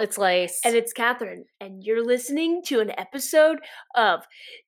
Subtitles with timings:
[0.00, 0.60] It's Lace.
[0.64, 3.58] And it's Katherine, and you're listening to an episode
[3.94, 4.20] of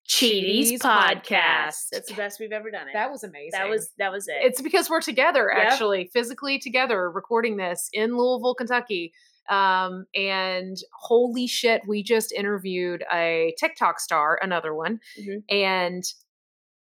[0.08, 1.22] Cheaties Podcast.
[1.24, 1.74] Podcast.
[1.90, 2.92] That's the best we've ever done it.
[2.92, 3.50] that was amazing.
[3.52, 4.36] that was that was it.
[4.42, 5.66] It's because we're together, Yep.
[5.66, 9.12] actually, physically together, recording this in Louisville, Kentucky.
[9.48, 15.42] Um, and holy shit, we just interviewed a TikTok star, another one, Mhm.
[15.48, 16.04] and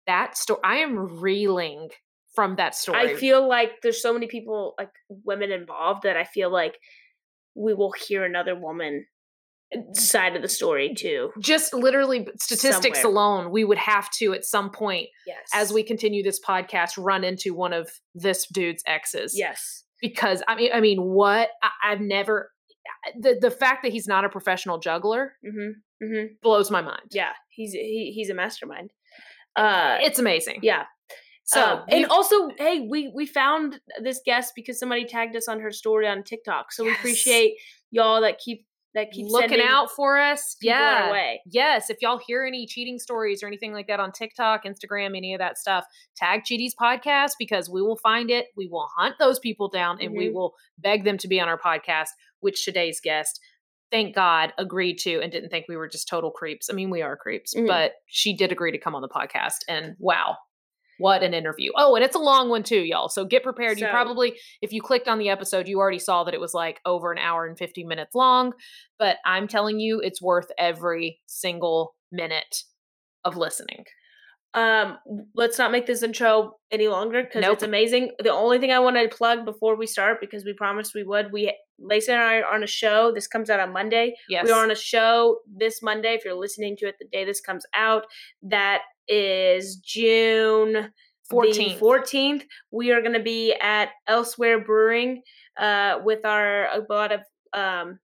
[0.06, 0.60] that story.
[0.64, 1.90] I am reeling
[2.34, 2.98] from that story.
[2.98, 6.78] I feel like there's so many people, like women involved, that I feel like
[7.60, 9.04] we will hear another woman
[9.92, 11.30] side of the story too.
[11.40, 13.22] just literally statistics Somewhere.
[13.22, 15.48] alone, we would have to at some point, Yes.
[15.54, 19.32] as we continue this podcast, run into one of this dude's exes.
[19.36, 19.84] Yes.
[20.00, 22.50] because I mean, I mean, what I, I've never
[23.20, 26.04] the the fact that he's not a professional juggler Mm-hmm.
[26.04, 26.26] Mm-hmm.
[26.42, 27.08] blows my mind.
[27.12, 27.32] Yeah.
[27.50, 28.90] He's he, he's a mastermind.
[29.54, 29.98] Uh.
[30.00, 30.60] it's amazing.
[30.62, 30.84] Yeah.
[31.52, 35.60] So Um, and also, hey, we we found this guest because somebody tagged us on
[35.60, 36.72] her story on TikTok.
[36.72, 37.54] So we appreciate
[37.90, 40.56] y'all that keep that keep looking out for us.
[40.60, 41.12] Yeah.
[41.12, 41.40] way.
[41.46, 41.90] Yes.
[41.90, 45.38] If y'all hear any cheating stories or anything like that on TikTok, Instagram, any of
[45.38, 45.84] that stuff,
[46.16, 48.46] tag Cheaties Podcast because we will find it.
[48.56, 50.32] We will hunt those people down and we Mhm.
[50.34, 52.08] will beg them to be on our podcast,
[52.40, 53.40] which today's guest,
[53.92, 56.68] thank God, agreed to and didn't think we were just total creeps.
[56.68, 57.68] I mean, we are creeps, Mhm.
[57.68, 59.58] but she did agree to come on the podcast.
[59.68, 60.36] And wow.
[61.00, 61.72] What an interview.
[61.76, 63.08] Oh, and it's a long one too, y'all.
[63.08, 63.80] So get prepared.
[63.80, 66.80] you probably, if you clicked on the episode, you already saw that it was like
[66.86, 68.52] over an hour and 50 minutes long
[69.00, 72.64] but I'm telling you, it's worth every single minute
[73.24, 73.84] of listening.
[74.52, 74.98] Um,
[75.34, 77.54] let's not make this intro any longer because Nope.
[77.54, 78.10] it's amazing.
[78.18, 81.32] The only thing I want to plug before we start, because we promised we would,
[81.32, 83.10] we Lacey and I are on a show.
[83.14, 84.14] This comes out on Monday.
[84.28, 84.44] Yes.
[84.44, 86.14] We are on a show this Monday.
[86.14, 88.04] If you're listening to it the day this comes out,
[88.42, 90.90] that is June
[91.30, 91.78] 14th.
[91.78, 92.44] Fourteenth.
[92.70, 95.22] We are going to be at Elsewhere Brewing
[95.58, 97.20] uh, with our a lot of
[97.52, 97.98] um,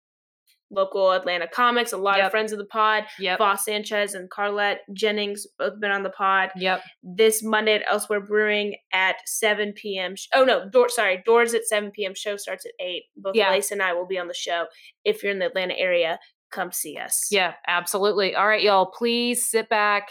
[0.71, 2.27] local Atlanta comics, a lot Yep.
[2.27, 3.05] of friends of the pod.
[3.19, 3.39] Yep.
[3.39, 6.51] Voss Sanchez and Carlette Jennings both been on the pod.
[6.57, 6.83] Yep.
[7.03, 10.15] This Monday at Elsewhere Brewing at 7 p.m.
[10.17, 12.15] sh- Oh no, door sorry, doors at 7 p.m.
[12.15, 13.03] Show starts at 8.
[13.17, 13.51] Both Yeah.
[13.51, 14.67] Lace and I will be on the show.
[15.05, 16.19] If you're in the Atlanta area,
[16.53, 17.27] come see us.
[17.31, 18.35] Yeah, absolutely.
[18.37, 20.09] All right, y'all, please sit back,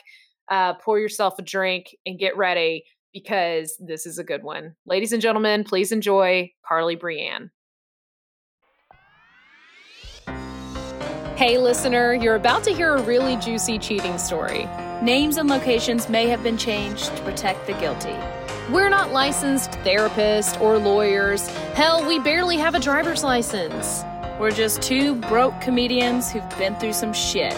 [0.49, 2.83] uh, pour yourself a drink, and get ready
[3.13, 4.75] because this is a good one.
[4.85, 7.49] Ladies and gentlemen, please enjoy Karli Breanne.
[11.37, 14.69] Hey, listener, you're about to hear a really juicy cheating story.
[15.01, 18.15] Names and locations may have been changed to protect the guilty.
[18.71, 21.47] We're not licensed therapists or lawyers.
[21.73, 24.03] Hell, we barely have a driver's license.
[24.39, 27.53] We're just two broke comedians who've been through some shit.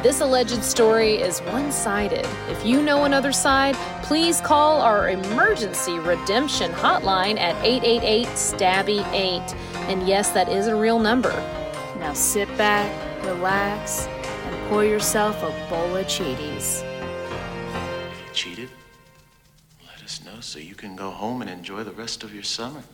[0.00, 2.24] This alleged story is one sided.
[2.48, 9.42] If you know another side, please call our emergency redemption hotline at 888 Stabby 8.
[9.90, 11.32] And yes, that is a real number.
[11.98, 12.88] Now sit back,
[13.24, 16.84] relax, and pour yourself a bowl of Cheaties.
[16.84, 18.68] You cheated,
[19.84, 22.84] let us know so you can go home and enjoy the rest of your summer.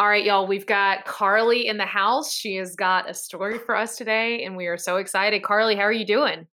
[0.00, 2.32] All right, y'all, we've got Karli in the house.
[2.32, 5.44] She has got a story for us today, and we are so excited.
[5.44, 6.46] Karli, how are you doing?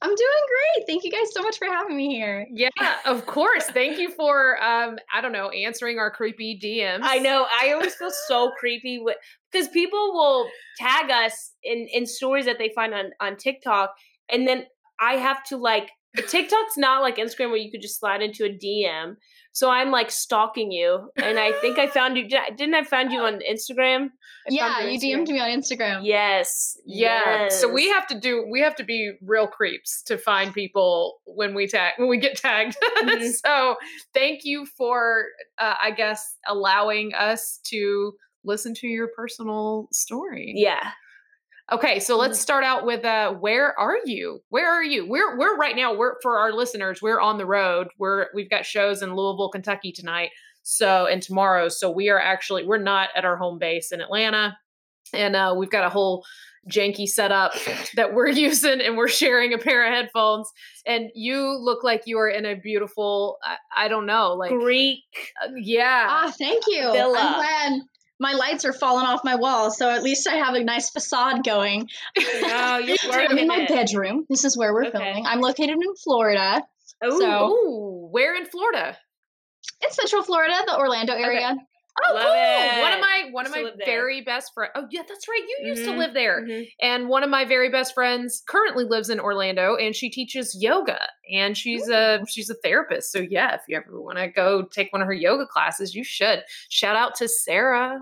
[0.00, 0.86] I'm doing great.
[0.86, 2.46] Thank you guys so much for having me here.
[2.52, 2.68] Yeah,
[3.04, 3.64] of course.
[3.64, 7.00] Thank you for, um, I don't know, answering our creepy DMs.
[7.02, 7.46] I know.
[7.60, 9.16] I always feel so creepy with
[9.50, 13.94] because people will tag us in in stories that they find on on TikTok,
[14.28, 14.66] and then
[15.00, 18.48] I have to like TikTok's not like Instagram where you could just slide into a
[18.48, 19.16] DM.
[19.52, 22.28] So I'm like stalking you, and I think I found you.
[22.28, 24.06] did I- Didn't I find you on Instagram?
[24.06, 26.00] I yeah, found you your DM'd me on Instagram.
[26.02, 26.76] Yes.
[26.84, 27.48] Yeah.
[27.48, 31.54] So we have to do we have to be real creeps to find people when
[31.54, 32.76] we tag when we get tagged.
[33.04, 33.32] Mhm.
[33.32, 33.76] so
[34.12, 35.26] thank you for
[35.58, 38.12] uh, I guess allowing us to
[38.44, 40.52] listen to your personal story.
[40.56, 40.90] Yeah.
[41.72, 44.40] Okay, so let's start out with uh where are you?
[44.50, 45.08] Where are you?
[45.08, 47.88] We're we're right now we're for our listeners, we're on the road.
[47.98, 50.30] We're we've got shows in Louisville, Kentucky tonight.
[50.62, 51.68] So and tomorrow.
[51.68, 54.58] So we are actually we're not at our home base in Atlanta.
[55.14, 56.24] And uh we've got a whole
[56.70, 57.52] janky setup
[57.96, 60.50] that we're using and we're sharing a pair of headphones
[60.86, 65.02] and you look like you are in a beautiful I, I don't know like Greek.
[65.42, 66.92] uh, yeah Ah, thank you.
[66.92, 67.18] Villa.
[67.18, 67.34] I'm
[67.72, 67.82] glad.
[68.20, 71.44] My lights are falling off my wall, so at least I have a nice facade
[71.44, 71.88] going.
[72.42, 73.68] No, you're I'm in my it.
[73.68, 74.24] bedroom.
[74.28, 74.92] This is where we're Okay.
[74.98, 75.26] filming.
[75.26, 76.62] I'm located in Florida.
[77.04, 78.96] Ooh, So- where in Florida?
[79.80, 81.56] It's Central Florida, the Orlando area.
[82.02, 82.32] Oh, Love cool.
[82.34, 82.80] it.
[82.80, 84.72] One of my one of Used to my very best friends.
[84.74, 85.40] Oh, yeah, that's right.
[85.46, 86.42] You used to Mhm, live there.
[86.42, 86.68] mhm.
[86.80, 91.06] And one of my very best friends currently lives in Orlando and she teaches yoga
[91.32, 93.12] and she's a she's a therapist.
[93.12, 96.02] So yeah, if you ever want to go take one of her yoga classes, you
[96.02, 96.42] should.
[96.68, 98.00] Shout out to Sarah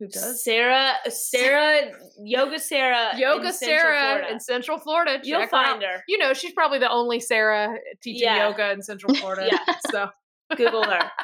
[0.00, 1.90] who does Sarah, Sarah,
[2.22, 5.18] Yoga Sarah, Yoga Central Sarah in Central Florida.
[5.24, 6.04] You'll Check her find her.
[6.06, 8.48] You know, she's probably the only Sarah teaching Yeah.
[8.48, 9.46] yoga in Central Florida.
[9.48, 9.58] Yeah.
[9.90, 10.08] So
[10.56, 11.10] Google her.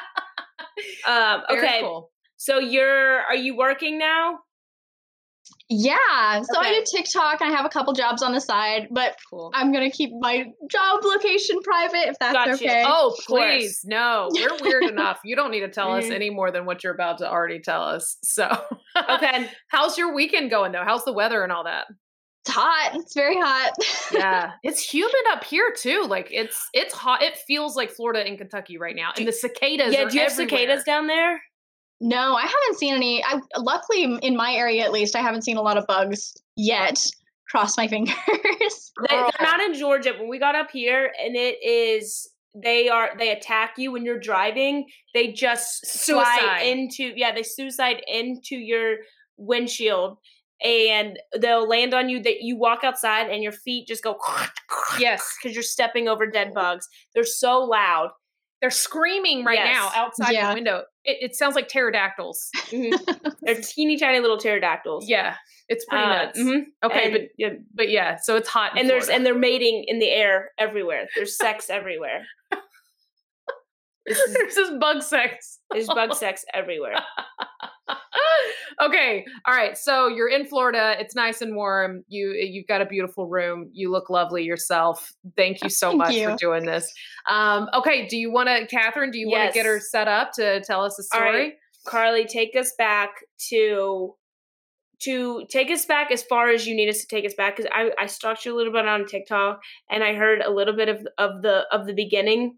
[1.07, 2.11] Um, okay, cool.
[2.37, 4.39] so you're are you working now?
[5.69, 6.41] Yeah.
[6.43, 7.41] So I do TikTok.
[7.41, 9.51] And I have a couple jobs on the side, but Cool.
[9.53, 12.53] I'm gonna keep my job location private if that's Gotcha.
[12.53, 12.83] okay.
[12.85, 13.81] Oh, please.
[13.83, 15.19] No, we're weird enough.
[15.23, 16.11] You don't need to tell us Mhm.
[16.11, 18.17] any more than what you're about to already tell us.
[18.23, 18.47] So,
[19.09, 19.49] Okay.
[19.69, 20.83] how's your weekend going though?
[20.85, 21.87] How's the weather and all that?
[22.45, 22.91] It's hot.
[22.93, 23.71] It's very hot.
[24.13, 26.05] Yeah, it's humid up here too.
[26.07, 27.23] Like it's it's hot.
[27.23, 29.11] It feels like Florida and Kentucky right now.
[29.17, 29.93] And the cicadas.
[29.93, 30.59] yeah, are do you have everywhere.
[30.59, 31.41] cicadas down there?
[32.01, 33.23] no, I haven't seen any.
[33.23, 37.03] I luckily in my area at least, I haven't seen a lot of bugs yet.
[37.49, 38.13] Cross my fingers.
[38.27, 40.13] they, they're not in Georgia.
[40.17, 44.19] When we got up here, and it is they are they attack you when you're
[44.19, 44.85] driving.
[45.13, 46.39] They just Suicide.
[46.39, 48.97] slide into yeah, they suicide into your
[49.37, 50.17] windshield,
[50.63, 52.21] and they'll land on you.
[52.21, 54.17] That you walk outside and your feet just go
[54.99, 56.87] Yes, because you're stepping over dead bugs.
[57.13, 58.09] They're so loud.
[58.61, 60.49] they're screaming right now outside Yeah.
[60.49, 60.83] the window.
[61.03, 62.49] It, it sounds like pterodactyls.
[62.71, 65.07] They're teeny tiny little pterodactyls.
[65.07, 65.35] Yeah,
[65.67, 66.39] it's pretty Uh, nuts.
[66.39, 66.61] mhm.
[66.83, 68.71] Okay, And- but yeah, but yeah, so it's hot.
[68.73, 71.07] in and there's and they're mating in the air everywhere.
[71.15, 72.25] There's sex everywhere.
[74.05, 75.59] This is- there's this bug sex.
[75.71, 76.95] There's bug sex everywhere.
[78.81, 82.85] okay all right so you're in florida it's nice and warm you you've got a
[82.85, 86.29] beautiful room you look lovely yourself thank you so Thank much you.
[86.31, 86.91] for doing this
[87.29, 90.31] um okay do you want to katherine do you want to get her set up
[90.33, 91.53] to tell us a story right.
[91.85, 93.11] Karli, take us back
[93.49, 94.15] to
[95.01, 97.69] to take us back as far as you need us to take us back because
[97.73, 99.61] I, I stalked you a little bit on TikTok
[99.91, 102.57] and I heard a little bit of of the of the beginning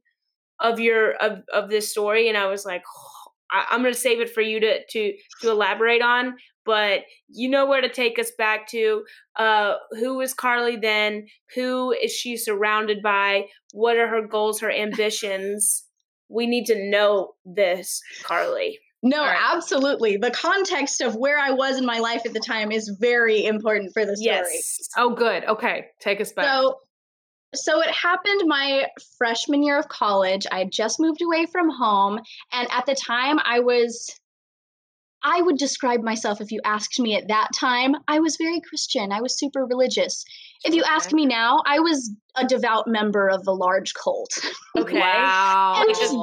[0.59, 2.83] of your of of this story and I was like
[3.51, 7.65] I, I'm gonna save it for you to to to elaborate on but you know
[7.65, 9.03] where to take us back to
[9.37, 11.27] uh who is Karli then?
[11.55, 13.45] Who is she surrounded by?
[13.71, 15.85] What are her goals her ambitions?
[16.29, 18.79] We need to know this Karli.
[19.03, 19.37] No, right.
[19.53, 20.17] absolutely.
[20.17, 23.93] The context of where I was in my life at the time is very important
[23.93, 24.35] for the story.
[24.35, 24.89] yes.
[24.97, 25.45] Oh good.
[25.45, 25.85] Okay.
[26.01, 26.45] Take us back.
[26.45, 26.79] So,
[27.55, 28.85] so it happened my
[29.17, 30.45] freshman year of college.
[30.51, 32.19] I had just moved away from home,
[32.51, 34.09] and at the time, I was.
[35.23, 37.95] I would describe myself if you asked me at that time.
[38.07, 39.11] I was very Christian.
[39.11, 40.23] I was super religious.
[40.63, 44.29] If you ask me now, I was a devout member of a large cult.
[44.77, 46.15] okay wow And just-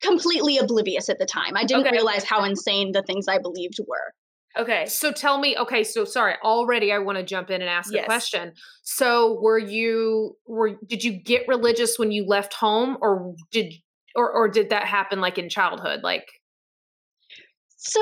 [0.00, 1.56] Completely oblivious at the time.
[1.56, 1.96] I didn't Okay.
[1.96, 4.12] realize how insane the things I believed were.
[4.58, 7.92] Okay So tell me, okay, so sorry, already I want to jump in and ask
[7.92, 8.02] Yes.
[8.02, 8.52] a question.
[8.82, 13.72] So were you were did you get religious when you left home or did
[14.14, 16.00] or or did that happen like in childhood?
[16.02, 16.26] Like
[17.76, 18.00] So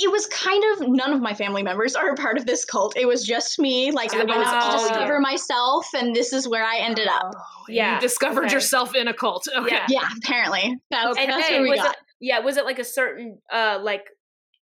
[0.00, 2.96] it was kind of none of my family members are a part of this cult.
[2.96, 3.90] It was just me.
[3.90, 7.34] Like I wanted Oh, to discover myself, and this is where I ended up.
[7.68, 8.54] yeah you discovered okay.
[8.54, 9.48] yourself in a cult.
[9.56, 9.74] Okay.
[9.74, 9.86] Yeah.
[9.88, 11.92] Yeah, apparently that's, and that's where we was got.
[11.92, 14.04] it yeah was it like a certain uh like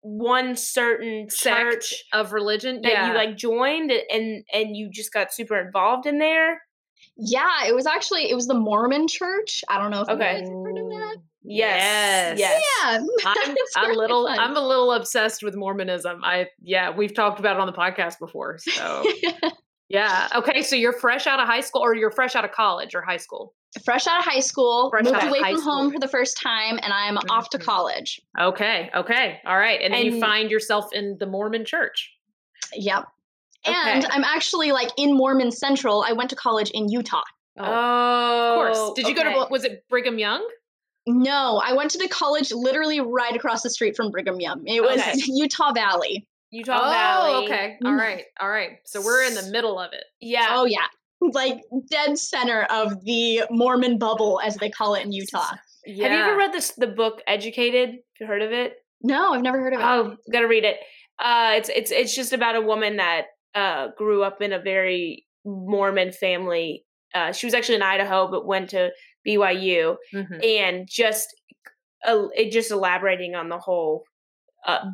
[0.01, 2.81] one certain Sect church of religion.
[2.81, 3.07] that yeah.
[3.09, 6.61] you like joined and and you just got super involved in there
[7.17, 9.63] Yeah, it was actually it was the Mormon Church.
[9.69, 10.39] I don't know if you Okay.
[10.39, 11.17] guys heard of that.
[11.43, 12.39] yes Yes.
[12.39, 12.63] yes
[13.23, 13.33] Yeah,
[13.77, 14.39] I'm a little fun.
[14.39, 16.21] I'm a little obsessed with Mormonism.
[16.23, 18.57] I yeah, we've talked about it on the podcast before.
[18.59, 19.03] So
[19.89, 20.29] yeah.
[20.35, 23.01] Okay, so you're fresh out of high school or you're fresh out of college or
[23.01, 23.53] high school.
[23.83, 25.73] Fresh out of high school, Fresh moved out away from school.
[25.73, 28.21] home for the first time, and I'm off to college.
[28.39, 29.39] Okay, okay.
[29.45, 29.79] All right.
[29.81, 32.11] And then you find yourself in the Mormon church.
[32.73, 33.05] Yep.
[33.65, 34.13] And Okay.
[34.13, 36.03] I'm actually like in Mormon Central.
[36.07, 37.21] I went to college in Utah.
[37.57, 38.95] Oh, oh of course.
[38.95, 40.45] Did you go to was it Brigham Young?
[41.07, 44.63] No, I went to the college literally right across the street from Brigham Young.
[44.67, 45.13] It was Okay.
[45.25, 46.27] Utah Valley.
[46.51, 47.77] utah oh, valley okay.
[47.85, 47.97] All Mhm.
[47.99, 48.25] right.
[48.39, 48.79] All right.
[48.85, 50.03] So we're in the middle of it.
[50.19, 50.85] yeah Oh yeah,
[51.21, 55.55] like dead center of the Mormon bubble, as they call it in Utah.
[55.85, 56.07] Yeah.
[56.09, 59.41] have you ever read this the book educated have you heard of it No, I've
[59.41, 59.83] never heard of it.
[59.83, 60.77] Oh, gotta read it.
[61.17, 63.25] Uh, it's it's it's just about a woman that
[63.55, 66.85] uh grew up in a very Mormon family.
[67.15, 68.91] Uh, she was actually in Idaho, but went to
[69.27, 70.45] BYU, Mhm.
[70.45, 71.27] and just
[72.07, 74.03] uh, it just elaborating on the whole
[74.67, 74.85] uh,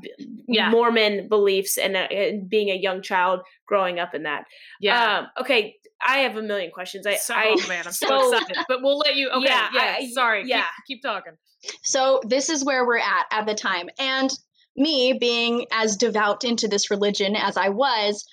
[0.48, 0.70] Yeah.
[0.70, 4.46] Mormon beliefs and, uh, and being a young child growing up in that.
[4.80, 5.20] Yeah.
[5.20, 7.06] Um, okay, I have a million questions.
[7.08, 8.58] I, so, I oh man, I'm so, so- excited.
[8.68, 9.30] But we'll let you.
[9.34, 9.46] Okay.
[9.48, 9.70] Yeah.
[9.74, 10.44] Yeah, I- sorry.
[10.46, 10.66] yeah.
[10.88, 11.34] Keep, keep talking.
[11.84, 13.90] So this is where we're at at the time.
[14.00, 14.30] And
[14.76, 18.24] me being as devout into this religion as I was,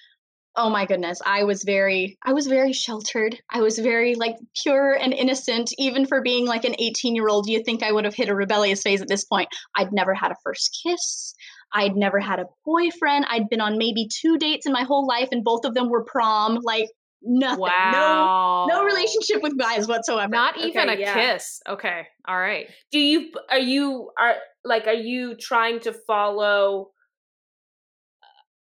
[0.56, 3.38] oh my goodness, I was very I was very sheltered.
[3.50, 7.48] I was very like pure and innocent even for being like an 18-year-old.
[7.48, 9.48] You think I would have hit a rebellious phase at this point.
[9.76, 11.34] I'd never had a first kiss.
[11.72, 13.26] I'd never had a boyfriend.
[13.28, 16.04] I'd been on maybe two dates in my whole life and both of them were
[16.04, 16.58] prom.
[16.62, 16.88] Like
[17.22, 17.60] nothing.
[17.60, 18.66] Wow.
[18.68, 20.30] No no relationship with guys whatsoever.
[20.30, 21.32] Not even Okay, a yeah.
[21.32, 21.60] kiss.
[21.68, 22.06] Okay.
[22.28, 22.68] All right.
[22.92, 24.34] do you are you are
[24.64, 26.90] like are you trying to follow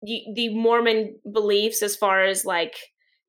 [0.03, 2.75] the, the mormon beliefs as far as like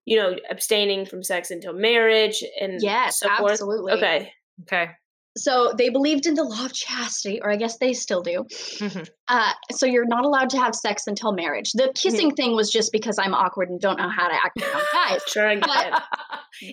[0.04, 3.52] you know abstaining from sex until marriage and Yes, so forth?
[3.52, 3.92] absolutely.
[3.92, 4.32] okay
[4.62, 4.88] Okay.
[5.36, 8.44] So they believed in the law of chastity, or I guess they still do.
[8.80, 9.08] Mhm.
[9.28, 11.70] Uh, so you're not allowed to have sex until marriage.
[11.74, 14.82] The kissing thing was just because I'm awkward and don't know how to act around
[14.92, 15.22] guys.
[15.28, 15.94] sure I get it.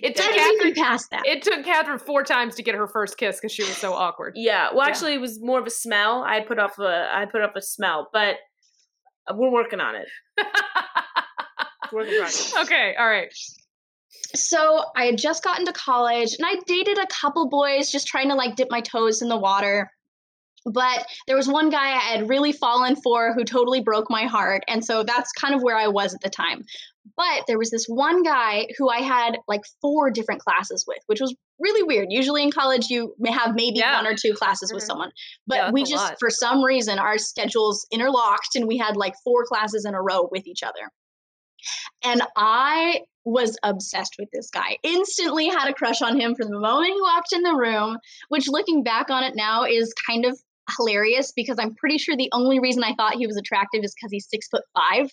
[0.02, 0.74] it took Katherine.
[0.74, 1.24] can pass that.
[1.26, 4.32] It took Katherine four times to get her first kiss because she was so awkward.
[4.34, 4.90] yeah well Yeah.
[4.90, 7.62] actually it was more of a smell i put off a i put up a
[7.62, 8.36] smell but
[9.34, 10.08] we're working on it
[11.92, 12.52] Work in progress.
[12.58, 12.94] okay.
[12.98, 13.32] All right.
[14.34, 18.28] so I had just gotten to college and I dated a couple boys just trying
[18.28, 19.90] to like dip my toes in the water.
[20.68, 24.64] But there was one guy I had really fallen for who totally broke my heart.
[24.66, 26.64] And so that's kind of where I was at the time.
[27.16, 31.20] But there was this one guy who I had like four different classes with, which
[31.20, 32.08] was really weird.
[32.10, 33.96] Usually in college, you may have maybe Yeah.
[33.96, 34.86] one or two classes with Mhm.
[34.86, 35.12] someone.
[35.46, 36.16] But that's we just, lot.
[36.20, 40.28] for some reason, our schedules interlocked and we had like four classes in a row
[40.30, 40.90] with each other.
[42.04, 44.76] And I was obsessed with this guy.
[44.82, 47.98] Instantly had a crush on him from the moment he walked in the room,
[48.28, 50.38] which looking back on it now is kind of
[50.76, 54.12] hilarious because I'm pretty sure the only reason I thought he was attractive is because
[54.12, 55.10] he's six foot five.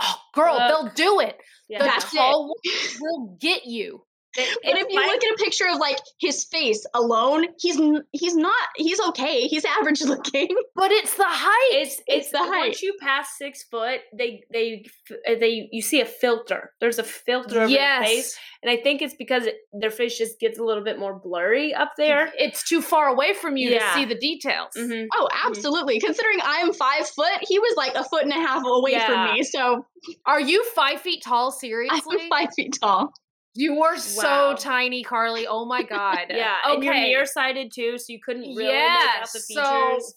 [0.00, 1.38] Oh, girl, Uh, they'll do it.
[1.68, 2.16] yeah The That's it.
[2.16, 4.04] tall woman will get you.
[4.36, 7.78] But It's if you look at a picture of like his face alone, he's
[8.12, 9.42] he's not he's okay.
[9.48, 10.48] He's average looking.
[10.76, 11.70] But it's the height.
[11.72, 12.68] it's it's the the height.
[12.68, 14.84] once you pass six foot they they
[15.26, 19.14] they you see a filter there's a filter over their face and i think it's
[19.14, 22.80] because it, their face just gets a little bit more blurry up there It's too
[22.80, 23.80] far away from you Yeah.
[23.80, 24.72] to see the details.
[24.76, 25.06] Mhm.
[25.14, 26.00] Oh, absolutely.
[26.00, 29.06] Considering I'm five foot, he was like a foot and a half away Yeah.
[29.26, 29.42] from me.
[29.42, 29.84] So
[30.26, 31.50] Are you five feet tall?
[31.50, 32.18] Seriously?
[32.20, 33.12] I'm five feet tall.
[33.54, 35.46] You are so tiny, Karli.
[35.46, 36.26] Oh my god.
[36.30, 36.74] yeah Okay.
[36.74, 38.98] and you're nearsighted too so you couldn't really yeah.
[39.14, 40.14] make out the So features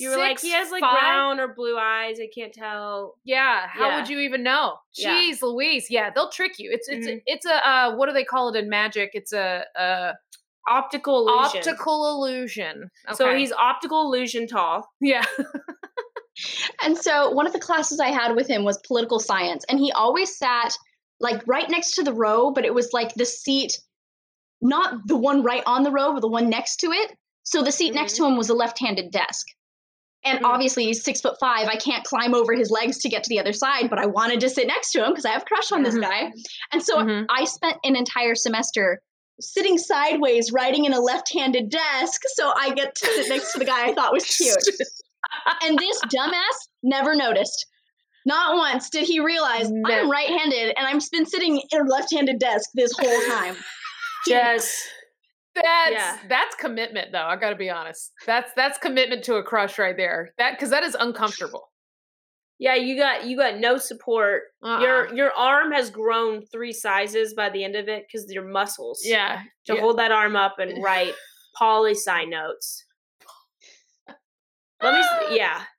[0.00, 0.98] you were like he has like five?
[0.98, 3.66] brown or blue eyes i can't tell Yeah.
[3.68, 3.96] How Yeah.
[4.00, 4.74] would you even know?
[4.94, 5.14] Yeah.
[5.14, 5.86] Jeez, Louise.
[5.90, 6.70] Yeah, they'll trick you.
[6.72, 7.22] It's it's Mhm.
[7.26, 9.10] it's a uh, what do they call it in magic?
[9.14, 10.12] It's a, a
[10.68, 12.90] optical illusion optical illusion.
[13.14, 15.24] so he's optical illusion tall yeah.
[16.82, 19.90] And so one of the classes I had with him was political science, and he
[19.92, 20.76] always sat
[21.20, 23.78] like right next to the row, but it was like the seat,
[24.60, 27.12] not the one right on the row, but the one next to it.
[27.44, 29.46] So the seat next to him was a left-handed desk.
[30.24, 30.44] And Mhm.
[30.48, 31.68] obviously he's six foot five.
[31.68, 34.40] I can't climb over his legs to get to the other side, but I wanted
[34.40, 36.02] to sit next to him because I have a crush on this Mhm.
[36.02, 36.32] guy.
[36.72, 37.26] And so Mhm.
[37.30, 39.00] I spent an entire semester
[39.40, 43.64] sitting sideways, writing in a left-handed desk, so I get to sit next to the
[43.66, 44.56] guy I thought was cute.
[45.62, 47.66] and this dumbass never noticed.
[48.26, 52.68] Not once did he realize I'm right-handed and I've been sitting in a left-handed desk
[52.74, 53.56] this whole time.
[54.26, 54.86] yes.
[55.54, 56.18] That's Yeah.
[56.28, 57.24] that's commitment though.
[57.24, 58.12] I got to be honest.
[58.26, 60.34] That's that's commitment to a crush right there.
[60.36, 61.70] That cuz that is uncomfortable.
[62.58, 64.80] yeah you got you got no support Uh-uh.
[64.80, 69.00] Your your arm has grown three sizes by the end of it because your muscles.
[69.04, 69.42] yeah.
[69.66, 69.80] To yeah.
[69.80, 71.14] hold that arm up and write
[71.56, 72.84] poli sci notes.
[74.82, 75.36] Let me.
[75.38, 75.62] Yeah.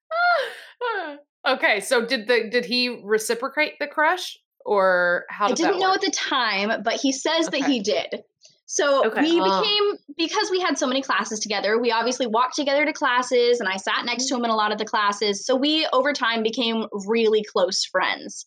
[0.81, 1.17] Ah.
[1.47, 5.93] Okay, so did the did he reciprocate the crush or how I did didn't know
[5.93, 8.23] at the time, but he says that he did.
[8.65, 9.21] So Okay.
[9.21, 9.61] we Oh.
[9.61, 11.79] became because we had so many classes together.
[11.79, 14.73] We obviously walked together to classes, and I sat next to him in a lot
[14.73, 15.45] of the classes.
[15.45, 18.45] So we over time became really close friends.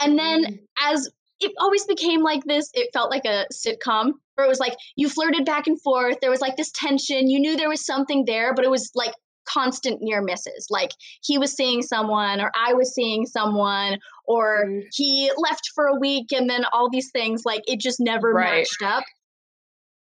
[0.00, 0.58] And then Mm.
[0.82, 4.76] as it always became like this, it felt like a sitcom where it was like
[4.96, 6.16] you flirted back and forth.
[6.20, 7.28] There was like this tension.
[7.28, 9.12] You knew there was something there, but it was like
[9.48, 10.66] constant near misses.
[10.70, 10.90] Like
[11.22, 14.82] he was seeing someone, or I was seeing someone, or Mm.
[14.92, 17.42] he left for a week, and then all these things.
[17.44, 18.58] Like it just never Right.
[18.60, 19.04] matched up.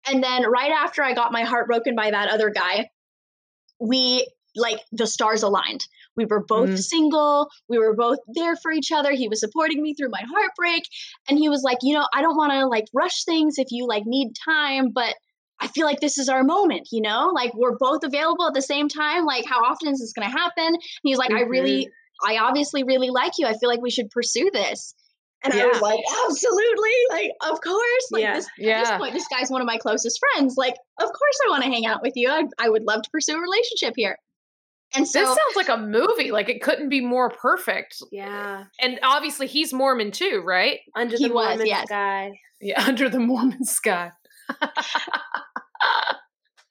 [0.07, 2.89] And then right after I got my heart broken by that other guy,
[3.79, 5.87] we like the stars aligned.
[6.17, 6.79] We were both Mhm.
[6.79, 7.49] single.
[7.69, 9.13] We were both there for each other.
[9.13, 10.83] He was supporting me through my heartbreak.
[11.29, 13.87] And he was like, you know, I don't want to like rush things if you
[13.87, 15.15] like need time, but
[15.61, 17.31] I feel like this is our moment, you know?
[17.35, 19.25] Like we're both available at the same time.
[19.25, 20.67] Like how often is this going to happen?
[20.67, 22.31] And he's like, I really, mm-hmm.
[22.33, 23.47] I obviously really like you.
[23.47, 24.95] I feel like we should pursue this.
[25.43, 28.07] And I was like, absolutely, like of course.
[28.11, 28.35] Like Yeah.
[28.35, 28.81] this, at Yeah.
[28.81, 30.55] this point, this guy's one of my closest friends.
[30.59, 32.29] Like, of course, I want to hang out with you.
[32.29, 34.19] I, I would love to pursue a relationship here.
[34.95, 36.31] And so, this sounds like a movie.
[36.33, 38.03] Like it couldn't be more perfect.
[38.11, 38.65] Yeah.
[38.81, 40.81] And obviously he's Mormon too, right?
[40.97, 41.87] Under He the was, Mormon yes.
[41.87, 42.33] sky.
[42.61, 44.11] Yeah, under the Mormon sky.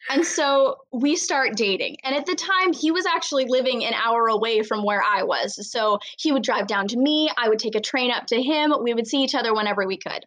[0.09, 1.97] And so we start dating.
[2.03, 5.69] And at the time, he was actually living an hour away from where I was.
[5.71, 7.29] So he would drive down to me.
[7.37, 8.73] I would take a train up to him.
[8.81, 10.25] We would see each other whenever we could.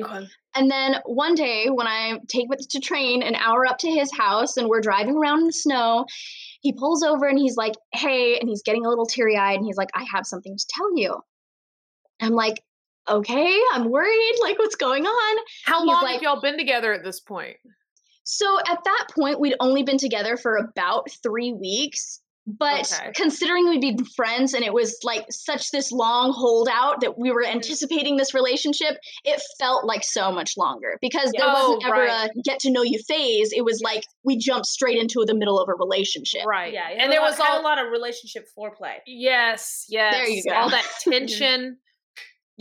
[0.00, 0.26] Okay.
[0.54, 4.10] And then one day, when I take with to train an hour up to his
[4.16, 6.06] house and we're driving around in the snow,
[6.62, 9.66] he pulls over and he's like, Hey, and he's getting a little teary eyed and
[9.66, 11.20] he's like, I have something to tell you.
[12.20, 12.62] I'm like,
[13.08, 14.34] Okay, I'm worried.
[14.42, 15.44] Like, what's going on?
[15.64, 17.56] How He's long like- have y'all been together at this point?
[18.24, 22.20] So at that point, we'd only been together for about three weeks.
[22.44, 23.12] But Okay.
[23.14, 27.44] considering we'd been friends and it was like such this long holdout that we were
[27.44, 27.52] mm.
[27.52, 32.30] anticipating this relationship, it felt like so much longer because there Oh, wasn't ever right.
[32.34, 33.52] a get to know you phase.
[33.52, 36.44] It was like we jumped straight into the middle of a relationship.
[36.44, 36.72] Right.
[36.72, 36.88] Yeah.
[36.88, 38.96] And there was had all a lot of relationship foreplay.
[39.06, 40.12] Yes, yes.
[40.12, 40.52] There you go.
[40.52, 41.10] All that mm-hmm.
[41.10, 41.78] tension.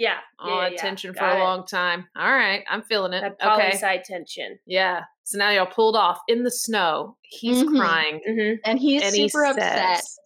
[0.02, 0.18] Yeah.
[0.40, 1.44] all yeah, that yeah, tension for got a it.
[1.44, 2.08] long time.
[2.16, 3.22] All right, I'm feeling it.
[3.22, 3.78] That poly okay.
[3.78, 4.58] side tension.
[4.66, 5.02] Yeah.
[5.24, 7.18] So now y'all pulled off in the snow.
[7.22, 7.78] He's Mhm.
[7.80, 8.22] crying.
[8.28, 8.56] Mm-hmm.
[8.66, 10.00] And he's and he super upset.
[10.00, 10.20] says,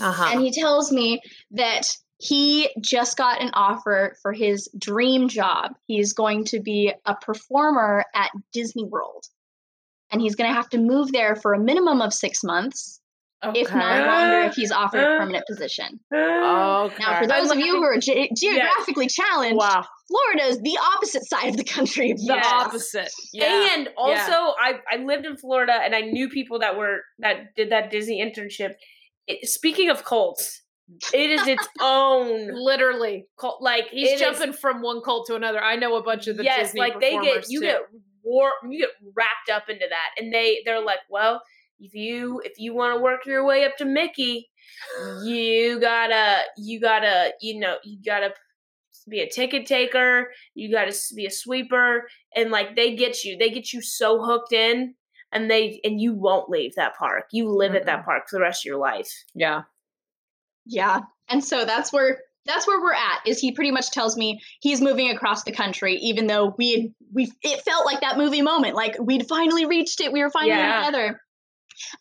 [0.00, 0.30] Uh-huh.
[0.32, 5.72] And he tells me that he just got an offer for his dream job.
[5.86, 9.24] He's going to be a performer at Disney World.
[10.10, 13.00] And he's going to have to move there for a minimum of six months,
[13.42, 14.06] if not Okay.
[14.06, 16.00] longer, if he's offered a uh, permanent position.
[16.14, 17.02] Uh, okay.
[17.02, 19.84] Now, for those of you who are ge- geographically challenged, Wow.
[20.08, 22.10] Florida is the opposite side of the country.
[22.12, 22.46] of the Yes.
[22.48, 23.10] opposite.
[23.32, 23.74] Yeah.
[23.74, 27.70] And also, I I lived in Florida, and I knew people that were that did
[27.70, 28.74] that Disney internship.
[29.26, 30.62] It, speaking of cults,
[31.12, 33.60] it is its own literally, cult.
[33.60, 35.62] Like he's it is- jumping from one cult to another.
[35.62, 37.66] I know a bunch of the yes, Disney like they get performers, you too.
[37.66, 37.80] get
[38.22, 41.42] war you get wrapped up into that, and they they're like, well,
[41.78, 44.48] if you if you want to work your way up to Mickey,
[45.24, 48.32] you gotta you gotta you know you gotta
[49.08, 53.50] be a ticket taker you gotta be a sweeper and like they get you they
[53.50, 54.94] get you so hooked in
[55.30, 58.42] and they and you won't leave that park you live at that park for the
[58.42, 59.62] rest of your life yeah.
[60.66, 61.00] Yeah.
[61.28, 64.80] And so that's where that's where we're at is he pretty much tells me he's
[64.80, 68.74] moving across the country even though we had we it felt like that movie moment
[68.74, 70.84] like we'd finally reached it we were finally Yeah.
[70.86, 71.20] together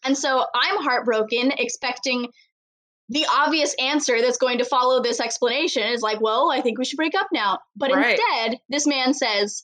[0.03, 2.27] and so i'm heartbroken expecting
[3.09, 6.85] the obvious answer that's going to follow this explanation is like well i think we
[6.85, 8.17] should break up now but Right.
[8.19, 9.63] instead this man says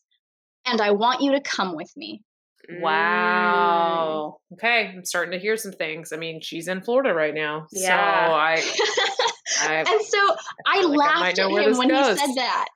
[0.66, 2.22] and i want you to come with me
[2.70, 2.82] Mm.
[2.82, 4.38] Wow.
[4.54, 6.14] Okay, I'm starting to hear some things.
[6.14, 8.28] I mean, she's in Florida right now, Yeah.
[8.28, 8.52] so I,
[9.68, 10.36] I, and so
[10.68, 12.20] i I laughed might know at him when goes.
[12.20, 12.68] he said that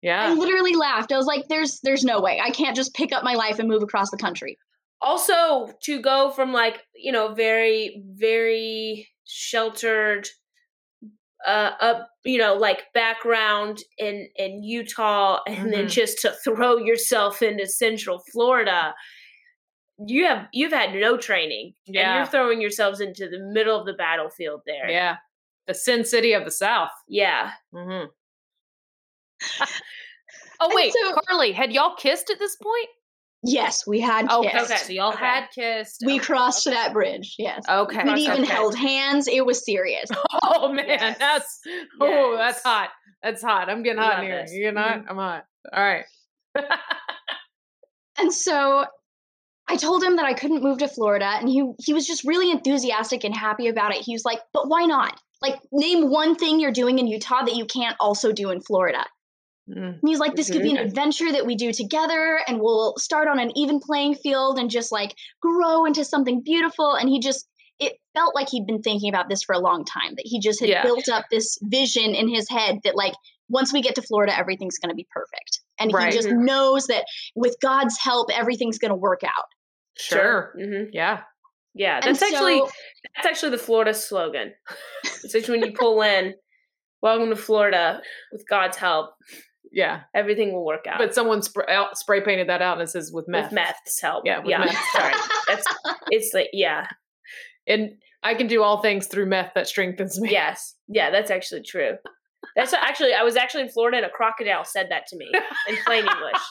[0.00, 0.28] Yeah.
[0.28, 1.12] I literally laughed.
[1.12, 2.40] I was like, "There's, there's no way.
[2.42, 4.58] I can't just pick up my life and move across the country."
[5.02, 10.28] Also to go from like you know very very sheltered
[11.46, 15.90] uh up you know like background in in utah and then Mhm.
[15.90, 18.94] just to throw yourself into central florida
[20.06, 23.92] you have you've had no training and you're throwing yourselves into the middle of the
[23.94, 25.16] battlefield there yeah.
[25.66, 26.90] The Sin City of the South.
[27.08, 28.06] yeah mm-hmm.
[30.60, 32.88] oh wait, so- Karli, had y'all kissed at this point?
[33.44, 34.70] Yes, we had Okay, kissed.
[34.70, 34.80] Okay.
[34.82, 35.18] so y'all okay.
[35.24, 36.02] had kissed.
[36.06, 37.34] We Okay, crossed that bridge.
[37.38, 38.52] Yes, Okay, we'd even okay.
[38.52, 39.26] held hands.
[39.28, 40.08] It was serious.
[40.44, 41.18] Oh man, Yes.
[41.18, 41.60] that's
[42.00, 42.38] oh, Yes.
[42.38, 42.90] that's hot.
[43.22, 43.68] That's hot.
[43.70, 44.42] I'm getting hot in here.
[44.42, 44.52] this.
[44.52, 44.98] You getting hot?
[45.00, 45.10] Mm-hmm.
[45.10, 45.44] I'm hot.
[45.72, 46.04] All right.
[48.18, 48.84] And so
[49.68, 52.50] I told him that I couldn't move to Florida, and he he was just really
[52.50, 54.02] enthusiastic and happy about it.
[54.02, 55.18] He was like, "But why not?
[55.40, 59.04] Like, name one thing you're doing in Utah that you can't also do in Florida."
[59.68, 59.98] Mm.
[60.00, 63.28] And he's like, this could be an adventure that we do together and we'll start
[63.28, 66.94] on an even playing field and just like grow into something beautiful.
[66.94, 67.48] And he just,
[67.78, 70.60] it felt like he'd been thinking about this for a long time, that he just
[70.60, 70.82] had Yeah.
[70.82, 73.14] built up this vision in his head that like,
[73.48, 75.60] once we get to Florida, everything's going to be perfect.
[75.78, 76.08] And Right.
[76.08, 79.44] he just knows that with God's help, everything's going to work out.
[79.98, 80.54] Sure.
[80.58, 81.20] hmm Yeah.
[81.74, 82.60] yeah And that's actually
[83.14, 84.52] that's actually the florida slogan
[85.04, 86.34] it's actually when you pull in
[87.02, 88.00] welcome to florida
[88.32, 89.10] with god's help
[89.72, 90.02] Yeah.
[90.14, 93.10] everything will work out But someone spray, out, spray painted that out and it says
[93.12, 93.44] with meth.
[93.46, 94.24] with meth's help.
[94.26, 94.58] Yeah, with yeah.
[94.58, 94.76] meth.
[94.92, 95.14] Sorry,
[95.48, 95.66] that's
[96.10, 96.86] it's like yeah,
[97.66, 100.30] And I can do all things through meth that strengthens me.
[100.30, 101.10] yes, yeah.
[101.10, 101.92] That's actually true.
[102.56, 105.30] That's actually I was actually in Florida and a crocodile said that to me
[105.68, 106.42] in plain English.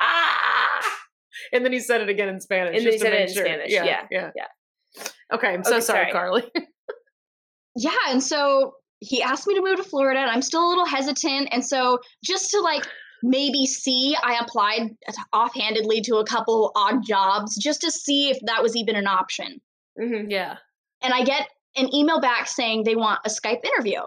[0.00, 0.80] Ah!
[1.52, 2.76] and then he said it again in Spanish.
[2.76, 3.44] And then he just to said it in sure.
[3.44, 5.04] Spanish, Yeah, yeah, yeah, yeah.
[5.32, 6.12] Okay, I'm so Okay, sorry, sorry.
[6.12, 6.42] Karli.
[7.76, 10.86] yeah and so he asked me to move to florida and i'm still a little
[10.86, 12.86] hesitant and so just to like
[13.22, 14.90] maybe see i applied
[15.32, 19.60] offhandedly to a couple odd jobs just to see if that was even an option.
[19.98, 20.30] Mhm.
[20.30, 20.56] yeah.
[21.02, 24.00] and i get an email back saying they want a skype interview.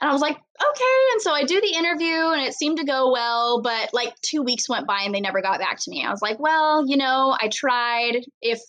[0.00, 0.98] And i was like okay.
[1.12, 4.42] And so i do the interview and it seemed to go well but like two
[4.42, 6.04] weeks went by and they never got back to me.
[6.04, 8.24] I was like well you know i tried.
[8.40, 8.60] If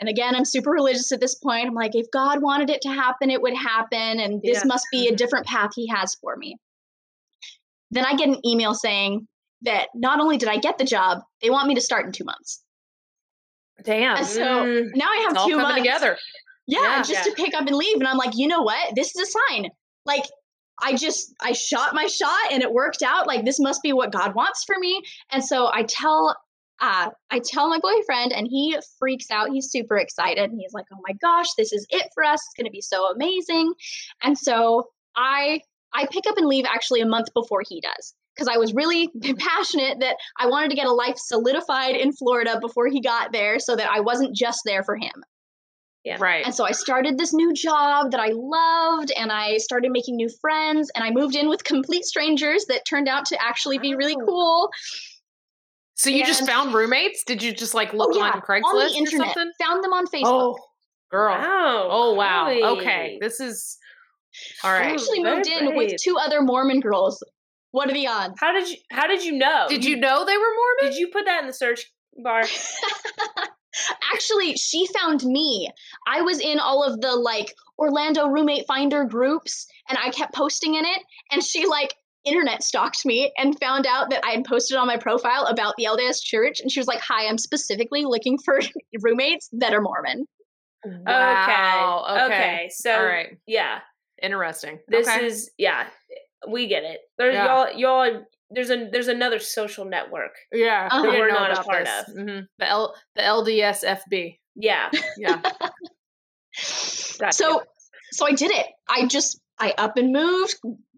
[0.00, 2.88] and again i'm super religious at this point i'm like if god wanted it to
[2.88, 4.66] happen it would happen and this Yeah.
[4.66, 6.56] must be a different path he has for me
[7.90, 9.26] then i get an email saying
[9.62, 12.24] that not only did i get the job they want me to start in two
[12.24, 12.62] months
[13.82, 14.16] Damn.
[14.16, 14.90] and so Mm.
[14.94, 16.18] now i have it's two coming months together.
[16.66, 16.98] yeah, Yeah.
[16.98, 17.22] just Yeah.
[17.24, 17.96] to pick up and leave.
[17.98, 18.94] And I'm like, you know what?
[18.96, 19.70] This is a sign.
[20.04, 20.24] Like,
[20.82, 23.26] I just I shot my shot and it worked out.
[23.26, 25.00] Like this must be what God wants for me.
[25.30, 26.36] And so I tell
[26.80, 29.50] uh I tell my boyfriend and he freaks out.
[29.50, 32.40] He's super excited and he's like, "Oh my gosh, this is it for us.
[32.40, 33.72] It's going to be so amazing."
[34.22, 35.60] And so I
[35.92, 39.10] I pick up and leave actually a month before he does because I was really
[39.38, 43.58] passionate that I wanted to get a life solidified in Florida before he got there
[43.58, 45.24] so that I wasn't just there for him.
[46.04, 46.18] Yeah.
[46.20, 46.44] Right.
[46.46, 50.28] And so I started this new job that I loved and I started making new
[50.40, 54.14] friends and I moved in with complete strangers that turned out to actually be really
[54.14, 54.70] cool.
[55.96, 57.24] So you just found roommates?
[57.24, 59.52] Did you just like look oh, yeah, on Craigslist on the or something?
[59.60, 60.24] Found them on Facebook.
[60.24, 60.58] Oh,
[61.10, 61.34] girl.
[61.34, 61.88] Wow.
[61.90, 62.44] Oh wow.
[62.44, 62.62] Karli.
[62.62, 63.18] Okay.
[63.20, 63.78] This is
[64.62, 64.92] all I right.
[64.92, 65.76] actually very moved in brave.
[65.76, 67.22] with two other Mormon girls.
[67.70, 68.34] What are the odds?
[68.38, 69.66] How did you How did you know?
[69.68, 70.92] Did you know they were Mormon?
[70.92, 71.90] Did you put that in the search
[72.22, 72.44] bar?
[74.12, 75.70] Actually, she found me.
[76.06, 80.74] I was in all of the like Orlando roommate finder groups and I kept posting
[80.74, 81.94] in it and she like
[82.26, 85.84] internet stalked me and found out that I had posted on my profile about the
[85.84, 88.60] LDS church and she was like, "Hi, I'm specifically looking for
[89.00, 90.26] roommates that are Mormon."
[90.84, 92.04] Wow.
[92.08, 92.24] Okay.
[92.34, 92.70] Okay.
[92.72, 93.38] So all right.
[93.46, 93.78] yeah,
[94.22, 94.78] Interesting.
[94.88, 95.24] this okay.
[95.26, 95.86] is yeah,
[96.48, 97.00] we get it.
[97.18, 97.46] There's Yeah.
[97.72, 98.22] y'all y'all.
[98.50, 100.32] There's a there's another social network.
[100.52, 100.88] yeah.
[100.90, 101.02] Uh-huh.
[101.02, 102.08] that we're not a part this.
[102.08, 102.14] of.
[102.14, 102.46] Mhm.
[102.58, 104.38] The L the LDSFB.
[104.54, 104.90] Yeah.
[105.18, 105.42] Yeah.
[106.58, 107.62] So you.
[108.12, 108.66] so I did it.
[108.88, 110.54] I just I up and moved,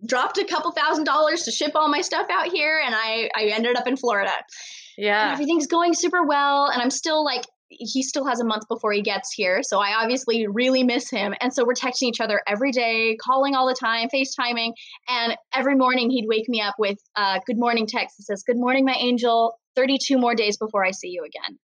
[0.07, 3.45] dropped a couple thousand dollars to ship all my stuff out here and I I
[3.55, 4.31] ended up in Florida.
[4.31, 5.33] and yeah.
[5.33, 9.01] everything's going super well and i'm still like he still has a month before he
[9.03, 12.73] gets here so i obviously really miss him and so we're texting each other every
[12.73, 14.73] day calling all the time facetiming
[15.09, 18.57] and every morning he'd wake me up with a good morning text that says good
[18.57, 21.59] morning my angel 32 more days before i see you again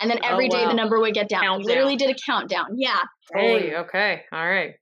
[0.00, 0.68] and then Oh, every day wow.
[0.70, 1.60] the number would get down Countdown.
[1.60, 2.98] he literally did a countdown yeah
[3.32, 4.22] Holy, okay.
[4.32, 4.74] All right.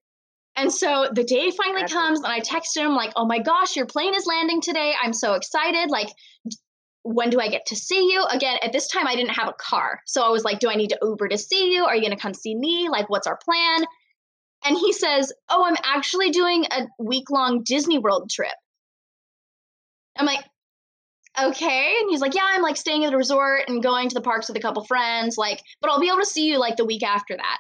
[0.59, 3.77] And so the day finally That's- comes, and I texted him like, "Oh my gosh,
[3.77, 4.95] your plane is landing today!
[5.03, 5.91] I'm so excited!
[5.91, 6.09] Like,
[7.03, 9.55] when do I get to see you again?" At this time, I didn't have a
[9.55, 11.85] car, so I was like, "Do I need to Uber to see you?
[11.85, 12.89] Are you going to come see me?
[12.91, 13.87] Like, what's our plan?"
[14.65, 18.57] And he says, "Oh, I'm actually doing a week long Disney World trip."
[20.17, 20.45] I'm like,
[21.41, 24.21] "Okay," and he's like, "Yeah, I'm like staying at a resort and going to the
[24.21, 26.85] parks with a couple friends, like, but I'll be able to see you like the
[26.85, 27.59] week after that."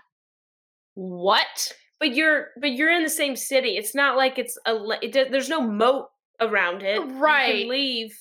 [0.94, 1.72] What?
[2.00, 3.76] But you're but you're in the same city.
[3.76, 6.06] It's not like it's a it, there's no moat
[6.40, 6.96] around it.
[6.96, 7.62] You Right.
[7.62, 8.16] can leave.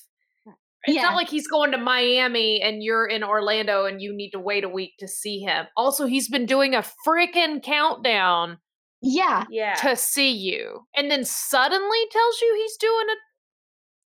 [0.84, 1.02] It's Yeah.
[1.04, 4.63] not like he's going to Miami and you're in Orlando and you need to wait
[4.63, 5.68] a week to see him.
[5.76, 8.58] Also, he's been doing a freaking countdown
[9.02, 9.76] Yeah, Yeah.
[9.76, 13.16] to see you and then suddenly tells you he's doing a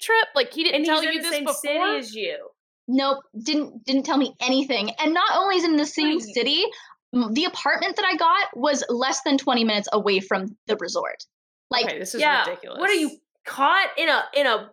[0.02, 0.28] trip.
[0.34, 1.62] Like he didn't and tell he's in you the this same before.
[1.62, 2.50] city as you.
[2.88, 4.90] Nope, didn't didn't tell me anything.
[5.00, 6.70] And not only is in the same city, m-
[7.14, 11.24] the apartment that I got was less than 20 minutes away from the resort.
[11.72, 12.46] Like okay, this is yeah.
[12.46, 12.80] ridiculous.
[12.80, 13.12] What are you
[13.46, 14.70] caught in a in a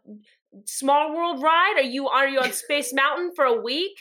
[0.64, 1.74] small world ride?
[1.76, 3.92] Are you are you on Space Mountain for a week?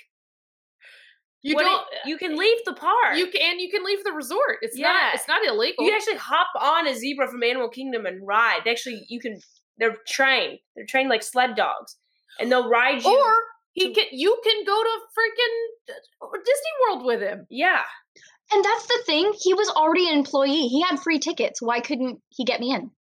[1.41, 1.81] You What don't.
[1.91, 3.17] it- you can leave the park.
[3.17, 3.59] You can.
[3.59, 4.57] You can leave the resort.
[4.61, 4.87] It's Yeah.
[4.87, 5.15] not.
[5.15, 5.85] It's not illegal.
[5.85, 8.61] You actually hop on a zebra from Animal Kingdom and ride.
[8.65, 9.39] They actually you can
[9.77, 10.59] they're trained.
[10.75, 11.97] They're trained like sled dogs.
[12.39, 13.33] And they'll ride you or
[13.73, 14.05] he to- can.
[14.11, 17.45] You can go to freaking uh, Disney World with him.
[17.49, 17.83] Yeah.
[18.51, 20.67] And that's the thing, he was already an employee.
[20.67, 21.61] He had free tickets.
[21.61, 22.91] Why couldn't he get me in?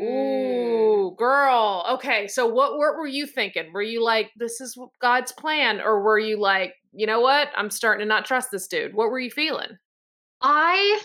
[0.00, 1.84] Ooh, girl.
[1.94, 3.72] Okay, so what, what were you thinking?
[3.72, 7.48] Were you like, this is God's plan, or were you like, you know what?
[7.54, 8.94] I'm starting to not trust this dude.
[8.94, 9.76] What were you feeling?
[10.40, 11.00] I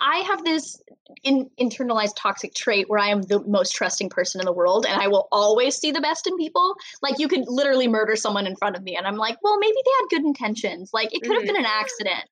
[0.00, 0.80] I have this
[1.24, 5.00] in, internalized toxic trait where I am the most trusting person in the world and
[5.00, 6.76] I will always see the best in people.
[7.02, 9.76] Like you could literally murder someone in front of me and I'm like, well, maybe
[9.84, 10.90] they had good intentions.
[10.92, 11.46] Like it could have Mhm.
[11.46, 12.24] been an accident.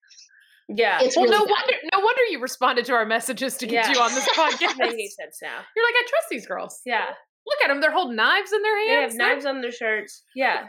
[0.68, 1.01] Yeah.
[1.03, 1.51] It's well, really no bad.
[1.53, 1.75] wonder.
[1.92, 3.92] No wonder you responded to our messages to get Yeah.
[3.92, 4.77] you on this podcast.
[4.79, 5.59] That makes sense now.
[5.75, 6.81] You're like, I trust these girls.
[6.85, 7.07] Yeah.
[7.47, 9.16] Look at them; they're holding knives in their hands.
[9.16, 10.23] They have knives on their shirts.
[10.37, 10.68] Yeah.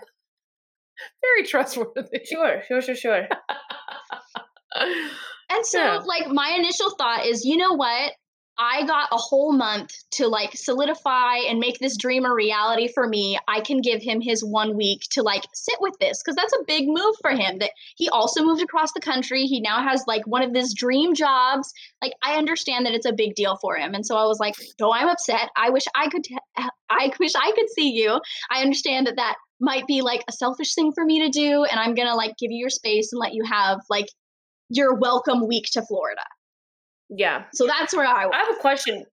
[1.21, 2.25] Very trustworthy.
[2.25, 3.27] Sure, sure, sure, sure.
[5.49, 5.97] And so, Yeah.
[6.05, 8.13] like, my initial thought is, you know what?
[8.57, 13.07] I got a whole month to like solidify and make this dream a reality for
[13.07, 13.39] me.
[13.47, 16.63] I can give him his one week to like sit with this because that's a
[16.67, 17.57] big move for him.
[17.57, 19.45] That he also moved across the country.
[19.45, 21.73] He now has like one of his dream jobs.
[22.01, 23.95] Like, I understand that it's a big deal for him.
[23.95, 26.37] And so I was like, though I'm upset, I wish I could, t-
[26.91, 28.19] I wish I could see you.
[28.51, 31.63] I understand that that might be like a selfish thing for me to do.
[31.63, 34.07] And I'm going to like give you your space and let you have like
[34.73, 36.23] your welcome week to Florida.
[37.09, 37.45] Yeah.
[37.53, 38.33] So that's where I was.
[38.35, 39.05] I have a question.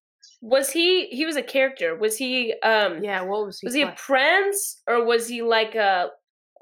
[0.42, 1.94] Was he he was a character?
[1.94, 3.66] Was he um Yeah, what was he?
[3.66, 6.09] was he a prince or was he like a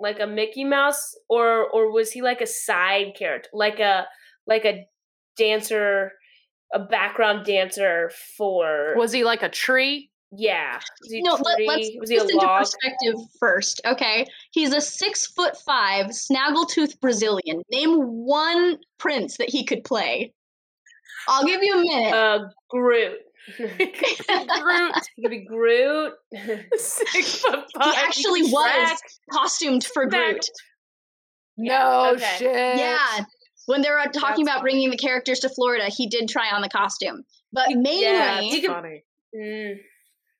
[0.00, 3.48] like a Mickey Mouse or or was he like a side character?
[3.52, 4.06] Like a
[4.46, 4.84] like a
[5.36, 6.12] dancer
[6.74, 10.10] a background dancer for was he like a tree?
[10.32, 10.76] Yeah.
[11.02, 11.66] Was he no, let, tree?
[11.68, 12.60] let's was put he a this into log?
[12.60, 14.26] perspective first, okay?
[14.50, 17.62] He's a six foot five snaggletooth Brazilian.
[17.70, 20.32] Name one prince that he could play.
[21.28, 22.12] I'll give you a minute.
[22.14, 23.18] Uh Groot.
[23.56, 24.94] Groot.
[25.16, 26.12] He could be Groot.
[26.76, 27.84] Six foot five.
[27.84, 28.04] he five.
[28.06, 28.98] actually was
[29.32, 30.44] costumed for Groot.
[31.56, 32.36] No okay.
[32.38, 32.78] shit.
[32.78, 33.24] Yeah.
[33.66, 36.62] When they were talking That's about bringing the characters to Florida, he did try on
[36.62, 37.24] the costume.
[37.52, 39.04] But mainly, Yeah, That's he could- funny.
[39.36, 39.78] Mm.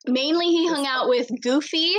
[0.06, 1.92] Mainly he hung out with Goofy,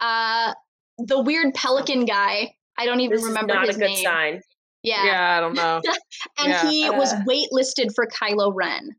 [0.00, 0.54] uh,
[0.98, 2.54] the weird pelican guy.
[2.78, 4.04] I don't even This is remember not his a good name.
[4.04, 4.40] sign.
[4.82, 5.04] Yeah.
[5.04, 5.80] Yeah, I don't know.
[6.38, 6.70] And Yeah.
[6.70, 8.90] he was waitlisted for Kylo Ren.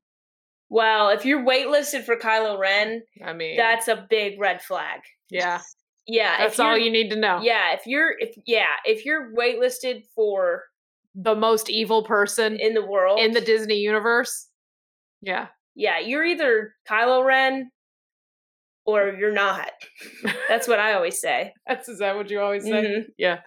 [0.70, 5.00] Well, if you're waitlisted for Kylo Ren, I mean, that's a big red flag.
[5.30, 5.62] yeah,
[6.08, 7.40] Yeah, that's all you're- you need to know.
[7.42, 10.64] Yeah, if you're if yeah, if you're waitlisted for
[11.16, 14.50] The most evil person in the world in the Disney universe.
[15.22, 15.48] Yeah.
[15.76, 17.72] yeah, you're either Kylo Ren
[18.88, 19.70] or you're not.
[20.48, 21.54] That's what I always say.
[21.68, 22.72] That's is that what you always say?
[22.72, 23.04] Mhm.
[23.18, 23.42] Yeah.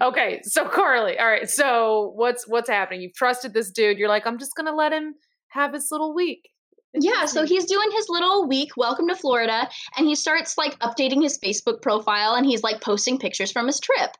[0.00, 0.40] Okay.
[0.44, 1.48] So Karli, all right.
[1.50, 3.00] So what's what's happening?
[3.00, 3.98] You've trusted this dude.
[3.98, 5.14] You're like, I'm just gonna let him
[5.48, 6.48] have his little week.
[6.94, 10.78] in Yeah, so he's doing his little week, welcome to Florida, and he starts like
[10.80, 14.10] updating his Facebook profile and he's like posting pictures from his trip.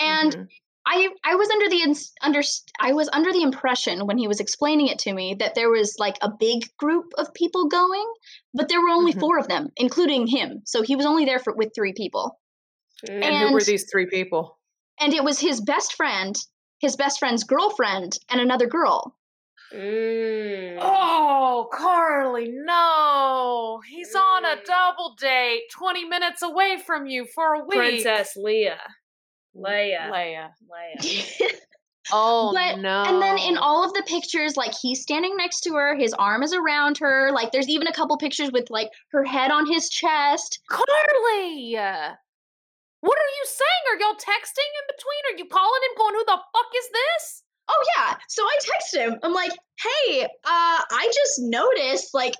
[0.00, 0.48] And Mhm.
[0.86, 2.42] I I was under the ins- under
[2.78, 5.96] I was under the impression when he was explaining it to me that there was
[5.98, 8.06] like a big group of people going,
[8.52, 9.20] but there were only Mhm.
[9.20, 10.60] four of them, including him.
[10.66, 12.38] So he was only there for with three people.
[13.08, 13.22] Mm.
[13.24, 14.58] and who were these three people?
[15.00, 16.34] And it was his best friend,
[16.78, 19.16] his best friend's girlfriend, and another girl.
[19.72, 20.78] Mm.
[20.80, 23.80] Oh, Karli, no.
[23.88, 24.64] He's on a Mm.
[24.64, 27.76] double date 20 minutes away from you for a week.
[27.78, 28.78] Princess Leia.
[29.56, 30.10] Leia.
[30.10, 30.48] Leia.
[30.70, 31.50] Leia.
[32.12, 33.02] Oh, But- no.
[33.04, 36.42] And then in all of the pictures, like he's standing next to her, his arm
[36.42, 37.32] is around her.
[37.32, 40.60] Like there's even a couple pictures with like her head on his chest.
[40.68, 41.72] Karli!
[43.00, 43.84] What are you saying?
[43.90, 45.22] Are y'all texting in between?
[45.32, 47.42] Are you calling him going, who the fuck is this?
[47.68, 48.16] Oh yeah.
[48.28, 49.18] So I text him.
[49.22, 52.34] I'm like, hey, uh, I just noticed like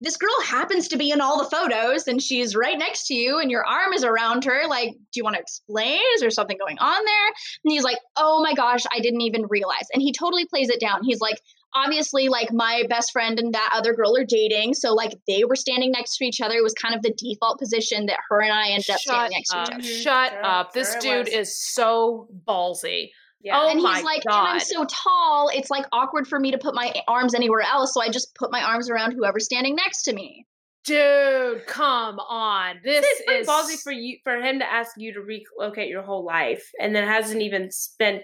[0.00, 3.40] this girl happens to be in all the photos and she's right next to you
[3.40, 4.62] and your arm is around her.
[4.68, 5.98] Like, do you want to explain?
[6.14, 7.26] Is there something going on there?
[7.64, 9.86] And he's like, oh my gosh, I didn't even realize.
[9.92, 11.02] And he totally plays it down.
[11.02, 11.40] He's like,
[11.74, 14.74] obviously, like my best friend and that other girl are dating.
[14.74, 16.54] So like they were standing next to each other.
[16.54, 19.50] It was kind of the default position that her and I ended up standing next
[19.50, 19.82] to each other.
[19.82, 20.02] Mhm.
[20.02, 20.72] Shut Sure, up.
[20.72, 21.34] This sure dude was.
[21.34, 23.10] is so ballsy.
[23.40, 23.60] Yeah.
[23.60, 26.58] Oh and my he's like, and I'm so tall, it's like awkward for me to
[26.58, 27.94] put my arms anywhere else.
[27.94, 30.44] So I just put my arms around whoever's standing next to me.
[30.84, 32.76] Dude, come on.
[32.82, 36.68] This is ballsy for you for him to ask you to relocate your whole life
[36.80, 38.22] and then hasn't even spent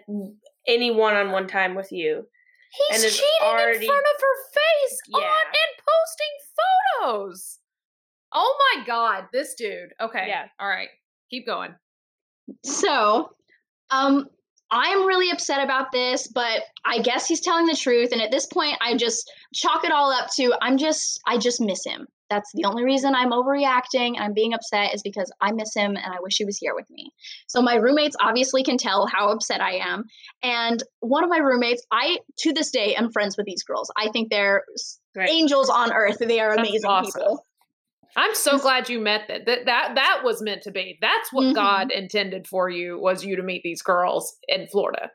[0.66, 2.24] any one-on-one time with you.
[2.90, 5.42] He's and cheating already- in front of her face on Yeah.
[5.46, 7.59] and posting photos.
[8.33, 9.90] Oh my god, this dude.
[10.00, 10.24] Okay.
[10.27, 10.46] Yeah.
[10.59, 10.88] All right.
[11.31, 11.74] Keep going.
[12.64, 13.31] So,
[13.90, 14.29] um,
[14.75, 18.11] I'm really upset about this, but I guess he's telling the truth.
[18.11, 21.61] And at this point, I just chalk it all up to I'm just, I just
[21.61, 22.09] miss him.
[22.29, 25.95] That's the only reason I'm overreacting and I'm being upset is because I miss him
[25.95, 27.13] and I wish he was here with me.
[27.47, 30.05] So my roommates obviously can tell how upset I am.
[30.43, 33.93] And one of my roommates, I to this day am friends with these girls.
[33.97, 34.65] I think they're
[35.17, 35.31] Right.
[35.31, 36.19] angels on earth.
[36.19, 37.21] They are That's amazing awesome.
[37.21, 37.47] people.
[38.16, 39.46] I'm so glad you met that.
[39.46, 40.98] That that that was meant to be.
[41.00, 41.55] That's what Mhm.
[41.55, 45.11] God intended for you was you to meet these girls in Florida.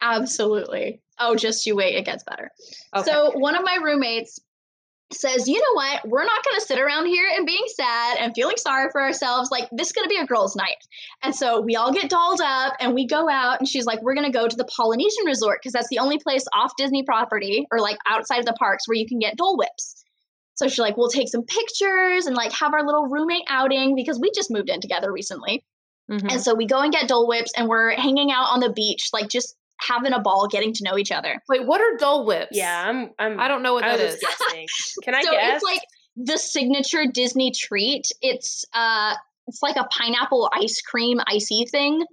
[0.00, 1.00] Absolutely.
[1.18, 2.50] Oh, just you wait, it gets better.
[2.96, 3.10] Okay.
[3.10, 4.40] So one of my roommates
[5.12, 6.08] says, "You know what?
[6.08, 9.50] We're not going to sit around here and being sad and feeling sorry for ourselves.
[9.50, 10.78] Like this is going to be a girls' night."
[11.22, 13.60] And so we all get dolled up and we go out.
[13.60, 16.18] And she's like, "We're going to go to the Polynesian Resort because that's the only
[16.18, 19.56] place off Disney property or like outside of the parks where you can get Dole
[19.58, 20.01] Whips."
[20.54, 24.18] So she's like, "We'll take some pictures and like have our little roommate outing because
[24.20, 25.64] we just moved in together recently."
[26.10, 26.30] Mhm.
[26.32, 29.08] And so we go and get Dole Whips and we're hanging out on the beach,
[29.12, 31.40] like just having a ball, getting to know each other.
[31.48, 32.48] Wait, what are Dole Whips?
[32.52, 33.10] Yeah, I'm.
[33.18, 33.40] I'm.
[33.40, 34.94] I don't know what I that was is.
[35.04, 35.54] Can I so guess?
[35.56, 35.80] it's like
[36.16, 38.06] the signature Disney treat.
[38.20, 39.14] It's uh
[39.48, 42.04] it's like a pineapple ice cream icy thing.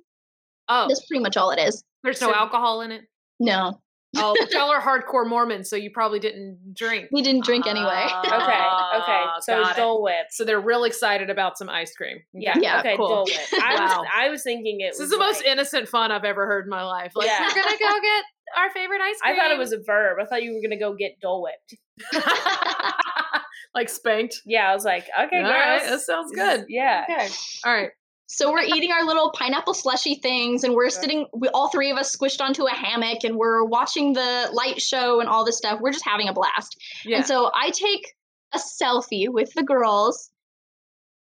[0.67, 1.84] Oh, That's pretty much all it is.
[2.04, 3.02] there's no so- alcohol in it.
[3.39, 3.80] No,
[4.17, 7.09] Oh, but y'all are hardcore Mormons, so you probably didn't drink.
[7.11, 8.05] we didn't drink anyway.
[8.25, 8.43] okay, okay.
[8.57, 9.79] Ah, So got it.
[9.79, 10.35] Dole Whips.
[10.35, 12.17] So they're real excited about some ice cream.
[12.33, 13.07] Yeah, Yeah, okay, cool.
[13.07, 13.37] Dole Whip.
[13.63, 13.99] I Wow.
[14.01, 16.65] was I was thinking it This was is the most innocent fun I've ever heard
[16.65, 17.11] in my life.
[17.15, 17.41] Like, Yeah.
[17.47, 18.23] we're gonna go get
[18.57, 19.35] our favorite ice cream.
[19.35, 20.17] I thought it was a verb.
[20.19, 21.75] I thought you were gonna go get Dole Whipped.
[23.75, 24.41] like spanked.
[24.45, 25.53] Yeah, I was like, okay, All girls.
[25.53, 26.65] right, that sounds good.
[26.67, 27.05] Yeah.
[27.09, 27.27] Okay.
[27.63, 27.91] All right.
[28.31, 31.25] So we're eating our little pineapple slushy things, and we're sitting.
[31.33, 35.19] We all three of us squished onto a hammock, and we're watching the light show
[35.19, 35.79] and all this stuff.
[35.81, 36.77] We're just having a blast.
[37.03, 37.17] Yeah.
[37.17, 38.13] And so I take
[38.53, 40.29] a selfie with the girls,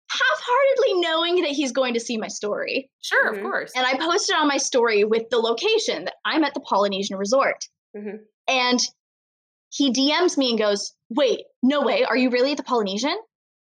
[0.10, 3.38] half-heartedly knowing that he's going to see my story, sure, Mhm.
[3.38, 3.72] of course.
[3.76, 7.18] and I post it on my story with the location that I'm at the Polynesian
[7.18, 7.64] Resort.
[7.96, 8.18] Mm-hmm.
[8.48, 8.80] And
[9.70, 13.12] he DMs me and goes, "Wait, no way, are you really at the Polynesian?"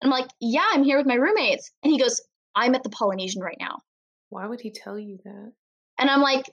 [0.01, 2.19] And I'm like, "Yeah, I'm here with my roommates." And he goes,
[2.55, 3.79] "I'm at the Polynesian right now."
[4.29, 5.51] Why would he tell you that?
[5.97, 6.49] And I'm like,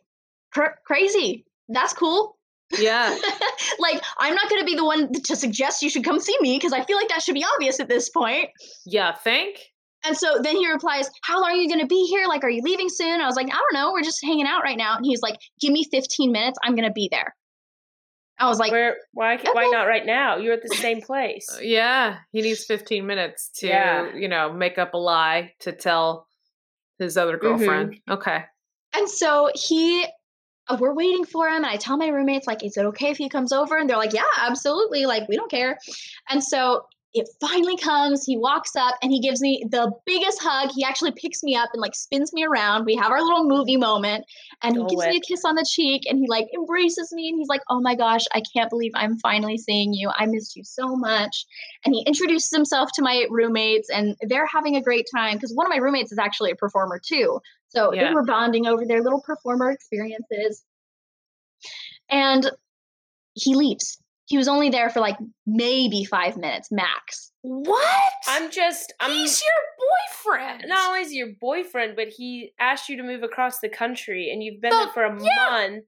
[0.53, 1.45] "Cr- crazy.
[1.69, 2.39] That's cool.
[2.77, 3.17] Yeah.
[3.79, 6.57] like, I'm not going to be the one to suggest you should come see me
[6.57, 8.51] because I feel like that should be obvious at this point.
[8.85, 9.15] yeah.
[9.15, 9.59] Think.
[10.05, 12.27] And so then he replies, How long are you going to be here?
[12.29, 13.21] Like, are you leaving soon?
[13.21, 13.93] I was like, I don't know.
[13.93, 14.97] We're just hanging out right now.
[14.97, 16.59] And he's like, Give me 15 minutes.
[16.63, 17.35] I'm going to be there.
[18.41, 18.97] I was like, Where?
[19.13, 19.37] Why?
[19.53, 20.37] Why not right now?
[20.37, 21.47] You're at the same place.
[21.63, 22.19] Yeah.
[22.33, 24.15] He needs 15 minutes to, Yeah.
[24.15, 26.27] you know, make up a lie to tell
[26.99, 27.97] his other girlfriend.
[28.09, 28.45] Okay.
[28.95, 30.05] And so he,
[30.69, 31.57] uh, we're waiting for him.
[31.57, 33.77] And I tell my roommates, like, is it okay if he comes over?
[33.77, 35.07] And they're like, yeah, absolutely.
[35.07, 35.79] Like, we don't care.
[36.29, 38.25] And so it finally comes.
[38.25, 40.71] He walks up and he gives me the biggest hug.
[40.75, 42.85] He actually picks me up and like spins me around.
[42.85, 44.25] We have our little movie moment.
[44.63, 47.29] And he Go gives me a kiss on the cheek and he like embraces me.
[47.31, 50.11] And he's like, oh my gosh, I can't believe I'm finally seeing you.
[50.15, 51.47] I missed you so much.
[51.85, 55.67] And he introduces himself to my roommates and they're having a great time because one
[55.67, 57.41] of my roommates is actually a performer too.
[57.69, 58.09] So Yeah.
[58.09, 60.63] they were bonding over their little performer experiences.
[62.11, 62.51] And
[63.35, 63.99] he leaves.
[64.29, 67.33] He was only there for like maybe five minutes max.
[67.43, 68.13] What?
[68.29, 68.93] I'm just.
[69.01, 69.11] I'm.
[69.11, 70.65] He's your boyfriend.
[70.67, 74.31] not only is he your boyfriend, but he asked you to move across the country,
[74.31, 75.51] and you've been The- there for a yeah.
[75.51, 75.85] month,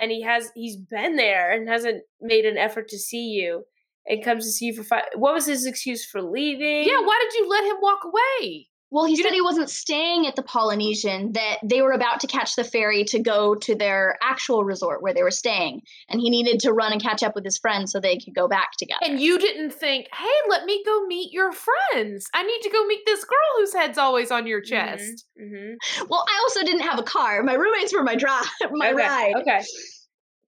[0.00, 3.64] and he has he's been there and hasn't made an effort to see you,
[4.06, 5.04] and comes to see you for five.
[5.16, 6.84] What was his excuse for leaving?
[6.88, 7.00] Yeah.
[7.00, 8.68] Why did you let him walk away?
[8.92, 12.26] Well, he You said he wasn't staying at the Polynesian, that they were about to
[12.26, 15.82] catch the ferry to go to their actual resort where they were staying.
[16.08, 18.48] And he needed to run and catch up with his friends so they could go
[18.48, 19.00] back together.
[19.04, 22.26] And you didn't think, hey, let me go meet your friends.
[22.34, 25.24] I need to go meet this girl whose head's always on your chest.
[25.40, 26.06] Mm-hmm.
[26.08, 27.42] well, I also didn't have a car.
[27.44, 28.96] My roommates were my drive, my okay.
[28.96, 29.34] ride.
[29.40, 29.60] Okay.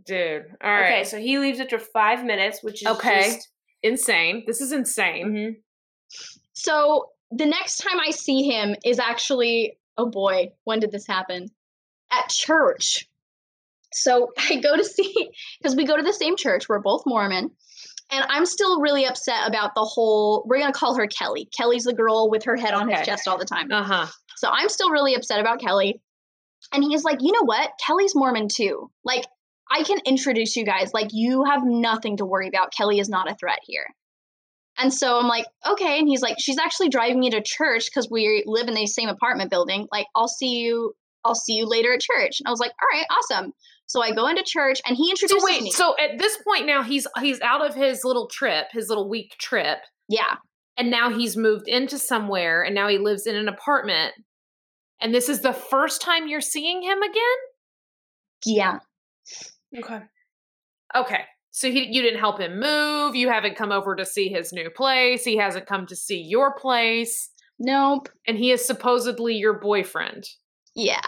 [0.04, 0.42] Dude.
[0.62, 0.84] All right.
[0.92, 1.04] Okay.
[1.04, 3.22] So he leaves after five minutes, which is Okay.
[3.34, 3.48] just-
[3.84, 4.44] Insane.
[4.46, 5.26] This is insane.
[5.28, 5.56] Mhm.
[6.52, 11.48] So the next time I see him is actually, oh boy, when did this happen?
[12.10, 13.08] At church.
[13.92, 17.50] So I go to see, because we go to the same church, we're both Mormon.
[18.10, 21.48] And I'm still really upset about the whole, we're going to call her Kelly.
[21.56, 22.98] Kelly's the girl with her head on Okay.
[22.98, 23.72] his chest all the time.
[23.72, 24.06] Uh huh.
[24.36, 26.02] So I'm still really upset about Kelly.
[26.72, 27.70] And he's like, you know what?
[27.84, 28.90] Kelly's Mormon too.
[29.04, 29.24] Like,
[29.70, 30.92] I can introduce you guys.
[30.92, 32.72] Like, you have nothing to worry about.
[32.76, 33.86] Kelly is not a threat here.
[34.82, 35.98] And so I'm like, okay.
[35.98, 39.08] And he's like, she's actually driving me to church because we live in the same
[39.08, 39.86] apartment building.
[39.92, 40.94] Like, I'll see you.
[41.24, 42.40] I'll see you later at church.
[42.40, 43.52] And I was like, all right, awesome.
[43.86, 45.70] So I go into church and he So introduces wait, me.
[45.70, 49.36] so at this point now he's he's out of his little trip, his little week
[49.38, 50.36] trip, yeah.
[50.76, 54.14] and now he's moved into somewhere and now he lives in an apartment.
[55.00, 57.22] And this is the first time you're seeing him again?
[58.46, 58.78] Yeah.
[59.78, 60.00] Okay.
[60.96, 61.20] Okay.
[61.52, 63.14] So he, you didn't help him move.
[63.14, 65.22] You haven't come over to see his new place.
[65.22, 67.28] He hasn't come to see your place.
[67.58, 68.08] Nope.
[68.26, 70.26] And he is supposedly your boyfriend
[70.74, 71.00] Yeah.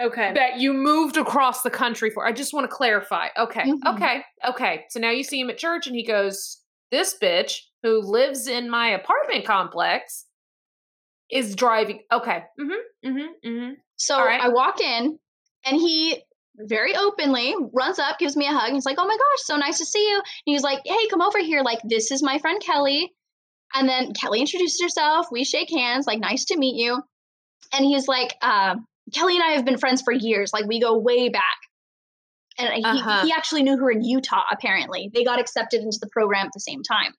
[0.00, 0.32] Okay.
[0.34, 2.26] that you moved across the country for.
[2.26, 3.28] I just want to clarify.
[3.38, 3.62] Okay.
[3.62, 3.94] Mhm.
[3.94, 4.22] Okay.
[4.48, 4.84] Okay.
[4.90, 6.58] So now you see him at church and he goes,
[6.90, 10.26] This bitch who lives in my apartment complex
[11.30, 12.00] is driving.
[12.12, 12.42] Okay.
[12.60, 13.08] Mm hmm.
[13.08, 13.48] Mm hmm.
[13.48, 13.72] Mm hmm.
[13.96, 14.40] So All right.
[14.40, 15.18] I walk in
[15.64, 16.22] and he
[16.66, 18.66] very openly runs up, gives me a hug.
[18.68, 20.16] And he's like, Oh my gosh, so nice to see you.
[20.16, 21.62] And he's like, Hey, come over here.
[21.62, 23.12] Like, this is my friend Kelly.
[23.74, 25.26] And then Kelly introduces herself.
[25.30, 27.02] We shake hands, like, nice to meet you.
[27.72, 28.76] And he's like, uh,
[29.14, 30.52] Kelly and I have been friends for years.
[30.52, 31.42] Like, we go way back.
[32.58, 33.24] And he, Uh-huh.
[33.26, 35.10] he actually knew her in Utah, apparently.
[35.14, 37.12] They got accepted into the program at the same time.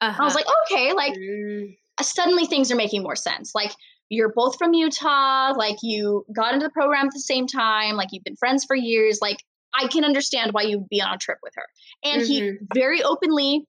[0.00, 0.22] Uh-huh.
[0.22, 1.76] I was like, okay, like, Mm.
[2.00, 3.52] suddenly things are making more sense.
[3.54, 3.72] Like
[4.10, 8.08] you're both from Utah, like you got into the program at the same time, like
[8.12, 9.38] you've been friends for years, like
[9.72, 11.64] I can understand why you'd be on a trip with her.
[12.04, 12.56] And he Mhm.
[12.74, 13.64] very openly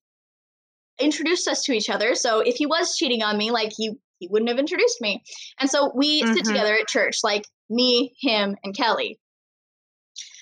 [0.99, 2.15] introduced us to each other.
[2.15, 5.23] So if he was cheating on me, like he he wouldn't have introduced me.
[5.59, 6.47] And so we sit Mhm.
[6.47, 9.19] together at church, like me, him, and Kelly.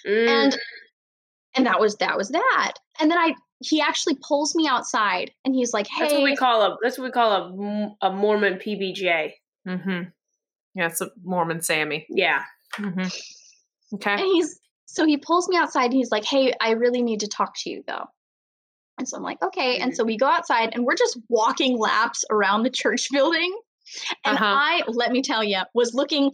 [0.06, 0.28] Mm.
[0.30, 0.60] And
[1.56, 2.74] and that was that was that.
[3.00, 6.36] And then I he actually pulls me outside and he's like, "Hey, that's what we
[6.36, 9.34] call a that's what we call a, a Mormon PBJ.
[9.68, 10.10] Mm-hmm.
[10.76, 12.06] Yeah, it's a Mormon Sammy.
[12.10, 12.44] Yeah.
[12.76, 13.96] Mm-hmm.
[13.96, 14.12] Okay.
[14.14, 17.28] And he's so he pulls me outside and he's like, Hey, I really need to
[17.28, 18.06] talk to you though.
[18.98, 19.78] And so I'm like, okay.
[19.78, 23.58] And so we go outside and we're just walking laps around the church building.
[24.26, 24.46] And Uh-huh.
[24.46, 26.32] I, let me tell you, was looking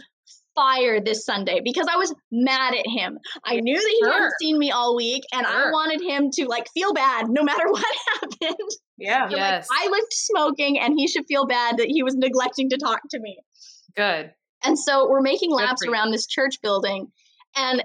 [0.56, 3.20] fire this Sunday because I was mad at him.
[3.44, 4.14] I knew that he Sure.
[4.14, 7.66] hadn't seen me all week and I wanted him to like feel bad no matter
[7.70, 8.70] what happened.
[8.98, 9.30] Yeah.
[9.30, 9.68] So, Yes.
[9.70, 13.02] Like, I looked smoking and he should feel bad that he was neglecting to talk
[13.12, 13.38] to me.
[13.96, 14.34] Good.
[14.64, 17.12] And so we're making laps around this church building.
[17.56, 17.84] And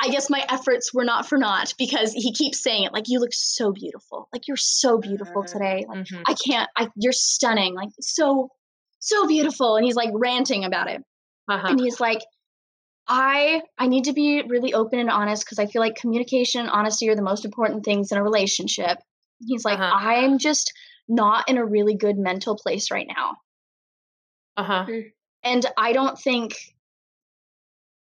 [0.00, 3.18] I guess my efforts were not for naught because he keeps saying it like, you
[3.18, 4.28] look so beautiful.
[4.32, 5.84] Like, you're so beautiful today.
[5.88, 6.22] Like, Mhm.
[6.28, 7.74] I can't, I, you're stunning.
[7.74, 8.50] Like, so,
[9.00, 9.76] so beautiful.
[9.76, 11.02] And he's like ranting about it.
[11.48, 11.66] Uh-huh.
[11.68, 12.20] And he's like,
[13.08, 16.70] I, I need to be really open and honest because I feel like communication and
[16.70, 18.98] honesty are the most important things in a relationship.
[19.40, 19.90] He's like, Uh-huh.
[19.94, 20.72] I'm just
[21.08, 23.36] not in a really good mental place right now.
[24.56, 24.86] Uh-huh.
[25.44, 26.56] and i don't think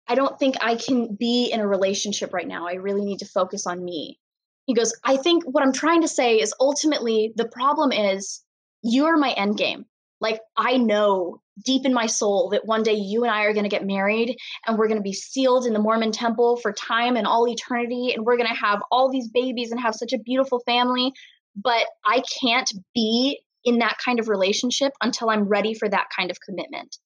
[0.08, 2.66] i don't think i can be in a relationship right now.
[2.66, 4.18] I really need to focus on me.
[4.64, 8.42] He goes i think what i'm trying to say is ultimately the problem is
[8.82, 9.84] you're my end game
[10.20, 13.64] like i know deep in my soul that one day you and i are going
[13.64, 14.36] to get married
[14.66, 18.12] and we're going to be sealed in the mormon temple for time and all eternity
[18.14, 21.12] and we're going to have all these babies and have such a beautiful family
[21.54, 26.30] but i can't be in that kind of relationship until i'm ready for that kind
[26.30, 26.98] of commitment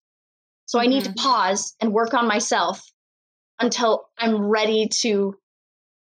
[0.71, 2.81] so I need to pause and work on myself
[3.59, 5.35] until I'm ready to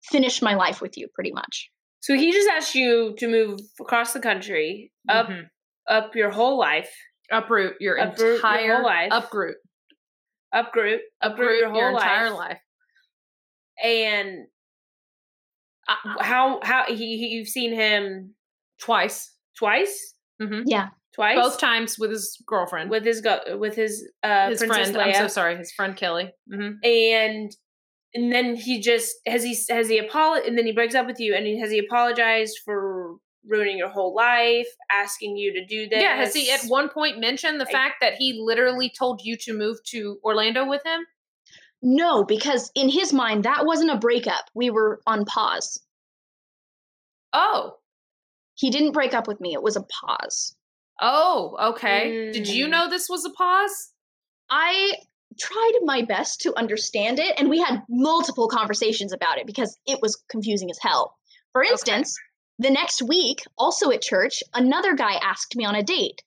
[0.02, 1.70] finish my life with you, pretty much.
[2.00, 5.50] So he just asked you to move across the country, up Mhm.
[5.88, 6.92] Up your whole life,
[7.32, 9.10] Uproot your Uproot your whole entire life.
[9.12, 9.56] Uproot.
[10.54, 12.38] uproot, Uproot your whole entire life.
[12.40, 12.58] life.
[13.84, 14.46] and
[15.88, 18.34] uh, how how he, he you've seen him
[18.82, 19.32] Twice.
[19.58, 20.64] twice, Mm-hmm.
[20.66, 20.90] Yeah.
[21.14, 22.90] twice, Both times with his girlfriend.
[22.90, 24.98] with his go with his uh his Princess friend.
[24.98, 25.58] I'm so sorry.
[25.58, 26.32] His friend Kelly.
[26.52, 27.52] hmm and
[28.14, 31.20] and then he just has he has he apologized and then he breaks up with
[31.20, 32.95] you and he, has he apologized for
[33.48, 37.20] ruining your whole life asking you to do this Yeah, has he at one point
[37.20, 41.06] mentioned the I- fact that he literally told you to move to Orlando with him?
[41.82, 44.46] No, because in his mind, that wasn't a breakup.
[44.56, 45.80] We were on pause.
[47.34, 47.78] Oh.
[48.56, 50.56] He didn't break up with me, it was a pause.
[51.02, 52.32] Oh, okay.
[52.32, 52.70] Did you Mm.
[52.70, 53.91] know this was a pause?
[54.50, 54.93] I
[55.38, 60.00] tried my best to understand it, and we had multiple conversations about it because it
[60.02, 61.18] was confusing as hell.
[61.52, 62.18] For instance,
[62.60, 66.22] the next week, also at church, another guy asked me on a date.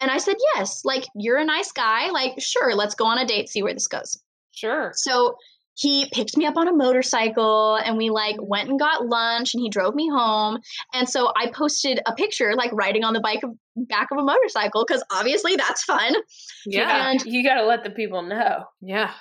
[0.00, 2.10] And I said, yes, like, you're a nice guy.
[2.10, 4.18] Like, sure, let's go on a date, see where this goes.
[4.52, 4.92] Sure.
[4.94, 5.36] So
[5.76, 9.60] he picked me up on a motorcycle and we like went and got lunch and
[9.60, 10.58] he drove me home.
[10.92, 14.22] And so I posted a picture like riding on the bike of, back of a
[14.22, 16.14] motorcycle because obviously that's fun.
[16.66, 17.10] Yeah.
[17.10, 19.12] And you got to let the people know Yeah.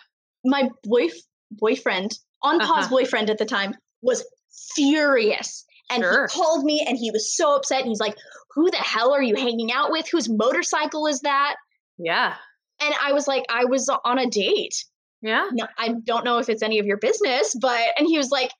[0.46, 1.08] my boy
[1.52, 2.90] boyfriend, on pause Uh-huh.
[2.90, 4.24] boyfriend at the time, was
[4.76, 5.66] furious.
[5.94, 6.28] And Sure.
[6.28, 7.82] he called me and he was so upset.
[7.82, 8.16] And he's like,
[8.56, 10.08] Who the hell are you hanging out with?
[10.12, 11.56] Whose motorcycle is that?
[11.98, 12.36] Yeah.
[12.82, 14.86] And I was like, I was on a date.
[15.22, 15.48] Yeah.
[15.54, 18.52] no, I don't know if it's any of your business, but and he was like,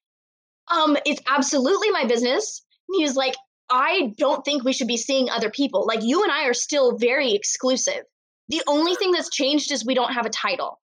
[0.72, 2.64] um, it's absolutely my business.
[2.88, 3.36] And he was like,
[3.70, 5.86] I don't think we should be seeing other people.
[5.86, 8.04] Like you and I are still very exclusive.
[8.50, 10.80] The only thing that's changed is we don't have a title.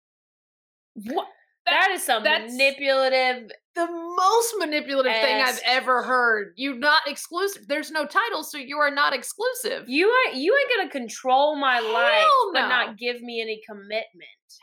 [0.95, 1.27] What?
[1.71, 6.53] That is some manipulative The most manipulative thing I've ever heard.
[6.57, 7.69] You're not exclusive.
[7.69, 9.85] There's no title, so you are not exclusive.
[9.89, 14.03] you ain't you ain't gonna control my Hell life but not give me any commitment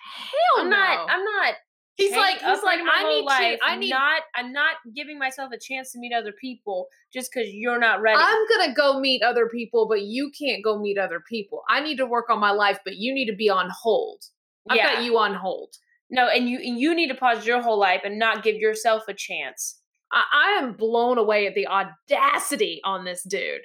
[0.06, 0.78] Hell i'm no.
[0.78, 1.54] not i'm not
[1.98, 3.60] He's like, he's like, my I whole need life.
[3.60, 3.90] to, I I'm need.
[3.90, 8.02] not i'm not giving myself a chance to meet other people just because you're not
[8.02, 11.62] ready I'm gonna go meet other people, but you can't go meet other people.
[11.70, 14.24] I need to work on my life, but you need to be on hold.
[14.70, 14.96] I've Yeah.
[14.96, 15.76] got you on hold.
[16.10, 19.14] No and you you need to pause your whole life and not give yourself a
[19.14, 19.82] chance
[20.12, 23.62] I, I am blown away at the audacity on this dude.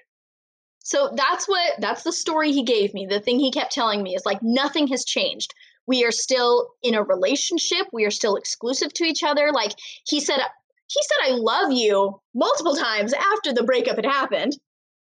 [0.83, 3.07] So that's what that's the story he gave me.
[3.07, 5.55] The thing he kept telling me is like nothing has changed.
[5.87, 7.87] We are still in a relationship.
[7.93, 9.51] We are still exclusive to each other.
[9.53, 9.73] Like
[10.07, 14.59] he said he said I love you multiple times after the breakup had happened.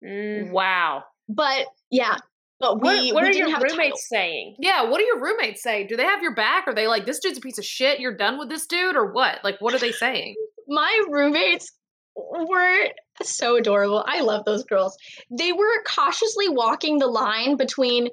[0.04, 0.50] Mm.
[0.50, 1.04] Wow.
[1.28, 2.18] But yeah,
[2.60, 3.76] but we, what, what we are your have a title.
[3.76, 4.56] roommates saying?
[4.58, 5.86] Yeah, what do your roommates say?
[5.86, 6.66] Do they have your back?
[6.66, 9.12] Are they like, this dude's a piece of shit, you're done with this dude, or
[9.12, 9.40] what?
[9.44, 10.34] Like, what are they saying?
[10.68, 11.72] my roommates
[12.16, 12.88] were
[13.22, 14.04] so adorable.
[14.06, 14.96] I love those girls.
[15.30, 18.08] They were cautiously walking the line between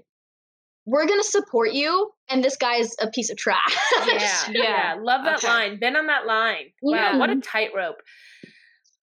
[0.85, 3.77] we're going to support you and this guy's a piece of trash.
[4.07, 5.47] Yeah, yeah, love that Okay.
[5.47, 5.79] line.
[5.79, 6.71] Been on that line.
[6.81, 7.17] Wow, Yeah.
[7.17, 7.41] what a mm-hmm.
[7.41, 8.01] tightrope.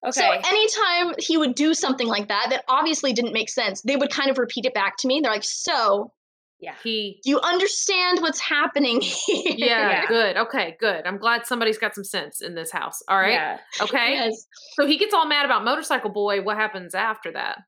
[0.07, 0.21] Okay.
[0.21, 4.11] So anytime he would do something like that that obviously didn't make sense, they would
[4.11, 5.21] kind of repeat it back to me.
[5.21, 6.13] They're like, "So,
[6.61, 6.75] yeah.
[6.85, 10.07] He, do you understand what's happening here?" yeah, Yeah.
[10.07, 10.37] good.
[10.37, 11.05] Okay, good.
[11.07, 13.03] I'm glad somebody's got some sense in this house.
[13.09, 13.33] All right.
[13.33, 13.59] Yeah.
[13.81, 14.13] Okay.
[14.13, 14.47] Yes.
[14.75, 16.43] So he gets all mad about Motorcycle Boy.
[16.43, 17.59] What happens after that?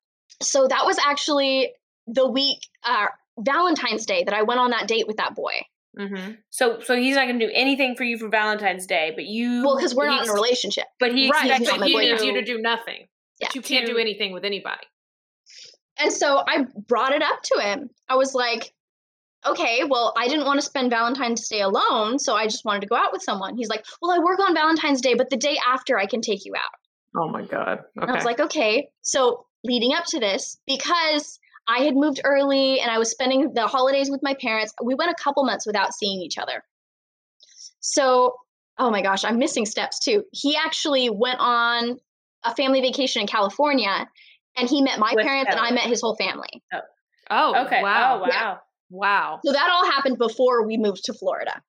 [0.40, 1.72] So that was actually
[2.06, 3.06] the week uh
[3.38, 5.62] Valentine's Day that I went on that date with that boy.
[5.98, 6.32] Mm-hmm.
[6.50, 9.76] So so he's not gonna do anything for you for Valentine's Day, but you Well,
[9.76, 10.84] because we're not in a relationship.
[11.00, 11.46] But he Right.
[11.50, 12.10] expects he boyfriend.
[12.12, 13.08] needs you to do nothing.
[13.40, 13.48] Yeah.
[13.48, 14.86] But you can't To- do anything with anybody.
[15.98, 17.90] And so I brought it up to him.
[18.08, 18.72] I was like,
[19.44, 22.86] okay, well, I didn't want to spend Valentine's Day alone, so I just wanted to
[22.86, 23.56] go out with someone.
[23.56, 26.44] He's like, well, I work on Valentine's Day, but the day after I can take
[26.44, 26.70] you out.
[27.16, 27.80] Oh my god.
[27.96, 28.88] And I was like, okay.
[29.02, 31.39] So leading up to this, because
[31.70, 35.12] I had moved early and I was spending the holidays with my parents, we went
[35.12, 36.64] a couple months without seeing each other.
[37.78, 38.34] So,
[38.78, 40.24] oh my gosh, I'm missing steps too.
[40.32, 41.98] He actually went on
[42.44, 44.08] a family vacation in California
[44.56, 46.62] and he met my With parents and I met his whole family.
[46.74, 46.80] Oh,
[47.30, 47.82] oh, Okay.
[47.82, 48.16] Wow.
[48.16, 48.58] Oh wow.
[48.90, 49.40] Wow.
[49.44, 51.62] So that all happened before we moved to Florida.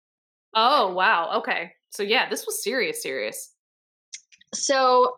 [0.55, 1.37] Oh wow.
[1.37, 1.73] Okay.
[1.91, 3.03] So yeah, this was serious.
[3.03, 3.53] Serious.
[4.55, 5.13] So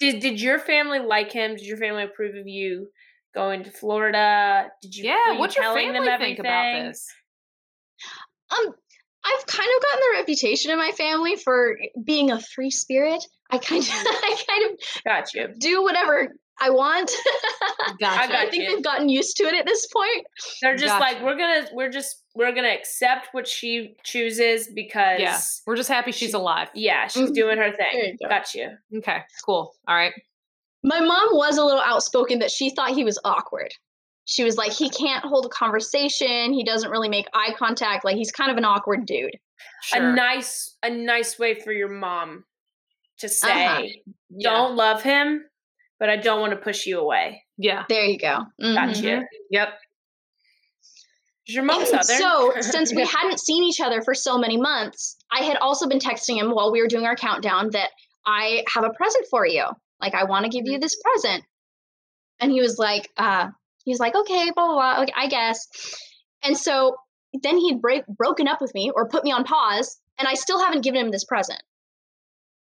[0.00, 1.54] Did did your family like him?
[1.54, 2.88] Did your family approve of you
[3.34, 4.68] going to Florida?
[4.82, 5.04] Did you?
[5.04, 5.38] Yeah.
[5.38, 7.06] What's your telling them family think about this?
[8.50, 8.74] um
[9.24, 13.24] I've kind of gotten the reputation in my family for being a free spirit.
[13.50, 15.48] I kind of I kind of Got you.
[15.58, 17.10] do whatever I want.
[18.00, 18.34] Gotcha.
[18.36, 18.74] I I think you.
[18.74, 20.26] they've gotten used to it at this point.
[20.60, 21.00] They're just Gotcha.
[21.04, 25.38] like we're gonna we're just we're gonna accept what she chooses because Yeah.
[25.66, 26.68] We're just happy she's She- alive.
[26.74, 27.34] yeah, she's Mhm.
[27.34, 27.94] doing her thing.
[27.94, 28.28] you go.
[28.28, 28.70] Got you.
[28.98, 29.18] Okay.
[29.46, 29.72] Cool.
[29.86, 30.12] All right.
[30.82, 33.72] My mom was a little outspoken that she thought he was awkward.
[34.24, 36.52] She was like, he can't hold a conversation.
[36.52, 38.04] He doesn't really make eye contact.
[38.04, 39.36] Like, he's kind of an awkward dude.
[39.84, 40.10] Sure.
[40.10, 42.44] A nice a nice way for your mom
[43.18, 43.82] to say, Uh-huh.
[44.30, 44.50] Yeah.
[44.50, 45.44] "Don't love him,
[45.98, 47.84] but I don't want to push you away." Yeah.
[47.88, 48.44] There you go.
[48.60, 48.74] Mhm.
[48.74, 49.22] Gotcha.
[49.50, 49.78] Yep.
[51.46, 52.18] Your mom And southern?
[52.18, 55.98] So, since we hadn't seen each other for so many months, I had also been
[55.98, 57.90] texting him while we were doing our countdown that
[58.26, 59.64] I have a present for you.
[60.02, 61.44] Like, I want to give you this present.
[62.40, 63.48] And he was like, uh,
[63.84, 65.66] he was like, okay, blah, blah, blah, okay, I guess.
[66.42, 66.96] And so
[67.42, 70.58] then he'd break, broken up with me or put me on pause, and I still
[70.58, 71.62] haven't given him this present.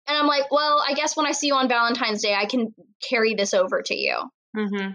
[0.08, 2.74] And I'm like, well, I guess when I see you on Valentine's Day, I can
[3.08, 4.16] carry this over to you.
[4.56, 4.92] Mm-hmm.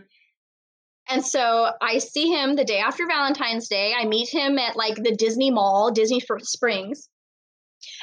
[1.08, 3.92] And so I see him the day after Valentine's Day.
[3.96, 7.08] I meet him at like the Disney Mall, Disney Springs.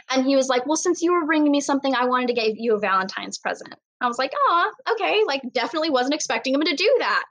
[0.09, 2.55] And he was like, Well, since you were bringing me something, I wanted to give
[2.57, 3.73] you a Valentine's present.
[4.01, 5.21] I was like, Oh, okay.
[5.27, 7.23] Like, definitely wasn't expecting him to do that.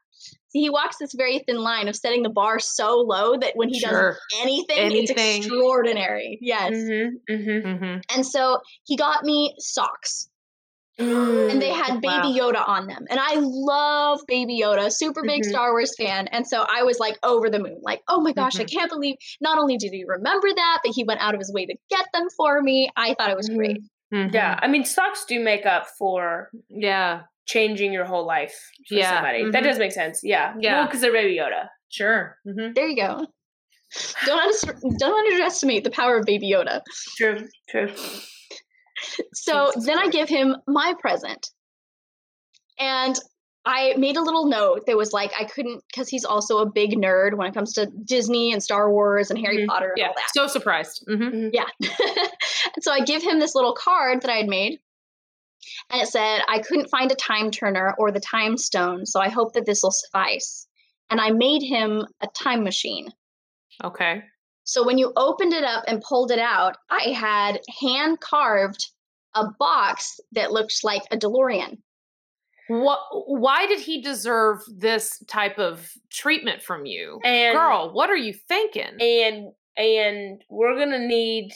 [0.51, 3.69] See, he walks this very thin line of setting the bar so low that when
[3.69, 4.13] he Sure.
[4.13, 6.39] does anything, it's extraordinary.
[6.41, 6.73] Yes.
[6.73, 7.33] Mm-hmm.
[7.35, 7.69] Mm-hmm.
[7.69, 8.01] Mm-hmm.
[8.17, 10.29] And so he got me socks
[10.99, 12.09] and they had Baby
[12.41, 12.51] Wow.
[12.53, 13.05] Yoda on them.
[13.11, 15.49] And I love Baby Yoda, super big Mhm.
[15.51, 16.29] Star Wars fan.
[16.29, 18.73] And so I was like over the moon, like, oh my gosh, I Mhm.
[18.73, 21.67] can't believe not only did he remember that, but he went out of his way
[21.67, 22.91] to get them for me.
[22.97, 23.57] I thought it was Mhm.
[24.11, 24.33] Great.
[24.35, 26.81] Yeah, I mean, socks do make up for Mm-hmm.
[26.83, 27.23] Yeah.
[27.47, 28.55] changing your whole life
[28.89, 29.51] for Yeah, somebody.
[29.51, 29.67] That mhm.
[29.67, 30.21] does make sense.
[30.23, 30.87] Yeah, Yeah.
[30.87, 31.69] because they're Baby Yoda.
[31.91, 32.37] Sure.
[32.47, 32.73] Mm-hmm.
[32.75, 33.27] There you go.
[34.27, 34.39] Don't,
[34.69, 36.83] under- don't underestimate the power of Baby Yoda.
[37.17, 37.47] True.
[37.71, 37.89] True.
[39.33, 41.47] So Jesus then I give him my present.
[42.79, 43.17] And
[43.71, 46.93] I made a little note that was like, I couldn't, because he's also a big
[46.93, 49.67] nerd when it comes to Disney and Star Wars and Harry Mhm.
[49.67, 50.07] Potter and Yeah.
[50.09, 50.31] all that.
[50.33, 51.05] So surprised.
[51.07, 51.49] Mm-hmm.
[51.53, 51.67] Yeah.
[51.83, 54.81] and so I give him this little card that I had made.
[55.91, 59.29] And it said, I couldn't find a time turner or the time stone, so I
[59.29, 60.67] hope that this will suffice.
[61.11, 63.11] And I made him a time machine.
[63.85, 64.23] Okay.
[64.65, 68.87] So when you opened it up and pulled it out, I had hand carved
[69.35, 71.79] a box that looked like a DeLorean.
[72.69, 72.99] What?
[73.27, 77.91] Why did he deserve this type of treatment from you, And girl?
[77.93, 79.01] What are you thinking?
[79.01, 81.53] and and we're gonna need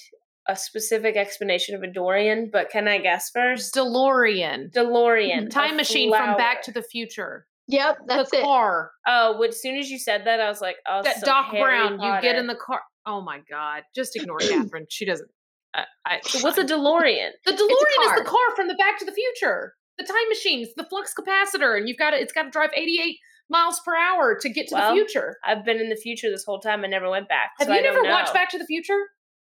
[0.49, 3.75] a specific explanation of a Dorian, but can I guess first?
[3.75, 8.43] DeLorean, DeLorean, time a machine from Back to the Future, Yep, that's the it.
[8.43, 8.91] car.
[9.07, 11.47] Oh, well, as soon as you said that, I was like, oh, that some Doc
[11.53, 12.01] Harry Brown.
[12.01, 12.81] You get in the car.
[13.05, 13.83] Oh my God!
[13.97, 14.87] Just ignore Katherine.
[14.89, 15.29] She doesn't.
[15.75, 17.31] I, I, So what's a DeLorean?
[17.45, 19.75] the DeLorean is the car from the Back to the Future.
[19.99, 22.21] The time machines, the flux capacitor, and you've got to.
[22.21, 23.19] It's got to drive eighty-eight
[23.51, 25.37] miles per hour to get to Well, the future.
[25.45, 27.51] I've been in the future this whole time and never went back.
[27.59, 28.33] Have so you I never watched.
[28.33, 28.99] Back to the Future?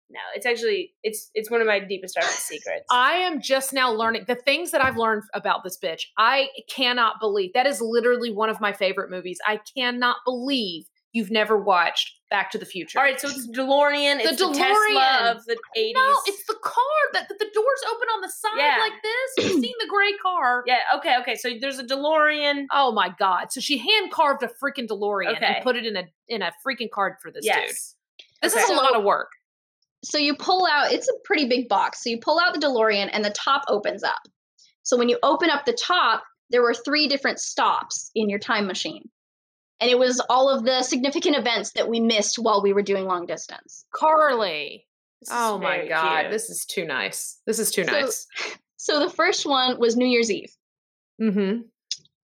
[0.10, 2.86] No, it's actually it's it's one of my deepest darkest secrets.
[2.92, 6.02] I am just now learning the things that I've learned about this bitch.
[6.18, 9.40] I cannot believe that is literally one of my favorite movies.
[9.48, 10.84] I cannot believe
[11.14, 12.98] you've never watched Back to the Future.
[12.98, 14.18] All right, so it's DeLorean.
[14.24, 14.56] The It's the, DeLorean.
[14.58, 15.94] Tesla of the eighties.
[15.96, 18.78] No, it's the car that the, the doors open on the side Yeah.
[18.80, 19.46] like this.
[19.46, 20.64] You've seen the gray car.
[20.66, 20.80] yeah.
[20.98, 21.36] Okay, okay.
[21.36, 22.66] So there's a DeLorean.
[22.72, 23.52] Oh my god!
[23.52, 25.46] So she hand carved a freaking DeLorean Okay.
[25.46, 27.54] and put it in a in a freaking card for this dude.
[27.56, 27.96] This
[28.44, 28.60] Okay.
[28.62, 29.30] is a lot of work.
[30.04, 33.10] so you pull out it's a pretty big box so you pull out the delorean
[33.14, 34.20] and the top opens up
[34.82, 38.68] so when you open up the top there were three different stops in your time
[38.68, 39.08] machine
[39.84, 43.06] and it was all of the significant events that we missed while we were doing
[43.06, 44.88] long distance Karli.
[45.30, 46.32] Oh my god, cute.
[46.32, 47.40] this is too nice.
[47.46, 48.26] This is too So- nice.
[48.78, 50.52] so the first one was new year's eve
[51.22, 51.62] Mm-hmm.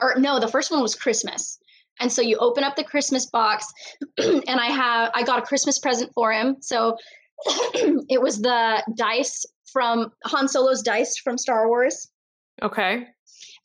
[0.02, 1.60] or no the first one was christmas
[2.00, 3.66] and so you open up the christmas box
[4.18, 6.98] and i have i got a christmas present for him so
[8.16, 12.08] it was the dice from han solo's dice from star wars
[12.62, 13.08] Okay.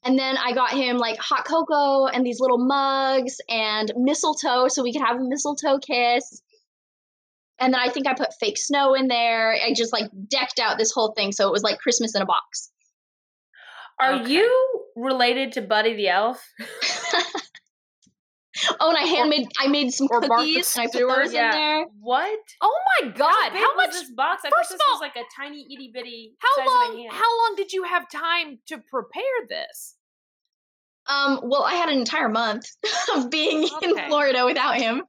[0.05, 4.83] And then I got him like hot cocoa and these little mugs and mistletoe so
[4.83, 6.43] we could have a mistletoe kiss.
[7.59, 9.53] And then I think I put fake snow in there.
[9.53, 12.27] I just like decked out this whole thing so it was like Christmas in a
[12.27, 12.71] box.
[13.99, 14.33] Are Okay.
[14.33, 16.45] you related to Buddy the Elf?
[18.81, 21.33] Oh, and I handmade I made some or Martha cookies and I put Stewart, those
[21.33, 21.47] yeah.
[21.47, 21.87] in there.
[22.01, 22.39] What?
[22.61, 23.27] Oh my god!
[23.33, 23.91] how, big How, was much?
[23.93, 24.43] this box?
[24.45, 26.35] I first thought of this all- was like a tiny itty bitty.
[26.39, 26.95] How size Of long?
[26.95, 27.12] my hand.
[27.12, 29.97] How long did you have time to prepare this?
[31.07, 32.65] Um, well, I had an entire month
[33.15, 33.91] of being Okay.
[33.91, 35.03] in Florida without him.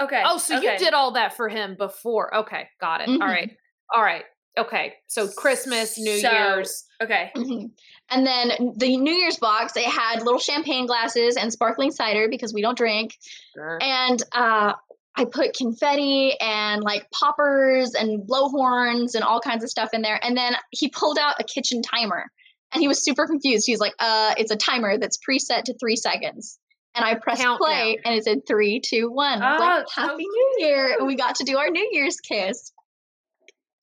[0.00, 0.22] Okay.
[0.24, 2.34] Oh, so you did all that for him before?
[2.36, 3.08] Okay, got it.
[3.08, 3.20] All Mhm.
[3.20, 3.50] right,
[3.94, 4.24] all right.
[4.56, 6.84] Okay, so Christmas, New So- Year's.
[7.02, 7.30] Okay.
[7.36, 7.70] Mhm.
[8.10, 12.52] And then the New Year's box, it had little champagne glasses and sparkling cider because
[12.54, 13.16] we don't drink.
[13.54, 13.78] Sure.
[13.82, 14.74] and uh,
[15.16, 20.18] I put confetti and like poppers and blowhorns and all kinds of stuff in there.
[20.22, 22.26] And then he pulled out a kitchen timer,
[22.72, 23.64] and he was super confused.
[23.66, 26.58] He's like, "Uh, it's a timer that's preset to three seconds."
[26.96, 27.58] And I pressed Countdown.
[27.58, 29.42] play, and it said three, two, one.
[29.42, 31.88] I was Oh, like, so "Happy New Year!" And we got to do our New
[31.92, 32.72] Year's kiss.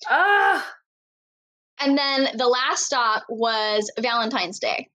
[0.09, 0.67] Ah.
[1.79, 4.87] And then the last stop was Valentine's Day.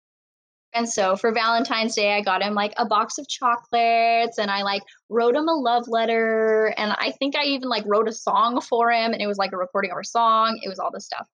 [0.73, 4.63] And so for Valentine's Day, I got him like a box of chocolates and I
[4.63, 6.73] like wrote him a love letter.
[6.77, 9.53] And I think I even like wrote a song for him and it was like
[9.53, 10.61] a recording of our song.
[10.63, 11.27] It was all this stuff.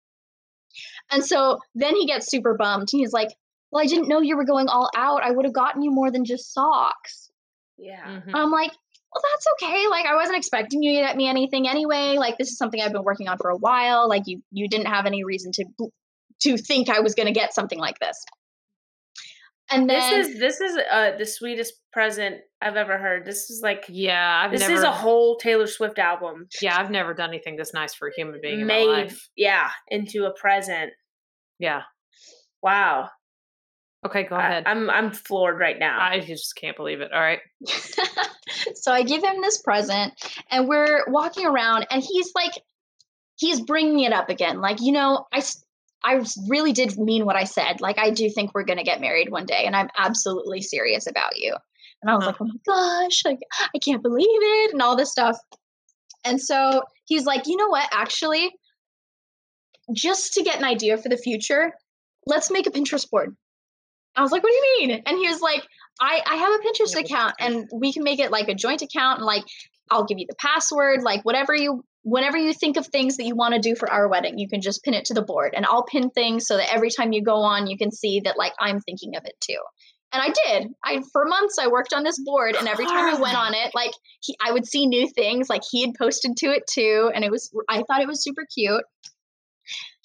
[1.11, 2.89] And so then he gets super bummed.
[2.93, 3.31] and He's like,
[3.73, 5.23] Well, I didn't know you were going all out.
[5.25, 7.31] I would have gotten you more than just socks.
[7.77, 8.05] Yeah.
[8.07, 8.31] Mhm.
[8.35, 8.71] I'm like,
[9.15, 9.87] well, that's okay.
[9.91, 12.17] Like, I wasn't expecting you to get me anything anyway.
[12.19, 14.09] Like, this is something I've been working on for a while.
[14.09, 15.65] Like, you you didn't have any reason to
[16.43, 18.17] to think I was going to get something like this.
[19.71, 23.25] And This is this is uh the sweetest present I've ever heard.
[23.25, 24.75] This is like Yeah, I've this never.
[24.75, 28.13] is a whole Taylor Swift album yeah, I've never done anything this nice for a
[28.15, 29.29] human being in my made life.
[29.37, 30.93] yeah into a present.
[31.59, 31.83] Yeah.
[32.63, 33.11] Wow.
[34.05, 34.65] Okay, go I- ahead.
[34.67, 35.99] I'm I'm floored right now.
[36.01, 37.13] I just can't believe it.
[37.13, 37.41] All right.
[38.75, 40.13] so I give him this present,
[40.51, 42.53] and we're walking around, and he's like,
[43.37, 44.61] he's bringing it up again.
[44.61, 45.43] Like, you know, I
[46.05, 47.81] I really did mean what I said.
[47.81, 51.07] Like, I do think we're going to get married one day, and I'm absolutely serious
[51.07, 51.55] about you.
[52.03, 52.31] And I was Huh.
[52.31, 53.39] like, oh my gosh, like,
[53.73, 55.39] I can't believe it, and all this stuff.
[56.25, 58.51] And so he's like, you know what, actually,
[59.93, 61.73] just to get an idea for the future,
[62.27, 63.37] let's make a Pinterest board.
[64.17, 65.03] I was like, what do you mean?
[65.07, 65.67] And he was like,
[66.01, 69.19] I, I have a Pinterest account and we can make it like a joint account
[69.19, 69.45] and like
[69.91, 73.37] I'll give you the password, like whatever you whenever you think of things that you
[73.37, 75.65] want to do for our wedding, you can just pin it to the board and
[75.65, 78.53] I'll pin things so that every time you go on you can see that like
[78.61, 79.61] I'm thinking of it too.
[80.13, 80.69] And I did.
[80.85, 83.71] I for months I worked on this board and every time I went on it,
[83.75, 87.25] like he, I would see new things, like he had posted to it too and
[87.25, 88.83] it was I thought it was super cute.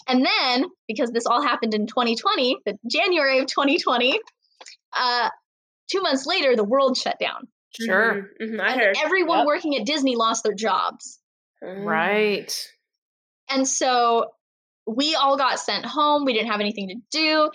[0.08, 4.20] And then, because this all happened in 2020, the January of 2020,
[4.96, 5.30] uh,
[5.92, 7.48] two months later, the world shut down.
[7.80, 8.30] Sure.
[8.42, 8.98] Mhm, mhm, I and heard.
[9.04, 9.48] everyone Yep.
[9.48, 11.20] working at Disney lost their jobs.
[11.62, 12.52] Right.
[13.50, 14.32] And so
[14.86, 16.26] we all got sent home.
[16.26, 17.52] We didn't have anything to do.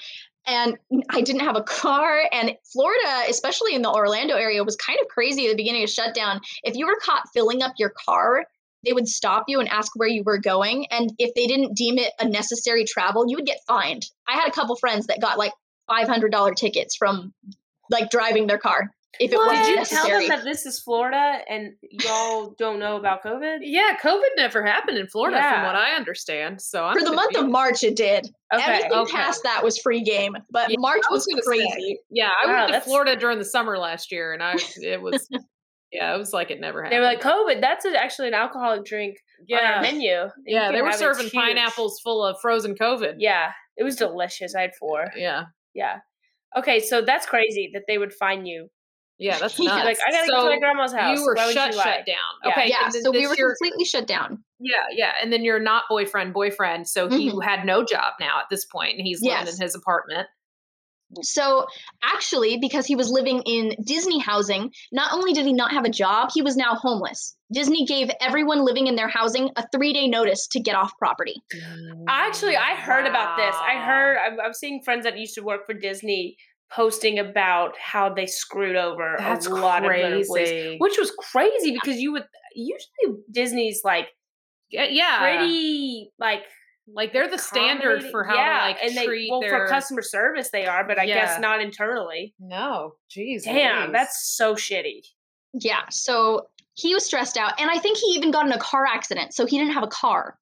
[0.46, 0.76] And
[1.11, 2.28] I didn't have a car.
[2.32, 5.90] And Florida, especially in the Orlando area, was kind of crazy at the beginning of
[5.90, 6.40] shutdown.
[6.64, 8.44] If you were caught filling up your car,
[8.85, 10.87] they would stop you and ask where you were going.
[10.91, 14.07] And if they didn't deem it a necessary travel, you would get fined.
[14.28, 15.53] I had a couple friends that got like
[15.91, 17.33] $500 tickets from
[17.91, 18.91] like driving their car.
[19.20, 19.49] if it What?
[19.49, 20.09] wasn't Did you necessary.
[20.09, 23.59] tell them that this is Florida and y'all don't know about COVID?
[23.61, 26.62] Yeah, COVID never happened in Florida, from what I understand.
[26.62, 27.47] So I'm For the month of.
[27.49, 28.26] March, it did.
[28.55, 29.12] Okay, Everything okay.
[29.12, 31.68] past that was free game, but Yeah, March was was, gonna say.
[31.70, 31.99] crazy.
[32.11, 35.01] yeah, I Wow, went to that's- Florida during the summer last year, and I it
[35.03, 35.28] was
[35.93, 36.97] yeah, it was like it never happened.
[36.97, 39.18] They were like, COVID, that's actually an alcoholic drink
[39.53, 40.09] on our yeah, menu.
[40.11, 43.16] you yeah, they were serving pineapples full of frozen COVID.
[43.18, 44.55] Yeah, it was delicious.
[44.55, 45.12] I had four.
[45.16, 45.99] yeah, Yeah.
[46.57, 48.68] Okay, so that's crazy that they would find you.
[49.18, 49.84] yeah, that's Yeah, nuts.
[49.84, 51.18] Like, I gotta so go to my grandma's house.
[51.18, 52.16] You were Why would shut you shut down.
[52.45, 52.51] Yeah.
[52.51, 54.43] Okay, yeah, so we were year- completely shut down.
[54.61, 57.43] Yeah, yeah, and then you're not boyfriend boyfriend, so he Mhm.
[57.45, 60.28] had no job now at this point, and he's living in his apartment.
[61.21, 61.67] So
[62.03, 65.91] actually, because he was living in Disney housing, not only did he not have a
[65.91, 67.37] job, he was now homeless.
[67.53, 71.35] Disney gave everyone living in their housing a three day notice to get off property.
[72.09, 73.55] Actually, I heard about this.
[73.55, 76.37] I heard, I'm, I'm seeing friends that used to work for Disney
[76.73, 80.77] posting about how they screwed over That's a lot of their employees, crazy.
[80.79, 84.09] which was crazy because you would usually Disney's like
[84.71, 85.19] Yeah, yeah.
[85.21, 86.45] pretty like
[86.87, 89.68] like they're the standard for how yeah, to like and they, treat well their for
[89.68, 91.14] customer service they are, but I Yeah.
[91.14, 92.35] guess not internally.
[92.41, 93.45] No, jeez.
[93.45, 93.93] Damn, Louise.
[93.93, 95.03] that's so shitty.
[95.55, 97.61] Yeah, so he was stressed out.
[97.61, 99.89] And I think he even got in a car accident, so he didn't have a
[99.89, 100.39] car.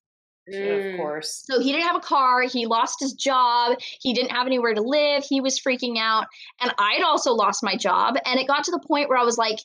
[0.53, 0.95] Mm.
[0.95, 1.45] of course.
[1.47, 2.43] So he didn't have a car.
[2.43, 3.79] He lost his job.
[4.01, 5.23] He didn't have anywhere to live.
[5.29, 6.27] He was freaking out.
[6.61, 8.17] And I'd also lost my job.
[8.25, 9.59] And it got to the point where I was like,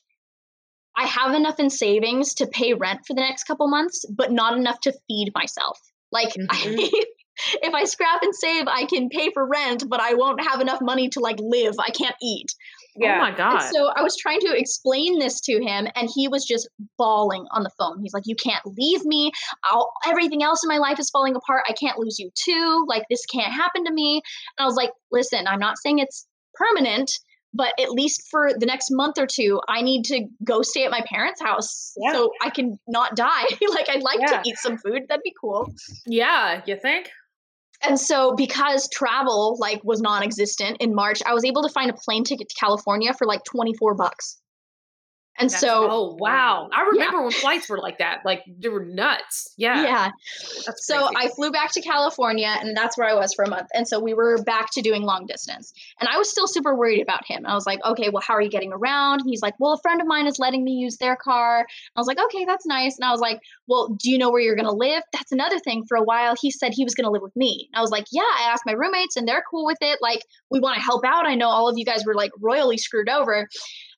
[0.96, 4.58] I have enough in savings to pay rent for the next couple months, but not
[4.58, 5.80] enough to feed myself.
[6.12, 6.90] Like, Mhm.
[7.62, 10.80] if I scrap and save, I can pay for rent, but I won't have enough
[10.82, 11.76] money to like live.
[11.80, 12.48] I can't eat.
[12.98, 13.62] Oh my god.
[13.62, 17.46] And so I was trying to explain this to him, and he was just bawling
[17.52, 18.00] on the phone.
[18.02, 19.32] He's like, "You can't leave me.
[19.66, 21.66] I'll, everything else in my life is falling apart.
[21.68, 22.86] I can't lose you too.
[22.88, 24.22] Like this can't happen to me."
[24.58, 27.12] And I was like, "Listen, I'm not saying it's permanent."
[27.56, 30.92] But at least for the next month or two, I need to go stay at
[30.92, 32.12] my parents' house Yeah.
[32.12, 33.46] so I can not die.
[33.70, 34.42] like, I'd like Yeah.
[34.42, 35.04] to eat some food.
[35.08, 35.72] That'd be cool.
[36.06, 37.10] yeah, you think?
[37.88, 41.94] And so because travel like was non-existent in March, I was able to find a
[41.94, 44.38] plane ticket to California for like 24 bucks.
[45.38, 48.20] And That's- so oh wow, I remember when flights were like that.
[48.24, 49.54] Like they were nuts.
[49.58, 49.84] Yeah.
[49.84, 50.12] yeah.
[50.66, 51.16] That's So crazy.
[51.18, 53.68] I flew back to California and that's where I was for a month.
[53.74, 55.74] And so we were back to doing long distance.
[56.00, 57.46] And I was still super worried about him.
[57.46, 59.24] I was like, okay, well, how are you getting around?
[59.26, 61.66] He's like, well, a friend of mine is letting me use their car.
[61.96, 62.98] I was like, okay, that's nice.
[62.98, 65.04] And I was like, well, do you know where you're going to live?
[65.12, 65.86] That's another thing.
[65.86, 67.70] For a while, he said he was going to live with me.
[67.74, 70.00] And I was like, yeah, I asked my roommates and they're cool with it.
[70.02, 71.28] Like, we want to help out.
[71.28, 73.48] I know all of you guys were like royally screwed over.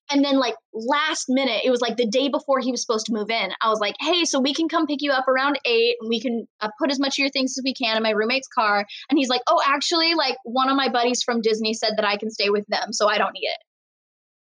[0.10, 3.14] And then, like, last minute, it was like the day before he was supposed to
[3.14, 3.52] move in.
[3.62, 6.22] I was like, hey, so we can come pick you up around eight and we
[6.22, 8.86] can uh, put as much of your things as we can in my roommate's car.
[9.10, 12.18] And he's like, oh, actually, like, one of my buddies from Disney said that I
[12.18, 13.58] can stay with them, so I don't need it.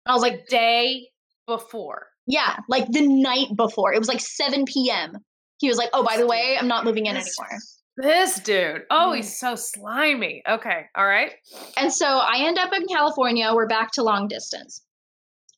[0.07, 1.09] I was like, day
[1.47, 2.07] before.
[2.27, 3.93] yeah, like the night before.
[3.93, 5.17] It was like 7 p.m.
[5.59, 7.59] He was like, oh, by the way, I'm not moving in anymore.
[7.97, 8.83] This dude.
[8.89, 10.41] Oh, he's so slimy.
[10.49, 10.85] Okay.
[10.95, 11.33] All right.
[11.77, 13.51] And so I end up in California.
[13.53, 14.81] We're back to long distance.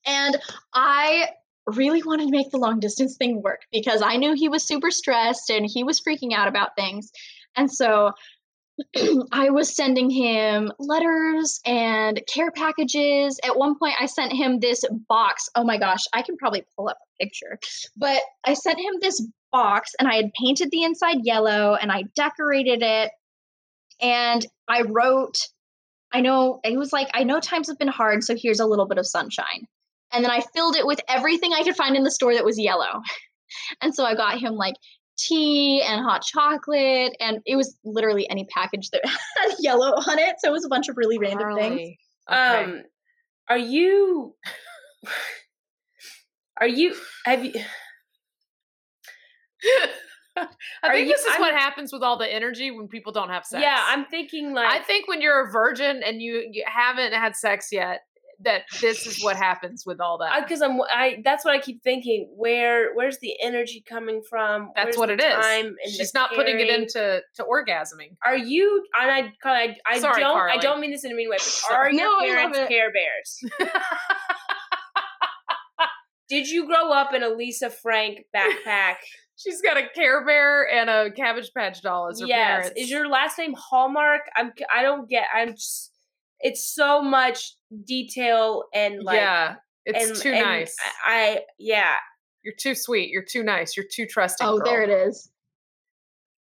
[0.05, 0.37] And
[0.73, 1.29] I
[1.65, 4.91] really wanted to make the long distance thing work because I knew he was super
[4.91, 7.11] stressed and he was freaking out about things.
[7.55, 8.11] And so
[9.31, 13.39] I was sending him letters and care packages.
[13.43, 15.49] At one point, I sent him this box.
[15.55, 17.59] Oh my gosh, I can probably pull up a picture.
[17.95, 22.03] But I sent him this box and I had painted the inside yellow and I
[22.15, 23.11] decorated it.
[24.01, 25.37] And I wrote,
[26.11, 28.87] I know, it was like, I know times have been hard, so here's a little
[28.87, 29.67] bit of sunshine.
[30.13, 32.59] And then I filled it with everything I could find in the store that was
[32.59, 33.01] yellow.
[33.81, 34.73] And so I got him like
[35.15, 40.37] tea and hot chocolate, and it was literally any package that had yellow on it.
[40.39, 41.79] So it was a bunch of really random things.
[42.31, 42.63] Okay.
[42.63, 42.81] Um,
[43.47, 44.33] are you?
[46.59, 46.95] Are you?
[47.25, 47.53] Have you?
[50.35, 50.47] I
[50.83, 53.29] Are think you- this is I'm- what happens with all the energy when people don't
[53.29, 53.61] have sex.
[53.61, 54.65] Yeah, I'm thinking like.
[54.67, 58.01] I think when you're a virgin and you, you haven't had sex yet,
[58.43, 60.43] that this is what happens with all that.
[60.43, 62.29] because I'm I that's what I keep thinking.
[62.35, 64.71] Where where's the energy coming from?
[64.75, 65.95] That's Where's what it is.
[65.95, 68.15] She's not putting it into to orgasming.
[68.25, 68.83] Are you?
[68.99, 70.33] And I, Karli, I, I Sorry, don't.
[70.33, 70.53] Karli.
[70.53, 71.37] I don't mean this in a mean way.
[71.37, 72.59] But are your No, love parents.
[72.69, 73.69] Care Bears?
[76.29, 78.95] Did you grow up in a Lisa Frank backpack?
[79.35, 82.47] She's got a Care Bear and a Cabbage Patch doll as her yes.
[82.47, 82.71] parents.
[82.77, 84.21] Is your last name Hallmark?
[84.35, 84.53] I'm.
[84.73, 85.25] I don't get.
[85.35, 85.53] I'm.
[85.53, 85.91] Just,
[86.39, 87.55] it's so much
[87.85, 89.17] detail and like.
[89.17, 89.55] yeah,
[89.85, 90.75] it's and- too and nice.
[91.05, 91.95] I, I yeah.
[92.43, 93.09] You're too sweet.
[93.09, 93.77] You're too nice.
[93.77, 94.45] You're too trusting.
[94.45, 94.65] Oh, girl.
[94.65, 95.29] there it is.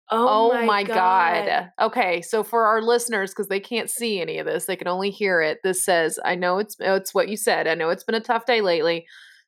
[0.10, 1.70] Oh, oh my god.
[1.80, 5.12] Okay, so for our listeners, because they can't see any of this, they can only
[5.12, 5.60] hear it.
[5.64, 7.68] This says, "I know it's oh, it's what you said.
[7.68, 9.06] I know it's been a tough day lately.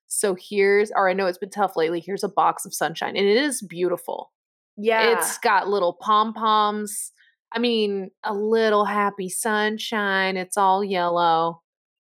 [0.08, 2.00] So here's, or I know it's been tough lately.
[2.00, 4.32] Here's a box of sunshine, and it is beautiful.
[4.78, 5.18] Yeah.
[5.18, 7.12] It's got little pom poms.
[7.52, 10.38] I mean, a little happy sunshine.
[10.38, 11.63] It's all yellow.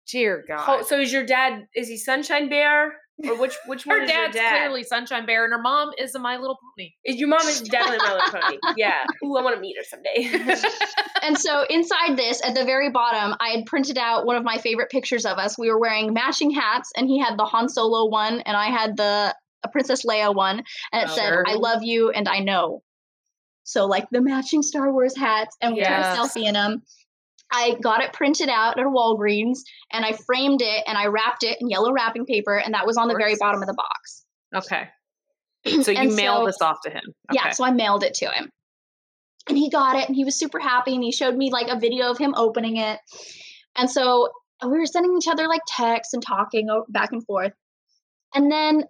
[0.10, 0.60] Dear God.
[0.60, 1.68] Ho- so is your dad?
[1.76, 2.96] Is he Sunshine Bear
[3.28, 4.50] or which which one her is your dad's dad?
[4.60, 6.92] clearly Sunshine Bear, and her mom is a My Little Pony.
[7.04, 8.58] Is your mom is definitely my little pony?
[8.78, 9.04] Yeah.
[9.26, 10.64] Ooh, I want to meet her someday.
[11.24, 14.60] And so inside this, at the very bottom, I had printed out one of my
[14.60, 15.58] favorite pictures of us.
[15.58, 18.96] We were wearing matching hats, and he had the Han Solo one, and I had
[18.96, 21.44] the a Princess Leia one, and it Oh, said, sure.
[21.48, 22.82] "I love you and I know."
[23.64, 26.16] So like the matching Star Wars hats, and we Yes.
[26.16, 26.84] took a selfie in them.
[27.52, 29.60] I got it printed out at Walgreens,
[29.92, 32.98] and I framed it and I wrapped it in yellow wrapping paper, and that was
[32.98, 34.26] on the very bottom of the box.
[34.56, 34.88] Okay.
[35.84, 37.04] So you mailed so- this off to him.
[37.34, 38.50] Yeah, so I mailed it to him.
[39.50, 41.80] And he got it and he was super happy and he showed me like a
[41.80, 43.00] video of him opening it.
[43.76, 44.30] And so
[44.62, 47.54] we were sending each other like texts and talking back and forth.
[48.34, 48.84] And then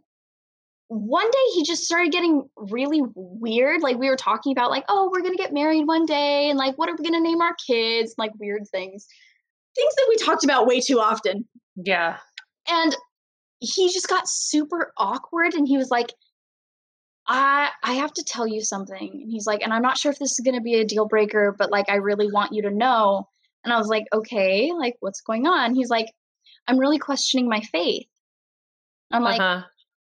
[0.90, 3.82] one day he just started getting really weird.
[3.82, 6.58] Like we were talking about like, oh, we're going to get married one day and
[6.58, 8.16] like what are we going to name our kids?
[8.18, 9.06] Like weird things.
[9.76, 11.46] Things that we talked about way too often.
[11.76, 12.18] yeah.
[12.70, 12.96] And
[13.60, 16.14] he just got super awkward and he was like,
[17.28, 19.10] I I have to tell you something.
[19.22, 21.56] And he's like, and I'm not sure if this is gonna be a deal breaker,
[21.58, 23.28] but like I really want you to know.
[23.64, 25.76] And I was like, okay, like what's going on?
[25.76, 26.08] He's like,
[26.68, 28.08] I'm really questioning my faith.
[29.12, 29.64] I'm like, uh-huh.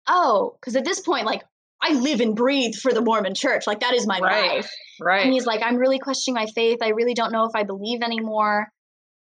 [0.08, 1.44] Oh, because at this point, like
[1.82, 3.68] I live and breathe for the Mormon church.
[3.68, 4.52] Like that is my Right.
[4.52, 4.72] life.
[5.00, 5.24] Right.
[5.24, 6.80] And he's like, I'm really questioning my faith.
[6.82, 8.68] I really don't know if I believe anymore.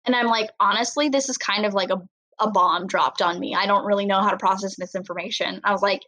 [0.05, 2.01] And I'm like, honestly, this is kind of like a,
[2.41, 3.55] a bomb dropped on me.
[3.55, 5.61] I don't really know how to process this information.
[5.65, 6.03] I was like,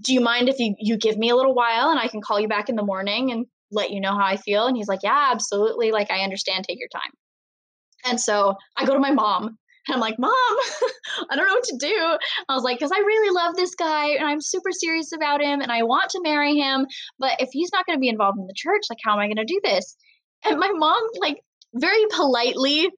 [0.00, 2.38] do you mind if you, you give me a little while and I can call
[2.40, 4.66] you back in the morning and let you know how I feel?
[4.66, 5.90] And he's like, yeah, absolutely.
[5.90, 6.64] Like, I understand.
[6.64, 7.10] Take your time.
[8.04, 10.32] And so I go to my mom and I'm like, Mom,
[11.30, 12.16] I don't know what to do.
[12.48, 15.60] I was like, because I really love this guy and I'm super serious about him
[15.60, 16.86] and I want to marry him.
[17.18, 19.26] But if he's not going to be involved in the church, like, how am I
[19.26, 19.96] going to do this?
[20.44, 21.38] And my mom, like,
[21.74, 22.88] very politely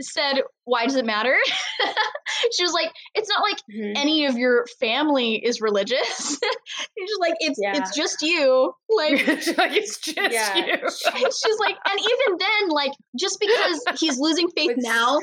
[0.00, 1.36] said, Why does it matter?
[2.56, 3.92] she was like, It's not like Mhm.
[3.96, 6.38] any of your family is religious.
[6.98, 7.76] She's like, It's Yeah.
[7.76, 8.72] it's just you.
[8.88, 9.26] Like,
[9.58, 10.56] like it's just Yeah.
[10.56, 10.76] you.
[10.78, 15.20] she's like, and even then, like, just because he's losing faith now,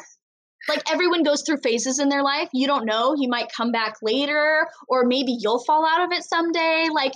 [0.70, 2.50] like everyone goes through phases in their life.
[2.54, 3.16] You don't know.
[3.18, 6.88] He might come back later, or maybe you'll fall out of it someday.
[6.92, 7.14] Like,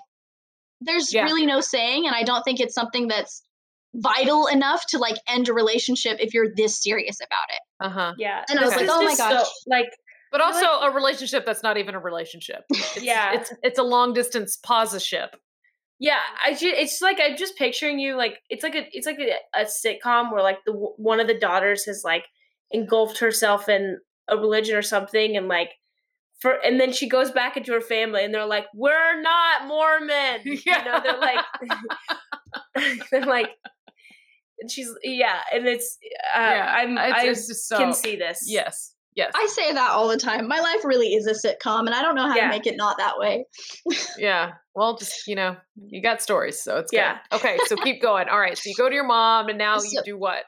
[0.80, 1.24] there's Yeah.
[1.24, 3.44] really no saying, and I don't think it's something that's
[3.96, 7.86] vital enough to like end a relationship if you're this serious about it.
[7.88, 8.14] Uh-huh.
[8.18, 8.44] Yeah.
[8.50, 9.44] And I was like, oh my gosh.
[9.44, 9.90] so- like
[10.32, 12.64] But I also a relationship that's not even a relationship.
[12.70, 13.34] It's, Yeah.
[13.34, 15.36] It's it's a long distance pause ship.
[16.00, 19.20] Yeah, I just it's like I'm just picturing you like it's like a it's like
[19.20, 22.24] a, a sitcom where like the one of the daughters has like
[22.72, 23.98] engulfed herself in
[24.28, 25.72] a religion or something and like
[26.42, 30.42] for and then she goes back into her family and they're like we're not Mormon.
[30.46, 31.46] You know, they're like
[33.12, 33.50] they're like
[34.60, 35.98] and she's yeah, and it's
[36.36, 38.44] uh, Yeah, I'm it's- I it's just so- can see this.
[38.48, 38.94] Yes.
[39.14, 39.34] Yes.
[39.36, 40.48] I say that all the time.
[40.48, 42.44] My life really is a sitcom, and I don't know how Yeah.
[42.44, 43.44] to make it not that way.
[44.18, 44.54] yeah.
[44.74, 46.98] Well, just you know, you got stories, so it's good.
[46.98, 47.18] Yeah.
[47.34, 48.30] Okay, so keep going.
[48.30, 48.58] All right.
[48.58, 50.44] So you go to your mom, and now you do what?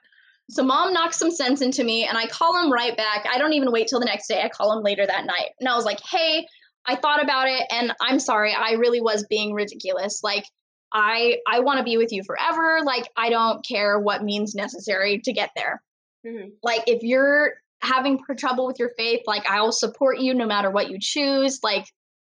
[0.49, 3.25] So mom knocks some sense into me and I call him right back.
[3.31, 4.41] I don't even wait till the next day.
[4.41, 5.51] I call him later that night.
[5.59, 6.45] And I was like, "Hey,
[6.85, 8.53] I thought about it and I'm sorry.
[8.53, 10.21] I really was being ridiculous.
[10.23, 10.45] Like
[10.93, 12.79] I I want to be with you forever.
[12.83, 15.81] Like I don't care what means necessary to get there.
[16.25, 16.51] Mhm.
[16.61, 20.89] Like if you're having trouble with your faith, like I'll support you no matter what
[20.89, 21.59] you choose.
[21.63, 21.85] Like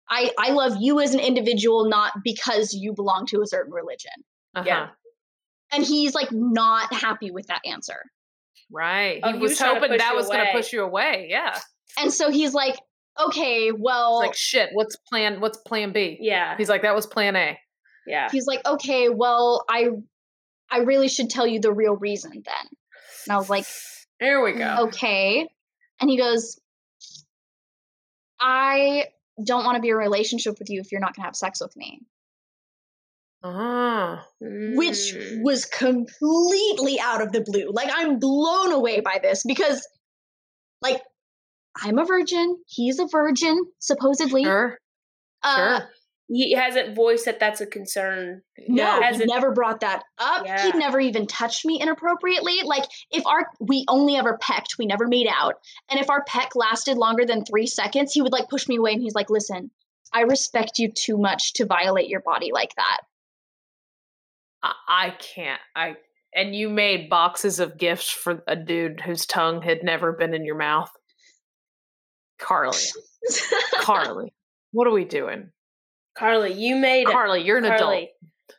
[0.09, 4.11] I I love you as an individual not because you belong to a certain religion."
[4.53, 4.65] Uh-huh.
[4.67, 4.89] Yeah.
[5.71, 8.01] And he's like not happy with that answer.
[8.71, 9.19] Right.
[9.23, 11.27] Oh, he he was was hoping that was going to push you away.
[11.29, 11.59] Yeah.
[11.99, 12.77] And so he's like,
[13.19, 14.69] okay, well, like shit.
[14.73, 15.41] What's plan?
[15.41, 16.17] What's plan B?
[16.21, 16.55] Yeah.
[16.57, 17.57] He's like that was plan A.
[18.07, 18.29] Yeah.
[18.31, 19.89] he's like, okay, well, I,
[20.71, 22.67] I really should tell you the real reason then.
[23.27, 23.65] And I was like,
[24.19, 24.87] There we go.
[24.87, 25.47] okay.
[25.99, 26.59] And he goes,
[28.39, 29.05] I
[29.43, 31.35] don't want to be in a relationship with you if you're not going to have
[31.35, 32.01] sex with me.
[33.43, 34.25] Ah.
[34.39, 35.41] Which Mm.
[35.43, 37.71] was completely out of the blue.
[37.71, 39.87] Like, I'm blown away by this because,
[40.81, 41.01] like,
[41.81, 42.57] I'm a virgin.
[42.67, 44.43] He's a virgin, supposedly.
[44.43, 44.77] Sure.
[45.43, 45.89] Uh, Sure.
[46.27, 48.41] he hasn't voiced that that's a concern.
[48.67, 49.01] No, Yeah.
[49.01, 50.45] Has he never brought that up.
[50.45, 50.63] Yeah.
[50.65, 52.61] He'd never even touched me inappropriately.
[52.63, 55.55] Like if our we only ever pecked, we never made out.
[55.89, 58.93] And if our peck lasted longer than three seconds, he would like push me away
[58.93, 59.71] and he's like, listen,
[60.13, 62.99] I respect you too much to violate your body like that.
[64.63, 65.61] I, I can't.
[65.75, 65.95] I
[66.33, 70.45] and you made boxes of gifts for a dude whose tongue had never been in
[70.45, 70.89] your mouth.
[72.39, 72.77] Karli,
[73.81, 74.33] Karli,
[74.71, 75.51] what are we doing?
[76.17, 77.79] Karli, you made a, Karli, you're an adult.
[77.79, 78.09] Karli,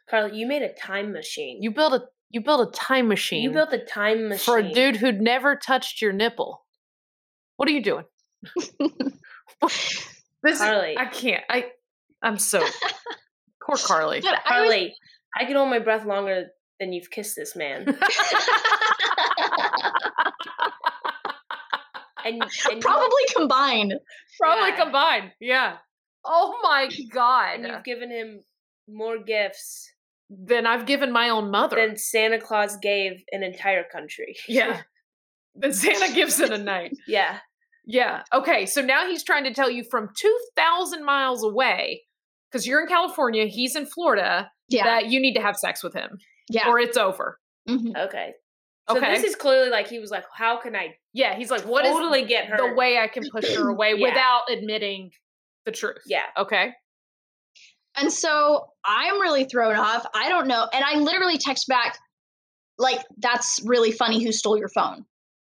[0.09, 1.63] Karli, you made a time machine.
[1.63, 3.43] You built a you built a time machine.
[3.43, 6.65] you built a time machine for a dude who'd never touched your nipple.
[7.57, 8.05] What are you doing?
[10.43, 10.97] this Karli.
[10.97, 11.45] I can't.
[11.49, 11.67] I
[12.23, 12.65] I'm so
[13.67, 14.21] poor Karli.
[14.21, 14.95] But I was Karli,
[15.37, 16.47] I can hold my breath longer
[16.81, 17.87] than you've kissed this man.
[22.25, 23.95] And, and you- probably combined.
[24.39, 24.77] Probably Yeah.
[24.85, 25.33] combined.
[25.41, 25.77] Yeah.
[26.25, 27.57] Oh my god.
[27.61, 28.43] and you've given him
[28.89, 29.91] more gifts
[30.31, 31.75] than I've given my own mother.
[31.77, 34.37] than Santa Claus gave an entire country.
[34.47, 34.83] yeah.
[35.57, 36.97] Then Santa gives it a night.
[37.09, 37.39] yeah.
[37.85, 38.23] Yeah.
[38.33, 38.67] Okay.
[38.67, 42.03] So now he's trying to tell you from 2,000 miles away,
[42.51, 44.85] because you're in California, he's in Florida, Yeah.
[44.85, 46.19] that you need to have sex with him
[46.49, 46.69] yeah.
[46.69, 47.39] or it's over.
[47.69, 47.97] Mhm.
[47.97, 48.33] Okay.
[48.89, 49.15] So Okay.
[49.15, 51.37] this is clearly like he was like, how can I yeah.
[51.37, 52.57] He's like, what is totally get her?
[52.57, 54.09] the way I can push her away Yeah.
[54.09, 55.11] without admitting
[55.67, 56.03] the truth?
[56.07, 56.25] Yeah.
[56.37, 56.73] Okay.
[57.97, 60.07] And so I'm really thrown off.
[60.15, 60.67] I don't know.
[60.73, 61.99] And I literally text back,
[62.79, 65.05] like, that's really funny who stole your phone.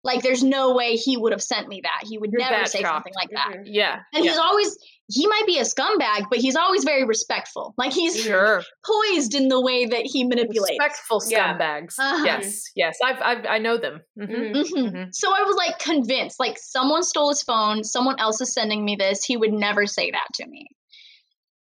[0.07, 2.07] Like, there's no way he would have sent me that.
[2.09, 2.95] He would You're never say shocked.
[2.95, 3.57] something like that.
[3.57, 3.63] Mhm.
[3.65, 3.99] Yeah.
[4.15, 4.31] And yeah.
[4.31, 4.77] he's always,
[5.09, 7.75] he might be a scumbag, but he's always very respectful.
[7.77, 8.63] Like, he's Sure.
[8.85, 10.77] poised in the way that he manipulates.
[10.79, 11.53] Respectful Yeah.
[11.57, 11.99] scumbags.
[11.99, 12.23] Uh-huh.
[12.25, 12.63] Yes.
[12.75, 12.97] Yes.
[13.03, 14.01] I've, I've I know them.
[14.17, 14.29] Mhm.
[14.29, 14.53] Mhm.
[14.63, 14.91] Mhm.
[14.93, 15.07] Mhm.
[15.13, 18.95] So I was like convinced, like, someone stole his phone, someone else is sending me
[18.95, 19.23] this.
[19.25, 20.67] He would never say that to me.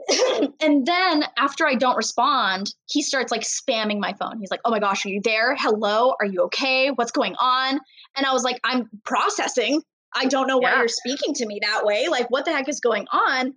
[0.61, 4.39] and then after I don't respond, he starts like spamming my phone.
[4.39, 5.57] He's like, "Oh my gosh, are you there?
[5.59, 6.91] Hello, are you okay?
[6.91, 7.81] What's going on?"
[8.17, 9.83] And I was like, "I'm processing.
[10.15, 10.79] I don't know why Yeah.
[10.79, 12.09] you're speaking to me that way.
[12.09, 13.55] Like, what the heck is going on?"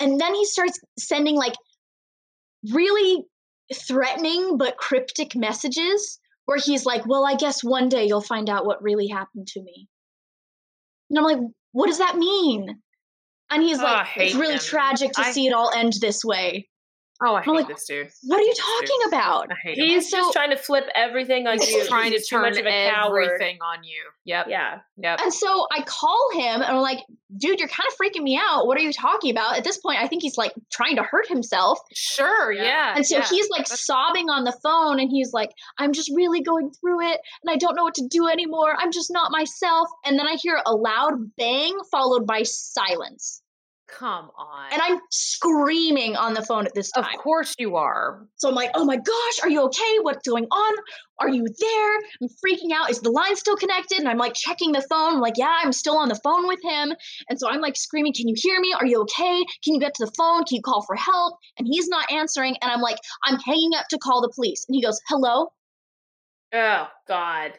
[0.00, 1.54] And then he starts sending like
[2.72, 3.24] really
[3.74, 8.64] threatening but cryptic messages where he's like, "Well, I guess one day you'll find out
[8.66, 9.86] what really happened to me."
[11.10, 11.38] And I'm like,
[11.72, 12.82] "What does that mean?"
[13.50, 14.60] And he's Oh, like, "It's really him.
[14.60, 16.68] tragic to I- see it all end this way."
[17.20, 18.08] Oh, I I'm hate like, this dude.
[18.24, 18.88] What are you This dude.
[18.88, 19.50] talking about?
[19.50, 19.86] I hate him.
[19.86, 21.84] He's So- just trying to flip everything on He's you.
[21.86, 23.24] trying to He's too turn much of a coward.
[23.24, 24.02] everything on you.
[24.24, 24.46] Yep.
[24.48, 24.78] Yeah.
[24.98, 25.20] Yep.
[25.22, 27.00] And so I call him and I'm like,
[27.36, 28.66] dude, you're kind of freaking me out.
[28.68, 29.56] What are you talking about?
[29.56, 31.80] At this point, I think he's like trying to hurt himself.
[31.92, 32.52] Sure.
[32.52, 32.62] Yeah.
[32.62, 32.92] Yeah.
[32.96, 33.26] And so yeah.
[33.28, 37.00] he's like That's- sobbing on the phone and he's like, I'm just really going through
[37.10, 38.76] it and I don't know what to do anymore.
[38.78, 39.88] I'm just not myself.
[40.04, 43.42] And then I hear a loud bang followed by silence.
[43.88, 44.70] Come on.
[44.70, 47.04] And I'm screaming on the phone at this time.
[47.04, 48.26] of course you are.
[48.36, 49.98] So I'm like, oh my gosh, are you okay?
[50.02, 50.74] What's going on?
[51.20, 51.96] Are you there?
[52.20, 52.90] I'm freaking out.
[52.90, 53.98] Is the line still connected?
[53.98, 55.14] And I'm like checking the phone.
[55.14, 56.92] I'm like, yeah, I'm still on the phone with him.
[57.30, 58.74] And so I'm like screaming, can you hear me?
[58.78, 59.42] Are you okay?
[59.64, 60.44] Can you get to the phone?
[60.44, 61.38] Can you call for help?
[61.58, 62.56] And he's not answering.
[62.60, 64.66] And I'm like, I'm hanging up to call the police.
[64.68, 65.48] And he goes, hello?
[66.52, 67.52] Oh God.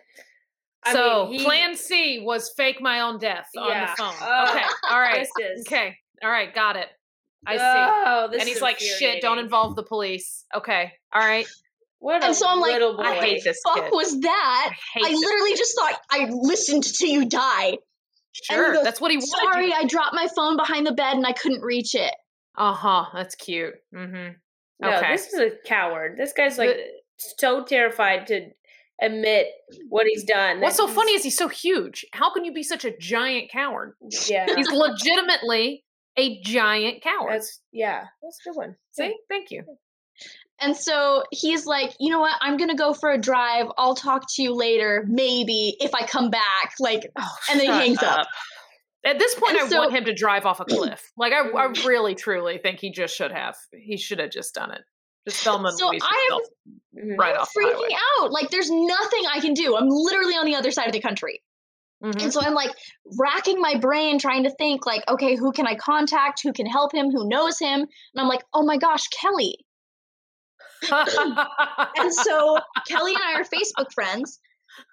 [0.84, 4.14] I so mean, he- plan C was fake my own death on the phone.
[4.22, 4.64] Oh, okay.
[4.90, 5.22] All right.
[5.24, 5.66] Is.
[5.68, 5.98] Okay.
[6.24, 6.54] All right.
[6.54, 6.88] Got it.
[7.48, 7.64] I see.
[7.64, 10.46] Oh, this and he's like, shit, don't involve the police.
[10.56, 10.92] Okay.
[11.14, 11.48] All right.
[12.00, 13.04] What a And so I'm like, little boy.
[13.04, 13.90] I hate this Fuck kid.
[13.92, 14.72] was that?
[14.96, 15.20] I I this.
[15.20, 17.78] literally just thought I listened to you die.
[18.32, 18.74] Sure.
[18.74, 19.54] goes, That's what he wanted.
[19.54, 22.14] Sorry, I dropped my phone behind the bed and I couldn't reach it.
[22.58, 23.06] Uh huh.
[23.14, 23.74] That's cute.
[23.96, 24.34] Mm-hmm.
[24.82, 25.12] No, Okay.
[25.12, 26.16] this is a coward.
[26.18, 26.78] This guy's like
[27.18, 28.48] so terrified to
[29.02, 29.48] admit
[29.90, 30.62] what he's done.
[30.62, 32.06] What's so funny is he's so huge.
[32.14, 33.96] How can you be such a giant coward?
[34.28, 35.84] yeah, He's legitimately
[36.18, 37.34] a giant coward.
[37.34, 38.76] that's yeah, that's a good one.
[38.92, 39.16] See?
[39.30, 39.64] Thank you.
[40.62, 42.36] And so he's like, you know what?
[42.42, 43.68] I'm gonna go for a drive.
[43.78, 46.74] I'll talk to you later, maybe if I come back.
[46.80, 47.04] Like,
[47.50, 48.28] and then he hangs up.
[49.06, 51.10] At this point, And I so- want him to drive off a cliff.
[51.16, 53.56] Like, I, I really, truly think he just should have.
[53.72, 54.82] He should have just done it.
[55.28, 56.40] Just Thelma and So I am
[56.98, 57.18] Mhm.
[57.18, 57.96] right I'm off freaking highway.
[58.20, 58.32] out.
[58.32, 59.78] Like, there's nothing I can do.
[59.78, 61.42] I'm literally on the other side of the country.
[62.04, 62.24] Mhm.
[62.24, 62.72] And so I'm like
[63.18, 66.42] racking my brain trying to think, like, okay, who can I contact?
[66.44, 67.12] Who can help him?
[67.12, 67.82] Who knows him?
[67.82, 67.88] And
[68.18, 69.58] I'm like, oh my gosh, Kelly.
[70.92, 74.40] And so Kelly and I are Facebook friends.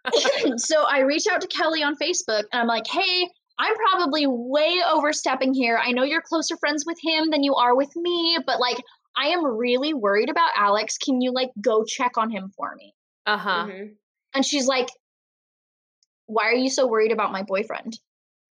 [0.57, 3.29] so I reach out to Kelly on Facebook and I'm like, hey,
[3.59, 5.79] I'm probably way overstepping here.
[5.83, 8.79] I know you're closer friends with him than you are with me, but like,
[9.17, 10.99] I am really worried about Alex.
[10.99, 12.93] Can you like go check on him for me?
[13.27, 13.67] uh huh.
[13.67, 13.95] Mhm.
[14.35, 14.89] And she's like,
[16.27, 17.99] why are you so worried about my boyfriend?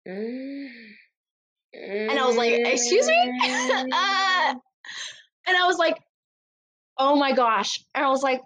[0.07, 0.69] Mm.
[1.73, 3.15] And I was like, excuse me?
[3.43, 4.53] uh,
[5.47, 5.97] and I was like,
[6.97, 7.83] oh my gosh.
[7.95, 8.41] And I was like,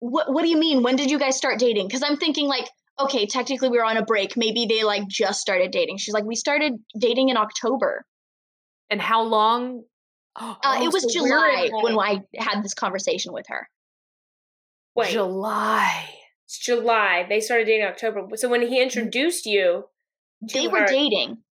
[0.00, 0.82] what, what do you mean?
[0.82, 1.88] When did you guys start dating?
[1.88, 2.68] Because I'm thinking, like,
[3.00, 4.36] okay, technically we were on a break.
[4.36, 5.98] Maybe they like just started dating.
[5.98, 8.04] She's like, we started dating in October.
[8.90, 9.82] And how long?
[10.40, 13.68] Uh, Oh, it was so July when I had this conversation with her.
[14.94, 16.17] Wait, July.
[16.48, 17.26] It's July.
[17.28, 18.22] They started dating in October.
[18.36, 18.82] So when he mm.
[18.84, 19.84] introduced you,
[20.40, 21.42] They were her- dating.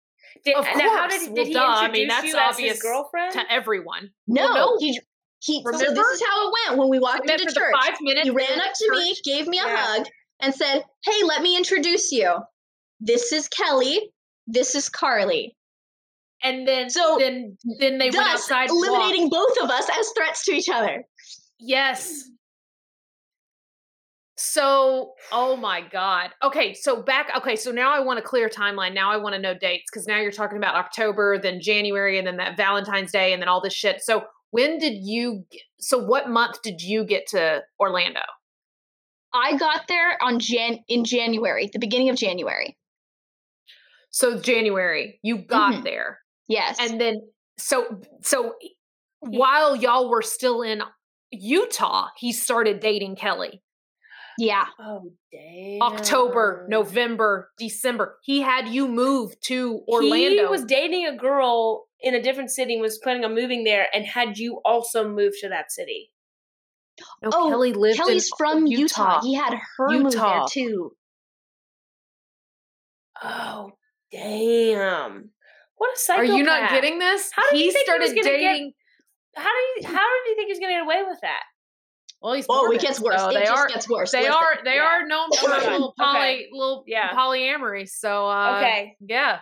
[0.44, 1.14] Did, Of and how course.
[1.20, 1.62] did, Well, did he duh.
[1.66, 3.34] I mean, that's you as obvious his girlfriend?
[3.34, 4.10] To everyone.
[4.28, 4.78] No, Well, no.
[4.80, 5.00] he
[5.40, 5.64] he.
[5.64, 7.74] So this is how it went when we walked into church.
[7.80, 8.24] five minutes.
[8.26, 9.78] He ran were up at to me, gave me a Yeah.
[9.78, 10.08] hug,
[10.40, 12.38] and said, "Hey, let me introduce you.
[13.00, 14.12] This is Kelly.
[14.48, 15.54] This is Karli."
[16.44, 18.70] and then So, then then they went outside.
[18.70, 18.88] and walked.
[18.90, 21.04] eliminating both of us as threats to each other.
[21.60, 22.30] Yes.
[24.40, 26.30] So, oh my God.
[26.44, 27.32] Okay, so back.
[27.36, 28.94] Okay, so now I want a clear timeline.
[28.94, 32.28] Now I want to know dates because now you're talking about October, then January, and
[32.28, 34.02] then that Valentine's Day, and then all this shit.
[34.04, 35.44] So, when did you?
[35.80, 38.22] So, what month did you get to Orlando?
[39.34, 42.78] I got there on Jan in January, the beginning of January.
[44.12, 45.84] So, January, you got Mhm.
[45.84, 46.78] there, Yes.
[46.80, 47.22] and then
[47.58, 48.54] so so
[49.20, 50.84] while y'all were still in
[51.32, 53.62] Utah, he started dating Kelly.
[54.38, 54.66] Yeah.
[54.80, 55.82] Oh, damn.
[55.82, 58.18] October, November, December.
[58.24, 60.44] He had you move to Orlando.
[60.44, 63.88] He was dating a girl in a different city and was planning on moving there
[63.94, 66.12] and had you also moved to that city.
[67.24, 68.80] no, Oh, Kelly lived Kelly's in from Utah.
[68.80, 69.22] Utah.
[69.22, 70.48] He had her move there Utah.
[70.48, 70.92] too.
[73.24, 73.72] Oh,
[74.12, 75.32] damn.
[75.78, 76.20] What a sight.
[76.20, 77.32] Are you not getting this?
[77.34, 78.74] How did he you think he started was gonna get-
[79.36, 81.44] How did he, how did you think he was going to get away with that?
[82.22, 83.20] Well, he's Oh, Mormon, it gets worse.
[83.22, 83.68] so it they just are.
[83.68, 84.12] gets worse.
[84.12, 84.34] They Listen.
[84.34, 84.58] are.
[84.64, 84.84] They Yeah.
[84.88, 86.48] are known for a little poly, Okay.
[86.52, 87.14] little Yeah.
[87.16, 87.88] polyamory.
[87.88, 88.98] So, uh, Okay.
[89.02, 89.40] yeah.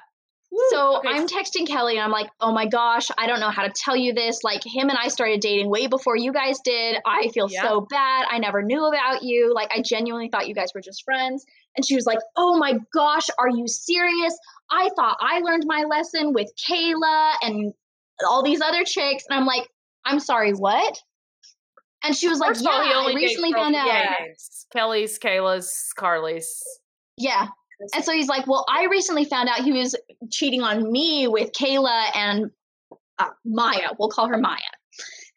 [0.70, 1.10] So Okay.
[1.10, 3.96] I'm texting Kelly and I'm like, oh my gosh, I don't know how to tell
[3.96, 4.44] you this.
[4.44, 6.98] Like, him and I started dating way before you guys did.
[7.06, 7.62] I feel Yeah.
[7.64, 8.28] so bad.
[8.30, 9.54] I never knew about you.
[9.54, 11.46] Like, I genuinely thought you guys were just friends.
[11.76, 14.38] And she was like, oh my gosh, are you serious?
[14.72, 17.74] I thought I learned my lesson with Kayla and
[18.30, 19.26] all these other chicks.
[19.30, 19.68] And I'm like,
[20.06, 21.02] I'm sorry, what?
[22.06, 23.88] And she was like, First yeah, I recently found out.
[23.88, 24.14] Yeah.
[24.72, 26.64] Kelly's, Kayla's, Karli's.
[27.18, 27.48] Yeah.
[27.94, 29.96] And so he's like, Well, I recently found out he was
[30.32, 32.52] cheating on me with Kayla and
[33.20, 33.90] uh, Maya.
[33.98, 34.60] We'll call her Maya.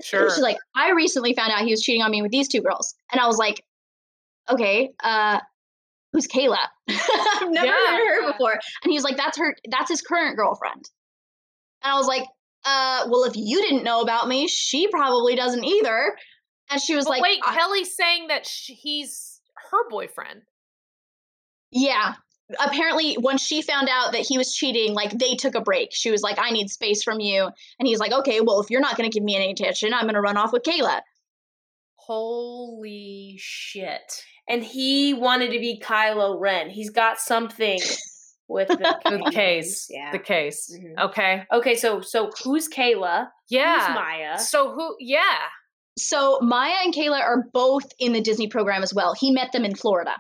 [0.03, 0.31] Sure.
[0.31, 2.95] She's like, I recently found out he was cheating on me with these two girls.
[3.11, 3.65] And I was like,
[4.51, 5.41] Okay, uh,
[6.13, 6.59] who's Kayla?
[6.89, 8.53] I've never Yeah, heard her before.
[8.53, 10.89] And he was like, That's her, that's his current girlfriend.
[11.83, 12.25] And I was like,
[12.65, 16.15] uh, well, if you didn't know about me, she probably doesn't either.
[16.71, 19.41] And she was But like, wait, "I- Kelly's saying that sh- he's
[19.71, 20.43] her boyfriend.
[21.71, 22.15] Yeah.
[22.59, 25.91] Apparently, when she found out that he was cheating, like they took a break.
[25.93, 27.45] She was like, I need space from you.
[27.79, 30.05] And he's like, okay, well, if you're not going to give me any attention, I'm
[30.05, 31.01] going to run off with Kayla.
[32.09, 34.23] Holy shit.
[34.49, 36.71] and he wanted to be Kylo Ren.
[36.71, 37.79] He's got something
[38.49, 39.89] with the, The case.
[39.91, 40.11] Yeah.
[40.13, 40.75] The case.
[40.75, 40.99] Mhm.
[41.11, 41.45] Okay.
[41.53, 43.29] okay, so so who's Kayla?
[43.51, 43.89] Yeah.
[43.89, 44.39] Who's Maya?
[44.39, 44.97] So who?
[45.01, 45.37] Yeah.
[45.99, 49.15] So Maya and Kayla are both in the Disney program as well.
[49.19, 50.13] He met them in Florida.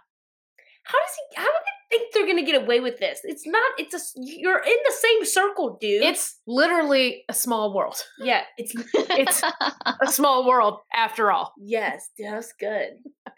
[0.85, 1.37] How does he?
[1.37, 3.21] How do they think they're gonna get away with this?
[3.25, 3.73] It's not.
[3.79, 3.99] It's a.
[4.17, 6.03] You're in the same circle, dude.
[6.03, 7.97] It's literally a small world.
[8.19, 8.43] yeah.
[8.57, 9.43] It's It's
[10.03, 11.53] a small world after all.
[11.59, 12.09] yes.
[12.19, 12.89] That's good.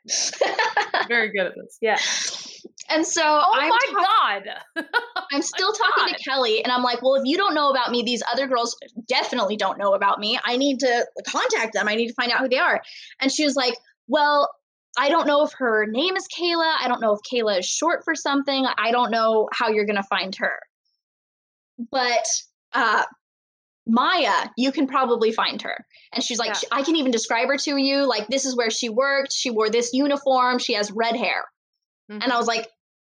[1.08, 1.78] Very good at this.
[1.80, 1.96] Yeah.
[2.88, 4.44] And so Oh I'm, my talk-
[4.76, 4.84] god.
[5.32, 6.16] I'm still talking God.
[6.16, 8.76] to Kelly, and I'm like, well, if you don't know about me, these other girls
[9.08, 10.38] definitely don't know about me.
[10.44, 11.88] I need to contact them.
[11.88, 12.80] I need to find out who they are.
[13.20, 13.74] And she was like,
[14.08, 14.50] well,
[14.98, 16.74] I don't know if her name is Kayla.
[16.80, 18.66] I don't know if Kayla is short for something.
[18.76, 20.58] I don't know how you're going to find her.
[21.92, 22.26] But
[22.72, 23.04] uh,
[23.86, 25.84] Maya, you can probably find her.
[26.12, 26.68] And she's like, Yeah.
[26.72, 28.06] I can even describe her to you.
[28.06, 29.32] Like, this is where she worked.
[29.32, 30.58] She wore this uniform.
[30.58, 31.44] She has red hair.
[32.10, 32.22] Mm-hmm.
[32.22, 32.66] And I was like,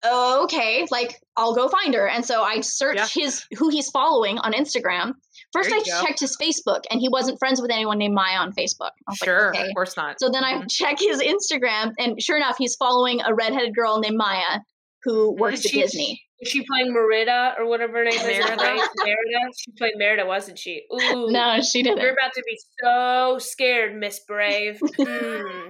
[0.03, 2.07] oh, okay, like I'll go find her.
[2.07, 5.13] And so I searched his who he's following on Instagram.
[5.53, 6.05] First, I go.
[6.05, 8.91] checked his Facebook, and he wasn't friends with anyone named Maya on Facebook.
[9.23, 9.51] Sure.
[9.53, 9.69] like, okay.
[9.69, 10.19] Of course not.
[10.19, 10.69] So then I Mhm.
[10.69, 14.59] check his Instagram, and sure enough, he's following a redheaded girl named Maya
[15.03, 16.21] who works at She- Disney.
[16.39, 18.21] Was she playing Merida or whatever her name is?
[18.21, 18.57] Merida?
[18.57, 19.51] Merida.
[19.57, 20.83] She played Merida, wasn't she?
[20.93, 21.31] Ooh.
[21.31, 21.99] No, she didn't.
[22.01, 24.79] You're about to be so scared, Miss Brave.
[24.81, 25.69] Hmm.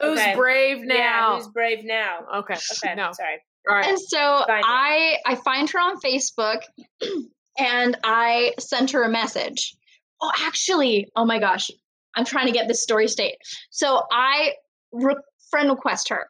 [0.00, 0.34] Who's Okay.
[0.34, 1.36] brave Yeah, now?
[1.36, 2.20] who's brave now?
[2.36, 2.54] okay.
[2.84, 3.12] Okay, No.
[3.12, 3.42] sorry.
[3.68, 3.86] All right.
[3.86, 4.70] And so Find her.
[4.70, 6.60] I I find her on Facebook
[7.58, 9.74] and I sent her a message.
[10.22, 11.70] Oh, actually, oh my gosh,
[12.16, 13.36] I'm trying to get this story straight.
[13.70, 14.52] So I
[14.92, 15.16] re-
[15.50, 16.28] friend request her,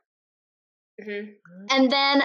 [1.02, 1.26] hmm
[1.70, 2.22] and then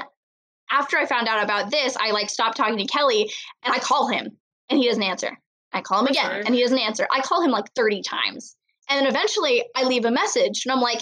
[0.71, 3.29] after I found out about this, I like stopped talking to Kelly
[3.63, 4.37] and I call him
[4.69, 5.37] and he doesn't answer.
[5.71, 6.41] I call him again Sure.
[6.45, 7.07] and he doesn't answer.
[7.13, 8.55] I call him like 30 times.
[8.89, 11.01] And then eventually I leave a message and I'm like,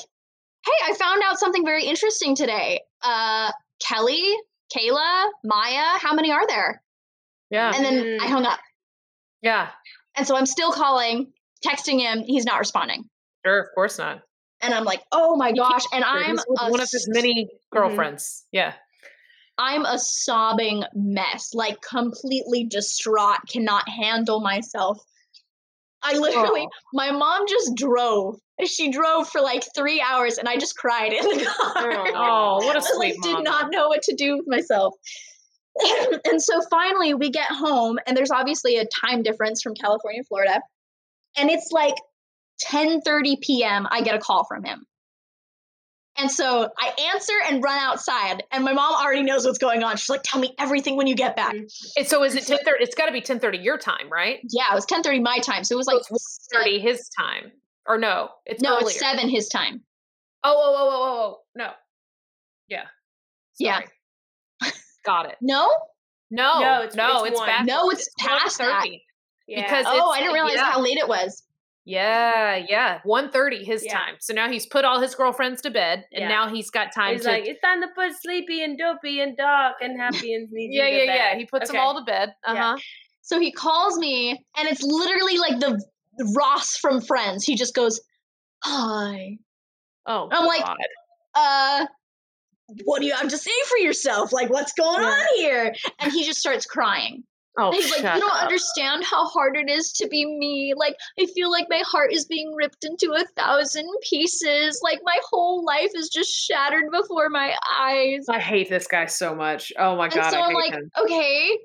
[0.65, 2.81] hey, I found out something very interesting today.
[3.01, 3.51] Uh,
[3.85, 4.33] Kelly,
[4.75, 6.81] Kayla, Maya, how many are there?
[7.49, 7.71] Yeah.
[7.75, 8.17] And then.
[8.21, 8.59] I hung up.
[9.41, 9.69] yeah.
[10.15, 11.33] And so I'm still calling,
[11.65, 12.23] texting him.
[12.25, 13.05] He's not responding.
[13.45, 13.59] Sure.
[13.61, 14.21] Of course not.
[14.61, 15.83] And I'm like, oh my gosh.
[15.91, 16.37] And I'm
[16.69, 18.45] one of his many girlfriends.
[18.51, 18.73] Yeah.
[19.57, 24.99] I'm a sobbing mess, like completely distraught, cannot handle myself.
[26.03, 28.37] I literally, my mom just drove.
[28.65, 32.07] She drove for like three hours and I just cried in the car.
[32.15, 34.93] Oh, what a I like sweet did not know what to do with myself.
[36.25, 40.61] and so finally we get home and there's obviously a time difference from California Florida.
[41.37, 41.95] And it's like
[42.63, 43.87] 10:30 p.m.
[43.89, 44.85] I get a call from him.
[46.17, 49.97] And so I answer and run outside and my mom already knows what's going on.
[49.97, 51.65] She's like, "Tell me everything when you get back." Mm-hmm.
[51.97, 52.83] And so is it ten thirty?
[52.83, 54.39] It's got to be ten thirty your time, right?
[54.49, 55.63] Yeah, it was 10:30 my time.
[55.63, 57.51] So it was like it's Thirty his time,
[57.87, 58.29] or no?
[58.45, 58.87] It's No, earlier.
[58.89, 59.81] it's 7 his time.
[60.43, 61.71] Oh, oh, oh, oh, oh, oh, no.
[62.67, 62.83] Yeah.
[63.59, 63.81] Yeah.
[65.05, 65.37] Got it.
[65.41, 65.69] No?
[66.31, 67.65] No, No, it's- no, it's it's back.
[67.65, 68.85] No, it's past that.
[69.47, 69.61] Yeah.
[69.63, 70.71] Because Oh, it's- I didn't realize yeah.
[70.71, 71.43] how late it was.
[71.85, 73.01] Yeah, yeah.
[73.05, 73.93] 1.30 his Yeah.
[73.97, 74.15] time.
[74.19, 76.27] So now he's put all his girlfriends to bed and Yeah.
[76.29, 79.35] now he's got time He's to like, it's time to put sleepy and dopey and
[79.35, 80.69] dark and happy and sneezy.
[80.71, 81.35] Yeah, to yeah, yeah.
[81.35, 81.77] He puts Okay.
[81.77, 82.33] them all to bed.
[82.45, 82.77] Uh-huh.
[83.21, 85.81] So he calls me, and it's literally like the
[86.35, 87.45] Ross from Friends.
[87.45, 88.01] He just goes,
[88.63, 89.37] "Hi."
[90.05, 90.63] Oh, I'm like,
[91.35, 91.85] Uh,
[92.85, 94.31] what do you have to say for yourself?
[94.33, 95.07] Like, what's going Yeah.
[95.09, 95.75] on here?
[95.99, 97.23] And he just starts crying.
[97.57, 98.43] Oh, he's like, you don't up.
[98.43, 100.73] understand how hard it is to be me.
[100.75, 104.79] Like, I feel like my heart is being ripped into a thousand pieces.
[104.83, 108.25] Like, my whole life is just shattered before my eyes.
[108.29, 109.71] I hate this guy so much.
[109.77, 110.91] Oh my and god, so I I'm hate like, him.
[111.01, 111.57] okay.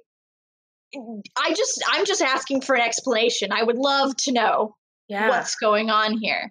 [1.36, 3.52] I just, I'm just asking for an explanation.
[3.52, 4.74] I would love to know
[5.08, 5.28] Yeah.
[5.28, 6.50] what's going on here.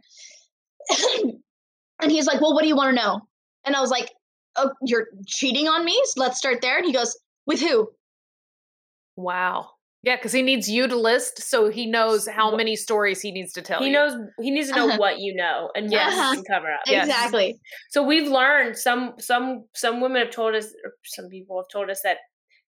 [2.01, 3.21] and he's like, well, what do you want to know?
[3.65, 4.11] And I was like,
[4.55, 5.99] oh, you're cheating on me?
[6.05, 6.77] So let's start there.
[6.77, 7.89] And he goes, with who?
[9.17, 9.71] Wow.
[10.03, 13.51] Yeah, because he needs you to list so he knows how many stories he needs
[13.53, 13.91] to tell He you.
[13.93, 14.13] knows.
[14.39, 14.97] He needs to know Uh-huh.
[14.99, 16.15] what you know and what Yes.
[16.37, 16.81] you can cover up.
[16.85, 17.07] Yes.
[17.07, 17.59] Exactly.
[17.89, 21.89] So we've learned some some some women have told us, or some people have told
[21.89, 22.17] us that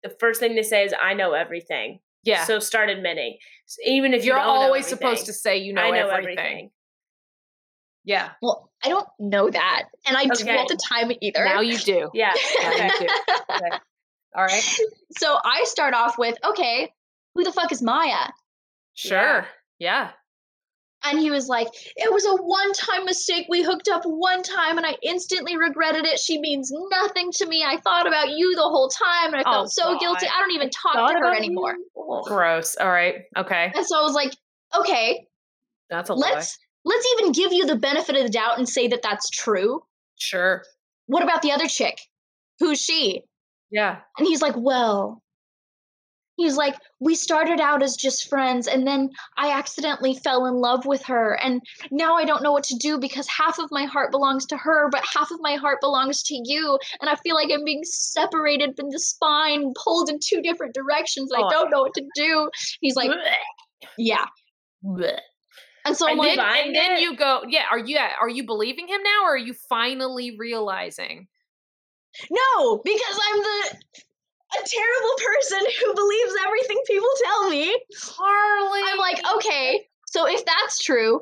[0.02, 2.44] the first thing they say is "I know everything." Yeah.
[2.44, 3.36] So start admitting,
[3.68, 6.08] S- even if you You're don't know always supposed to say you know, I know
[6.08, 6.38] everything.
[6.38, 6.70] everything.
[8.04, 8.30] Yeah.
[8.40, 9.84] Well, I don't know that.
[10.06, 10.56] And I didn't Okay.
[10.58, 11.44] at the time either.
[11.44, 12.10] Now you do.
[12.14, 12.32] Yeah.
[12.62, 12.90] Now Okay.
[13.00, 13.06] you do.
[13.54, 13.78] Okay.
[14.36, 14.62] All right.
[15.18, 16.92] so I start off with, okay,
[17.34, 18.28] who the fuck is Maya?
[18.94, 19.46] Sure.
[19.78, 20.10] Yeah.
[21.02, 23.46] And he was like, it was a one time mistake.
[23.48, 26.18] We hooked up one time and I instantly regretted it.
[26.18, 27.64] She means nothing to me.
[27.66, 30.26] I thought about you the whole time and I felt Oh, so guilty.
[30.26, 31.74] I don't even talk Thought to her anymore.
[31.96, 32.22] you?
[32.26, 32.76] Gross.
[32.76, 33.14] All right.
[33.34, 33.72] Okay.
[33.74, 34.32] And so I was like,
[34.78, 35.26] okay,
[35.88, 39.00] That's a let's let's even give you the benefit of the doubt and say that
[39.02, 39.80] that's true.
[40.18, 40.62] Sure.
[41.06, 41.98] What about the other chick?
[42.58, 43.22] Who's she?
[43.70, 43.98] Yeah.
[44.18, 45.22] And he's like, well,
[46.36, 50.86] he's like, we started out as just friends, and then I accidentally fell in love
[50.86, 51.60] with her, and
[51.90, 54.88] now I don't know what to do because half of my heart belongs to her,
[54.90, 58.74] but half of my heart belongs to you, and I feel like I'm being separated
[58.74, 61.30] from the spine, pulled in two different directions.
[61.32, 62.50] I don't know what to do.
[62.80, 63.10] He's like,
[63.98, 64.24] yeah.
[65.84, 67.64] And so I'm And like, then, and then you go, yeah.
[67.70, 71.28] Are you are you believing him now, or are you finally realizing?
[72.30, 73.76] No, because I'm the
[74.52, 77.80] a terrible person who believes everything people tell me.
[78.02, 78.80] Harley.
[78.84, 81.20] I'm like, okay, so if that's true,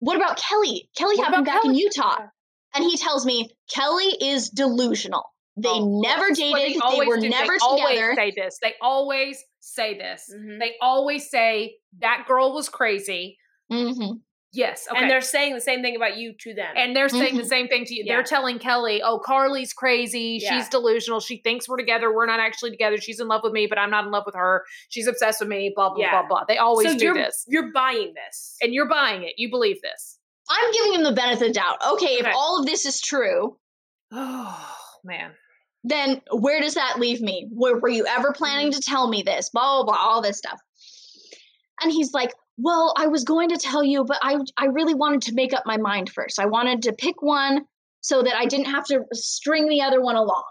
[0.00, 0.88] what about Kelly?
[0.96, 2.26] Kelly What happened back in Utah.
[2.74, 5.24] And he tells me Kelly is delusional.
[5.56, 7.28] They Oh, never dated, they, always were do.
[7.28, 8.58] never they always say this.
[8.62, 10.28] They always say this.
[10.34, 10.58] Mhm.
[10.58, 13.38] They always say that girl was crazy.
[13.70, 14.20] Mhm.
[14.54, 14.86] Yes.
[14.90, 15.00] Okay.
[15.00, 16.74] And they're saying the same thing about you to them.
[16.76, 17.48] and they're saying the Mhm.
[17.48, 18.02] same thing to you.
[18.04, 18.16] Yeah.
[18.16, 20.38] They're telling Kelly, "Oh, Karli's crazy.
[20.42, 20.58] Yeah.
[20.58, 21.20] She's delusional.
[21.20, 22.12] She thinks we're together.
[22.12, 22.98] We're not actually together.
[22.98, 24.64] She's in love with me, but I'm not in love with her.
[24.90, 25.72] She's obsessed with me.
[25.74, 26.10] Blah blah Yeah.
[26.20, 28.56] blah blah." They always so do you're, this, You're buying this.
[28.60, 29.34] and you're buying it.
[29.38, 30.18] You believe this.
[30.50, 31.78] I'm giving him the benefit of the doubt.
[31.92, 33.56] Okay, if all of this is true,
[34.12, 35.34] Oh man.
[35.84, 37.48] then where does that leave me?
[37.52, 38.74] Were, were you ever planning Mm.
[38.74, 39.48] to tell me this?
[39.50, 40.60] Blah, blah, blah, all this stuff.
[41.80, 45.22] And he's like, Well, I was going to tell you, but I, I really wanted
[45.22, 46.38] to make up my mind first.
[46.38, 47.64] I wanted to pick one
[48.00, 50.44] so that I didn't have to string the other one along.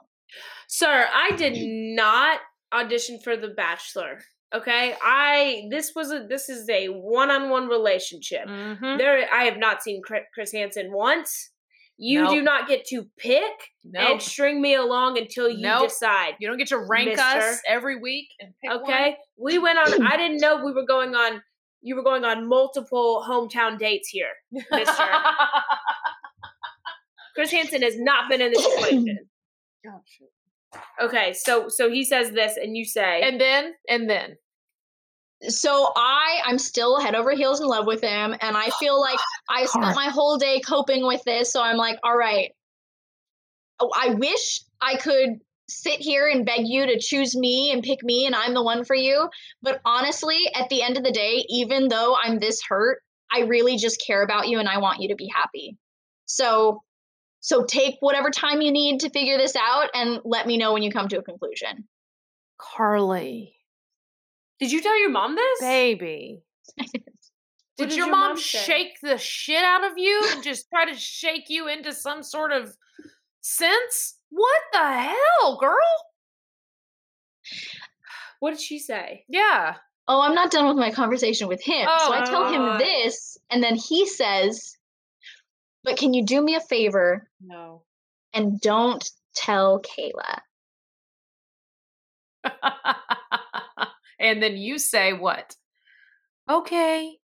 [0.67, 1.57] Sir, I did
[1.95, 2.39] not
[2.73, 4.19] audition for The Bachelor.
[4.53, 4.95] Okay?
[5.01, 8.45] I this was a this is a one-on-one relationship.
[8.47, 8.97] Mhm.
[8.97, 11.51] There I have not seen Chris Hansen once.
[11.97, 12.31] You Nope.
[12.33, 13.51] do not get to pick
[13.83, 14.09] Nope.
[14.09, 15.89] and string me along until you Nope.
[15.89, 16.35] decide.
[16.39, 17.21] You don't get to rank Mister.
[17.23, 19.17] us every week and pick Okay?
[19.37, 21.41] We went on I didn't know we were going on
[21.81, 24.29] you were going on multiple hometown dates here.
[24.51, 24.63] one.
[24.71, 25.03] Mister.
[27.35, 29.19] Chris Hansen has not been in this equation.
[29.83, 29.99] Oh,
[31.07, 34.37] okay, so so he says this and you say and then and then
[35.49, 39.17] So I I'm still head over heels in love with him and I feel like
[39.49, 42.51] I spent my whole day coping with this, so I'm like, all right.
[43.79, 45.39] Oh, I wish I could
[45.71, 48.83] sit here and beg you to choose me and pick me and I'm the one
[48.83, 49.29] for you.
[49.61, 53.77] But honestly, at the end of the day, even though I'm this hurt, I really
[53.77, 55.77] just care about you and I want you to be happy.
[56.25, 56.83] So
[57.39, 60.83] so take whatever time you need to figure this out and let me know when
[60.83, 61.87] you come to a conclusion.
[62.59, 63.55] Karli,
[64.59, 65.59] Did you tell your mom this?
[65.59, 66.43] baby.
[67.77, 70.85] Did did your, your mom, mom shake the shit out of you and just try
[70.85, 72.75] to shake you into some sort of
[73.39, 74.17] sense?
[74.31, 75.77] What the hell, girl?
[78.39, 79.25] What did she say?
[79.29, 79.75] Yeah.
[80.07, 81.87] Oh, I'm not done with my conversation with him.
[81.89, 82.51] Oh so I tell Oh.
[82.51, 84.75] him this, and then he says,
[85.83, 87.83] But can you do me a favor No.
[88.33, 90.39] and don't tell Kayla?
[94.19, 95.55] and then you say what?
[96.49, 97.17] Okay.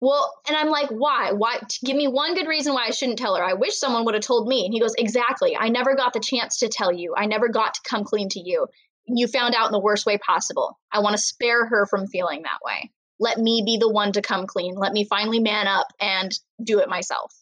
[0.00, 1.32] Well, and I'm like, why?
[1.32, 1.60] Why?
[1.84, 3.44] Give me one good reason why I shouldn't tell her.
[3.44, 4.64] I wish someone would have told me.
[4.64, 5.56] And he goes, exactly.
[5.56, 7.14] I never got the chance to tell you.
[7.16, 8.66] I never got to come clean to you.
[9.06, 10.78] You found out in the worst way possible.
[10.90, 12.90] I want to spare her from feeling that way.
[13.18, 14.74] Let me be the one to come clean.
[14.74, 16.32] Let me finally man up and
[16.62, 17.34] do it myself.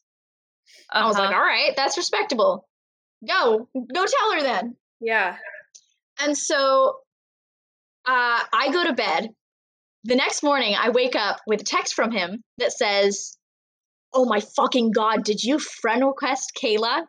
[0.90, 1.39] I was like, Uh-huh.
[1.39, 2.66] all right, that's respectable.
[3.26, 4.76] Go, go tell her then.
[5.01, 5.36] Yeah.
[6.20, 6.97] And so
[8.06, 9.30] uh, I go to bed.
[10.09, 13.36] The next morning, I wake up with a text from him that says,
[14.14, 17.02] Oh my fucking God, did you friend request Kayla?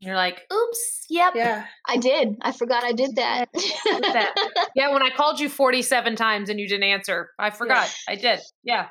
[0.00, 1.32] You're like, oops, yep.
[1.34, 1.64] Yeah.
[1.86, 2.36] I did.
[2.42, 3.48] I forgot I did that.
[3.54, 4.34] that.
[4.76, 7.90] Yeah, when I called you 47 times and you didn't answer, I forgot.
[8.06, 8.40] I did.
[8.62, 8.88] Yeah.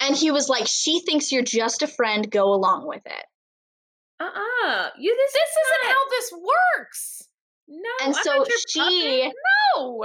[0.00, 2.30] and he was like, She thinks you're just a friend.
[2.30, 3.24] Go along with it.
[4.20, 4.90] Uh-uh.
[4.98, 6.32] You this, This isn't how this
[6.76, 7.22] works.
[7.68, 7.90] No.
[8.02, 9.32] And I'm so she.
[9.76, 10.04] No.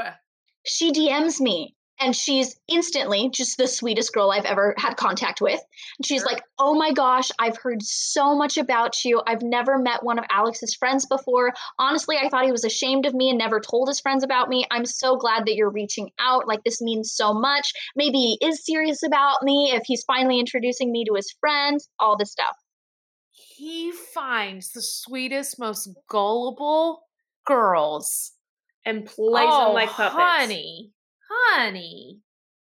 [0.65, 5.60] She DMs me and she's instantly just the sweetest girl I've ever had contact with.
[5.98, 6.31] And she's Sure.
[6.31, 9.22] like, Oh my gosh, I've heard so much about you.
[9.27, 11.52] I've never met one of Alex's friends before.
[11.77, 14.65] Honestly, I thought he was ashamed of me and never told his friends about me.
[14.72, 16.48] I'm so glad that you're reaching out.
[16.48, 17.73] Like, this means so much.
[17.98, 22.15] Maybe he is serious about me if he's finally introducing me to his friends, all
[22.18, 22.56] this stuff.
[23.31, 27.02] He finds the sweetest, most gullible
[27.45, 28.31] girls.
[28.85, 30.15] And plays oh, them like puppets.
[30.18, 30.91] honey,
[31.30, 32.19] honey.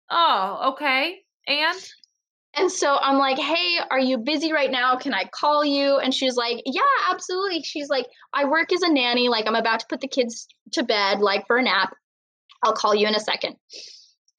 [0.09, 1.19] Oh, okay.
[1.47, 1.77] And
[2.55, 4.95] And so I'm like, hey, are you busy right now?
[4.95, 5.97] Can I call you?
[5.97, 7.61] And she's like, yeah, absolutely.
[7.61, 9.29] She's like, I work as a nanny.
[9.29, 11.93] Like, I'm about to put the kids to bed, like for a nap.
[12.63, 13.55] I'll call you in a second.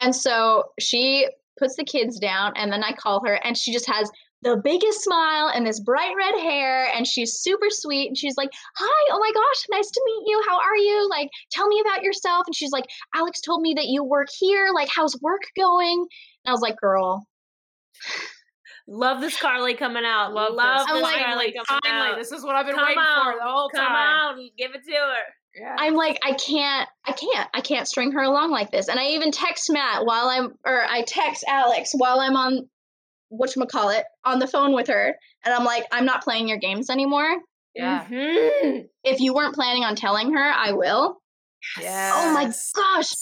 [0.01, 1.29] And so she
[1.59, 4.11] puts the kids down, and then I call her, and she just has
[4.43, 8.09] the biggest smile and this bright red hair, and she's super sweet.
[8.09, 10.43] And she's like, Hi, oh my gosh, nice to meet you.
[10.49, 11.09] How are you?
[11.11, 12.45] Like, tell me about yourself.
[12.47, 14.69] And she's like, Alex told me that you work here.
[14.75, 16.07] Like, how's work going?
[16.45, 17.27] And I was like, Girl,
[18.89, 20.33] Love this Karli coming out.
[20.33, 20.87] love, Love, this.
[20.89, 22.17] I'm this like- Karli coming finally, out.
[22.19, 23.25] this is what I've been Come waiting out.
[23.33, 23.95] for the whole Come time.
[23.95, 24.37] out.
[24.59, 25.15] Give it to her.
[25.61, 25.77] Yeah.
[25.79, 28.89] I'm like, I can't, I can't, I can't string her along like this.
[28.89, 32.69] And I even text Matt while I'm, or I text Alex while I'm on,
[33.33, 35.15] whatchamacallit, on the phone with her.
[35.45, 37.37] And I'm like, I'm not playing your games anymore.
[37.75, 38.05] yeah.
[38.11, 38.87] Mhm.
[39.05, 41.21] If you weren't planning on telling her, I will.
[41.81, 42.13] Yeah.
[42.15, 42.45] Oh my
[42.75, 43.13] gosh.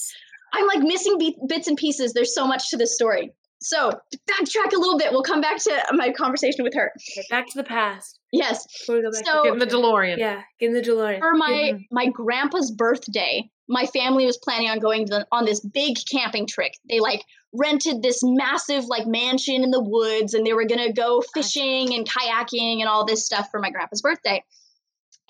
[0.55, 2.13] I'm like missing be- bits and pieces.
[2.15, 3.31] There's so much to this story.
[3.61, 3.91] So,
[4.31, 5.11] backtrack a little bit.
[5.11, 6.93] We'll come back to my conversation with her.
[7.13, 8.21] Okay, back to the past.
[8.33, 8.65] Yes.
[8.79, 10.17] Before we go back So- Get in the DeLorean.
[10.17, 11.19] yeah, get in the DeLorean.
[11.19, 11.81] For my Mhm.
[11.91, 16.47] my grandpa's birthday, my family was planning on going to the, on this big camping
[16.47, 16.73] trip.
[16.89, 17.23] They like
[17.55, 21.95] rented this massive like mansion in the woods and they were going to go fishing
[21.95, 24.43] and kayaking and all this stuff for my grandpa's birthday.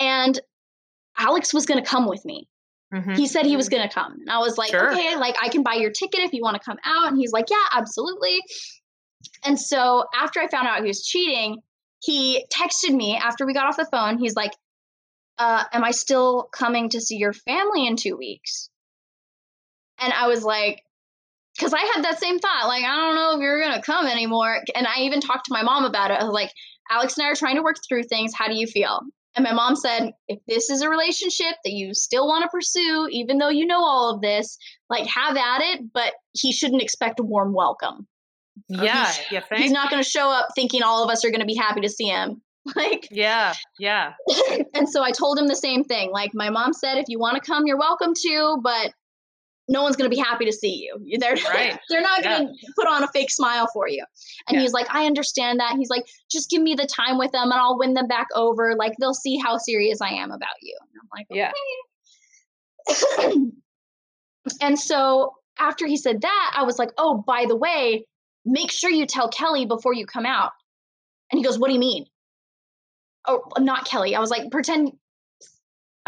[0.01, 0.39] And
[1.17, 2.49] Alex was going to come with me.
[2.93, 3.17] Mhm.
[3.17, 4.13] He said he was going to come.
[4.21, 4.91] And I was like, Sure.
[4.93, 7.09] okay, like I can buy your ticket if you want to come out.
[7.09, 8.39] And he's like, yeah, absolutely.
[9.45, 11.59] And so after I found out he was cheating,
[12.01, 14.19] he texted me after we got off the phone.
[14.19, 14.53] He's like,
[15.39, 18.71] uh, am I still coming to see your family in two weeks?
[19.99, 20.83] And I was like,
[21.59, 24.07] because I had that same thought, like, I don't know if you're going to come
[24.07, 24.63] anymore.
[24.75, 26.21] And I even talked to my mom about it.
[26.21, 26.53] I was like,
[26.91, 28.33] Alex and I are trying to work through things.
[28.35, 29.01] How do you feel?
[29.37, 33.09] And my mom said, if this is a relationship that you still want to pursue,
[33.11, 34.57] even though you know all of this,
[34.89, 38.07] like, have at it, but he shouldn't expect a warm welcome.
[38.75, 39.05] Oh, yeah.
[39.07, 39.63] he's- You think?
[39.63, 41.81] He's not going to show up thinking all of us are going to be happy
[41.83, 42.41] to see him.
[42.77, 43.55] Like, yeah.
[43.79, 44.13] Yeah.
[44.75, 46.11] and so I told him the same thing.
[46.13, 48.93] Like my mom said, if you want to come, you're welcome to, but
[49.69, 51.19] no one's going to be happy to see you.
[51.19, 51.79] They're Right.
[51.91, 54.05] they're not going to put on a fake smile for you.
[54.49, 54.63] And Yeah.
[54.63, 55.77] he's like, I understand that.
[55.77, 58.75] He's like, just give me the time with them, and I'll win them back over.
[58.77, 60.77] Like they'll see how serious I am about you.
[60.81, 61.53] And I'm like, Yeah.
[64.63, 68.07] and so after he said that, I was like, oh, by the way,
[68.45, 70.53] make sure you tell Kelly before you come out.
[71.31, 72.07] And he goes, What do you mean?
[73.27, 74.15] Oh, not Kelly.
[74.15, 74.93] I was like, pretend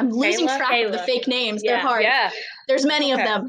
[0.00, 0.56] I'm losing Kayla?
[0.56, 1.62] track of the fake names.
[1.62, 2.02] They're Yeah, hard.
[2.02, 2.30] Yeah.
[2.68, 3.22] There's many Okay.
[3.22, 3.48] of them.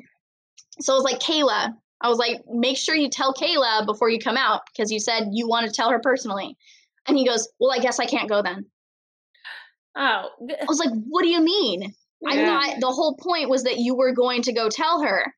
[0.80, 1.74] So I was like, Kayla.
[2.04, 5.30] I was like, make sure you tell Kayla before you come out because you said
[5.34, 6.58] you want to tell her personally.
[7.08, 8.66] And he goes, Well, I guess I can't go then.
[9.96, 11.94] Oh, I was like, What do you mean?
[12.28, 12.46] I Yeah.
[12.46, 15.34] thought the whole point was that you were going to go tell her.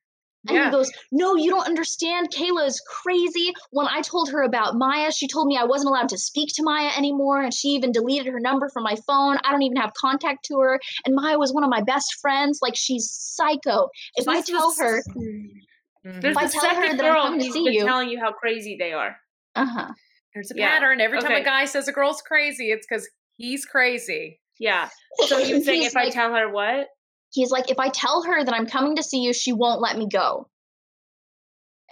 [0.48, 0.64] And Yeah.
[0.66, 2.30] he goes, No, you don't understand.
[2.30, 3.52] Kayla is crazy.
[3.70, 6.62] When I told her about Maya, she told me I wasn't allowed to speak to
[6.62, 7.40] Maya anymore.
[7.40, 9.38] And she even deleted her number from my phone.
[9.44, 10.80] I don't even have contact to her.
[11.06, 12.58] And Maya was one of my best friends.
[12.62, 13.88] Like, she's psycho.
[14.16, 15.48] If I tell is- her, Mhm.
[16.20, 18.10] There's If I tell her second that I'm girl coming to see been you- telling
[18.10, 19.16] you how crazy they are.
[19.54, 19.88] uh huh.
[20.34, 20.68] There's a Yeah.
[20.68, 21.00] pattern.
[21.00, 23.08] Every time a guy says a girl's crazy, it's because
[23.38, 24.40] he's crazy.
[24.58, 24.90] Yeah.
[25.28, 26.88] So you're saying He's if I tell her what?
[27.34, 29.98] He's like, if I tell her that I'm coming to see you, she won't let
[29.98, 30.48] me go.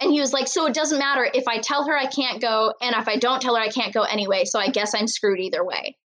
[0.01, 2.73] And he was like, so it doesn't matter if I tell her I can't go,
[2.81, 4.45] and if I don't tell her I can't go anyway.
[4.45, 5.97] So I guess I'm screwed either way.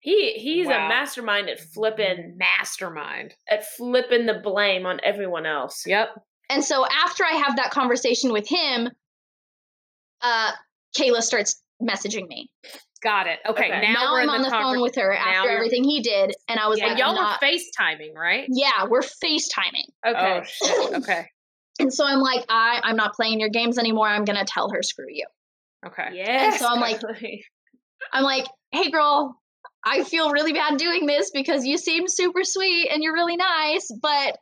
[0.00, 0.86] He he's Wow.
[0.86, 3.34] a mastermind at flipping Mastermind.
[3.48, 5.84] at flipping the blame on everyone else.
[5.86, 6.08] Yep.
[6.50, 8.90] And so after I have that conversation with him,
[10.20, 10.52] uh,
[10.96, 12.50] Kayla starts messaging me.
[13.04, 13.38] Got it.
[13.46, 13.66] Okay.
[13.66, 13.80] Okay.
[13.82, 15.84] Now, Now, we're I'm in on the, conver- phone with her now after you're- everything
[15.84, 18.46] he did, and I was Yeah, like, And y'all I'm not- were FaceTiming, right?
[18.48, 19.88] yeah, we're FaceTiming.
[20.06, 20.42] Okay.
[20.64, 20.90] Oh.
[20.96, 21.26] Okay.
[21.80, 24.08] And so I'm like, I, I'm not playing your games anymore.
[24.08, 25.26] I'm gonna tell her, screw you.
[25.86, 26.08] Okay.
[26.14, 26.60] Yes.
[26.60, 27.00] So I'm like-
[28.12, 29.40] I'm like, hey girl,
[29.84, 33.90] I feel really bad doing this because you seem super sweet and you're really nice,
[34.00, 34.38] but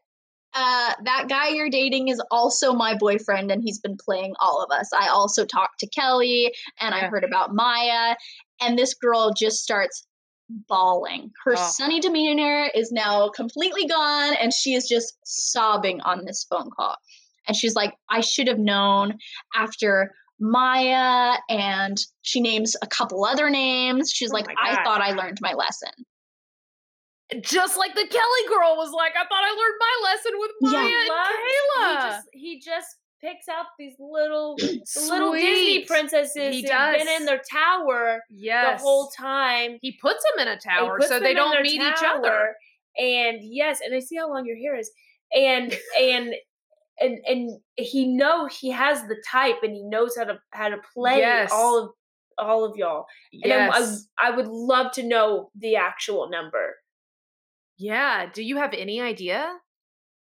[0.55, 4.71] uh, that guy you're dating is also my boyfriend and he's been playing all of
[4.71, 4.91] us.
[4.93, 8.15] I also talked to Kelly and I heard about Maya,
[8.63, 10.07] and this girl just starts
[10.69, 11.31] bawling.
[11.45, 11.71] Her Oh.
[11.71, 16.97] sunny demeanor is now completely gone and she is just sobbing on this phone call.
[17.49, 19.19] And she's like, I should have known
[19.55, 20.13] after
[20.45, 24.11] Maya, and she names a couple other names.
[24.13, 25.91] She's Oh like, I thought I learned my lesson.
[27.41, 30.71] Just like the Kelly girl was like, I thought I learned my lesson with Yeah.
[30.83, 31.89] Maya and Love- Kayla.
[31.89, 37.09] He just, he just picks out these little the little Disney princesses He who've been
[37.09, 38.81] in their tower yes.
[38.81, 39.79] the whole time.
[39.81, 42.55] He puts them in a tower so they don't meet each other.
[42.99, 44.91] And yes, and I see how long your hair is.
[45.35, 46.35] And and
[47.01, 50.77] and and he know he has the type and he knows how to how to
[50.95, 51.51] play Yes.
[51.53, 51.91] all of
[52.39, 53.07] all of y'all.
[53.33, 54.07] And Yes.
[54.19, 56.77] I, I would love to know the actual number.
[57.79, 58.27] yeah.
[58.33, 59.53] Do you have any idea?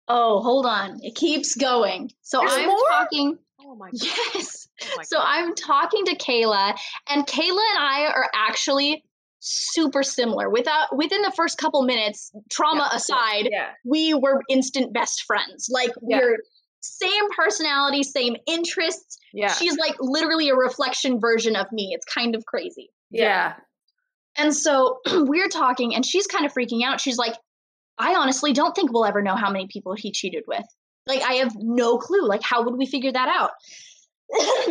[0.07, 0.99] Oh, hold on.
[1.01, 2.11] It keeps going.
[2.21, 2.77] So There's I'm more?
[2.89, 3.37] talking.
[3.61, 4.01] Oh my god.
[4.01, 4.67] Yes.
[4.83, 5.25] Oh my So God.
[5.27, 6.77] I'm talking to Kayla,
[7.09, 9.03] and Kayla and I are actually
[9.39, 10.49] super similar.
[10.49, 13.69] Without within the first couple minutes, trauma Yeah, aside, Yeah.
[13.85, 15.67] we were instant best friends.
[15.69, 16.19] Like Yeah.
[16.19, 16.37] we're
[16.81, 19.17] same personality, same interests.
[19.33, 19.53] yeah.
[19.53, 21.91] She's like literally a reflection version of me.
[21.93, 22.89] It's kind of crazy.
[23.09, 23.53] yeah.
[24.35, 26.99] And so we're talking, and she's kind of freaking out.
[26.99, 27.35] She's like,
[27.97, 30.65] I honestly don't think we'll ever know how many people he cheated with.
[31.07, 32.27] Like, I have no clue.
[32.27, 33.51] Like, how would we figure that out?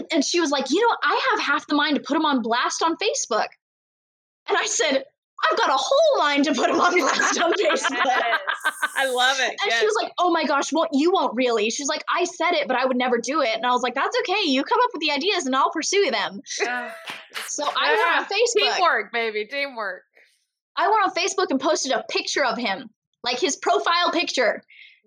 [0.12, 2.42] and she was like, You know, I have half the mind to put him on
[2.42, 3.48] blast on Facebook.
[4.48, 5.04] And I said,
[5.50, 8.04] I've got a whole mind to put him on blast on Facebook.
[8.04, 8.42] Yes.
[8.96, 9.50] I love it.
[9.50, 9.80] And yes.
[9.80, 12.68] she was like, "Oh my gosh, won't you won't really?" She's like, "I said it,
[12.68, 14.48] but I would never do it." And I was like, "That's okay.
[14.48, 16.94] You come up with the ideas, and I'll pursue them." Ah,
[17.46, 18.76] So I went on Facebook.
[18.76, 19.46] Teamwork, baby.
[19.46, 20.02] Teamwork.
[20.76, 22.90] I went on Facebook and posted a picture of him,
[23.24, 24.62] like his profile picture,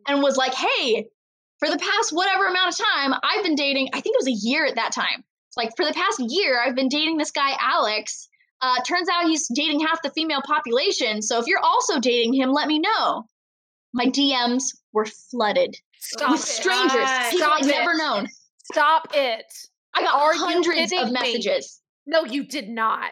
[0.07, 1.07] and was like, hey,
[1.59, 4.47] for the past whatever amount of time, I've been dating, I think it was a
[4.47, 5.23] year at that time.
[5.49, 8.27] It's like, for the past year, I've been dating this guy, Alex.
[8.61, 11.21] Uh, turns out he's dating half the female population.
[11.21, 13.23] So if you're also dating him, let me know.
[13.93, 14.63] My DMs
[14.93, 16.43] were flooded Stop with it.
[16.43, 17.31] strangers, God.
[17.31, 18.27] people I've never known.
[18.71, 19.45] Stop it.
[19.93, 21.11] I got Are hundreds of me?
[21.13, 21.81] messages.
[22.05, 23.11] No, you did not.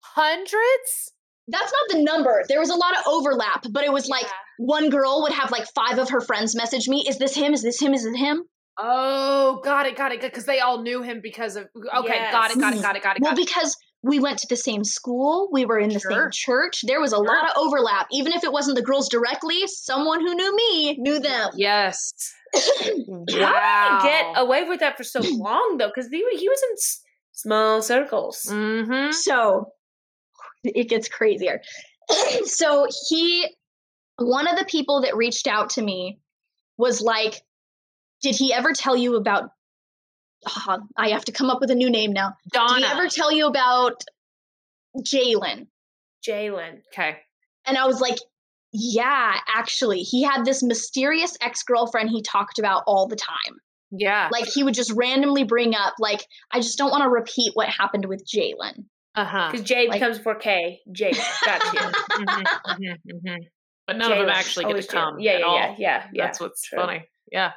[0.00, 1.12] Hundreds?
[1.48, 2.42] That's not the number.
[2.48, 4.30] There was a lot of overlap, but it was like yeah.
[4.58, 7.54] one girl would have like five of her friends message me, is this him?
[7.54, 7.94] Is this him?
[7.94, 8.44] Is it him?
[8.80, 10.20] Oh, got it, got it.
[10.20, 11.66] Because they all knew him because of.
[11.76, 13.22] Okay, got it, got it, got it, got it.
[13.22, 13.46] Well, Got it.
[13.46, 16.10] because we went to the same school, we were in the Sure.
[16.12, 16.82] same church.
[16.86, 17.24] There was a Sure.
[17.26, 18.06] lot of overlap.
[18.12, 21.50] Even if it wasn't the girls directly, someone who knew me knew them.
[21.56, 22.12] Yes.
[22.54, 23.98] How did wow.
[24.00, 25.88] he get away with that for so long though?
[25.88, 27.00] Because he, he was in s-
[27.32, 28.46] small circles.
[28.48, 29.10] Mm-hmm.
[29.12, 29.72] So
[30.64, 31.60] it gets crazier.
[32.44, 33.46] so he,
[34.16, 36.20] one of the people that reached out to me
[36.76, 37.42] was like,
[38.22, 39.50] Did he ever tell you about?
[40.96, 42.34] I have to come up with a new name now.
[42.52, 44.02] Did he ever tell you about
[44.98, 45.66] Jalen?
[46.26, 46.82] Jalen.
[46.92, 47.18] okay.
[47.66, 48.18] And I was like,
[48.72, 53.58] yeah, actually, he had this mysterious ex girlfriend he talked about all the time.
[53.90, 54.28] Yeah.
[54.30, 57.68] Like he would just randomly bring up, like, I just don't want to repeat what
[57.68, 58.84] happened with Jalen.
[59.18, 59.48] Uh huh.
[59.50, 60.80] Because J Like- comes before K.
[60.92, 61.12] J.
[61.44, 61.80] Got you.
[62.78, 63.34] Mm-hmm,
[63.86, 65.18] But none of them actually get Always to come.
[65.18, 65.56] Yeah, at yeah, all.
[65.56, 66.24] yeah, yeah, yeah.
[66.26, 66.78] That's what's True.
[66.78, 67.04] funny.
[67.32, 67.52] Yeah.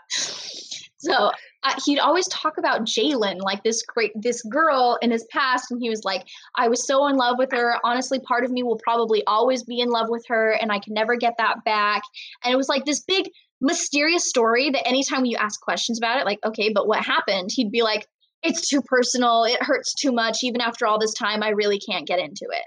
[0.97, 1.31] So
[1.63, 5.81] uh, he'd always talk about Jalen, like this great this girl in his past, and
[5.81, 6.23] he was like,
[6.55, 7.75] "I was so in love with her.
[7.83, 10.93] Honestly, part of me will probably always be in love with her, and I can
[10.93, 12.03] never get that back."
[12.43, 13.29] And it was like this big
[13.61, 17.49] mysterious story that anytime you ask questions about it, like, okay, but what happened?
[17.53, 18.07] He'd be like,
[18.43, 19.43] "It's too personal.
[19.45, 20.39] It hurts too much.
[20.43, 22.65] Even after all this time, I really can't get into it."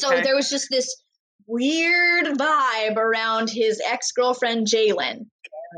[0.00, 0.22] So Okay.
[0.22, 0.94] there was just this
[1.46, 5.26] weird vibe around his ex girlfriend Jalen.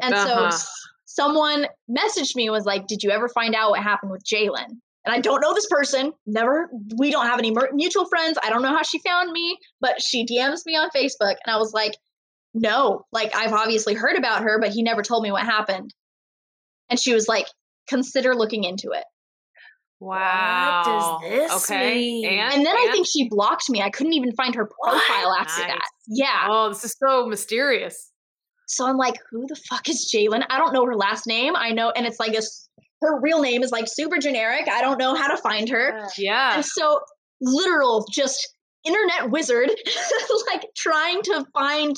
[0.03, 0.51] And Uh-huh.
[0.51, 0.67] so
[1.07, 4.69] someone messaged me and was like, Did you ever find out what happened with Jalen?
[5.07, 6.13] And I don't know this person.
[6.27, 8.39] Never, we don't have any mutual friends.
[8.43, 11.37] I don't know how she found me, but she DMs me on Facebook.
[11.45, 11.97] And I was like,
[12.53, 15.95] No, like I've obviously heard about her, but he never told me what happened.
[16.91, 17.47] And she was like,
[17.89, 19.05] Consider looking into it.
[20.01, 20.83] wow.
[21.23, 21.95] does this okay.
[21.95, 22.29] mean?
[22.41, 23.83] And, And then I think she blocked me.
[23.83, 25.71] I couldn't even find her profile after Nice.
[25.73, 25.89] that.
[26.09, 26.47] Yeah.
[26.51, 28.11] Oh, this is so mysterious.
[28.67, 30.45] So I'm like, who the fuck is Jalen?
[30.51, 31.55] I don't know her last name.
[31.57, 32.69] I know, and it's like a, s-
[33.03, 34.69] her real name is like super generic.
[34.69, 36.07] I don't know how to find her.
[36.17, 36.55] Yeah.
[36.57, 37.01] And so,
[37.43, 38.49] literal, just
[38.87, 39.71] internet wizard,
[40.53, 41.97] like trying to find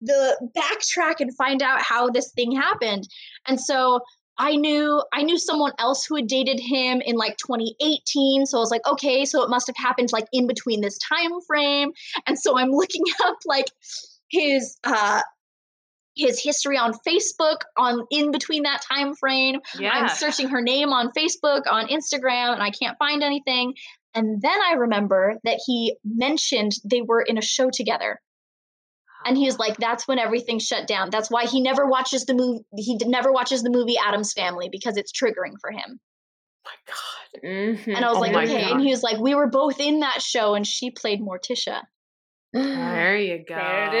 [0.00, 3.04] the backtrack and find out how this thing happened.
[3.46, 4.00] And so
[4.38, 8.46] I knew I knew someone else who had dated him in like 2018.
[8.46, 11.40] So I was like, okay, so it must have happened like in between this time
[11.46, 11.90] frame.
[12.26, 13.66] And so I'm looking up like
[14.28, 15.22] his uh
[16.14, 19.60] his history on Facebook on in between that time frame.
[19.78, 19.90] Yeah.
[19.90, 23.74] I'm searching her name on Facebook, on Instagram, and I can't find anything.
[24.14, 28.20] And then I remember that he mentioned they were in a show together.
[29.28, 31.10] And he was like, that's when everything shut down.
[31.10, 32.64] That's why he never watches the movie.
[32.76, 36.00] He never watches the movie Addams Family because it's triggering for him.
[36.64, 37.42] my God.
[37.44, 37.94] Mhm.
[37.96, 38.62] And I was Oh like, okay.
[38.62, 38.72] God.
[38.72, 41.82] And he was like, we were both in that show, and she played Morticia.
[42.52, 43.54] There you go.
[43.54, 43.94] There it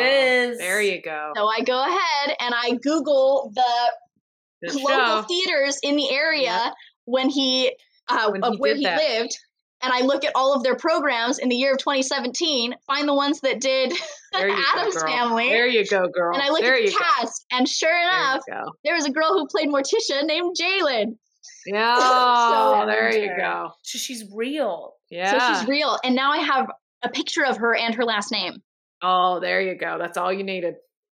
[0.50, 0.58] is.
[0.58, 1.32] There you go.
[1.36, 5.22] So I go ahead and I Google the Good local show.
[5.28, 6.74] theaters in the area Yep.
[7.04, 7.72] when he
[8.08, 8.98] uh, When of he where he that.
[8.98, 9.38] lived
[9.82, 13.14] and i look at all of their programs in the year of 2017 find the
[13.14, 13.92] ones that did
[14.32, 15.06] There you go, addams girl.
[15.06, 16.34] family There you go, girl.
[16.34, 16.98] and i look there at the you go.
[16.98, 18.72] cast and sure enough you go.
[18.84, 21.16] there was a girl who played morticia named jalen
[21.66, 21.98] Yeah.
[21.98, 23.70] So- there you go.
[23.82, 24.94] So she's real.
[25.10, 25.38] Yeah.
[25.54, 26.70] so she's real and now i have
[27.02, 28.54] a picture of her and her last name
[29.00, 29.96] oh, there you go.
[29.96, 30.74] That's all you needed.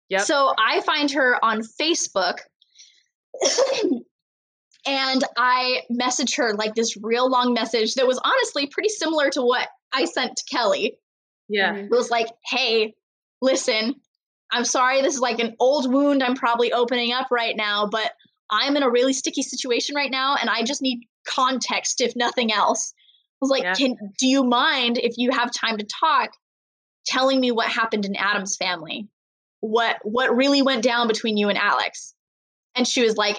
[0.09, 0.21] Yep.
[0.21, 2.39] So I find her on Facebook
[4.87, 9.43] and I messaged her like this real long message that was honestly pretty similar to
[9.43, 10.99] what I sent to Kelly.
[11.49, 11.75] yeah.
[11.75, 11.85] Mm-hmm.
[11.85, 12.95] It was like, hey,
[13.41, 13.95] listen,
[14.51, 18.11] I'm sorry this is like an old wound I'm probably opening up right now, but
[18.51, 22.53] I'm in a really sticky situation right now and I just need context if nothing
[22.53, 22.93] else.
[22.97, 23.75] I was like, Yeah.
[23.75, 26.31] can do you mind if you have time to talk
[27.07, 29.09] telling me what happened in Addams family?
[29.61, 32.15] What what really went down between you and Alex?
[32.75, 33.37] And she was like,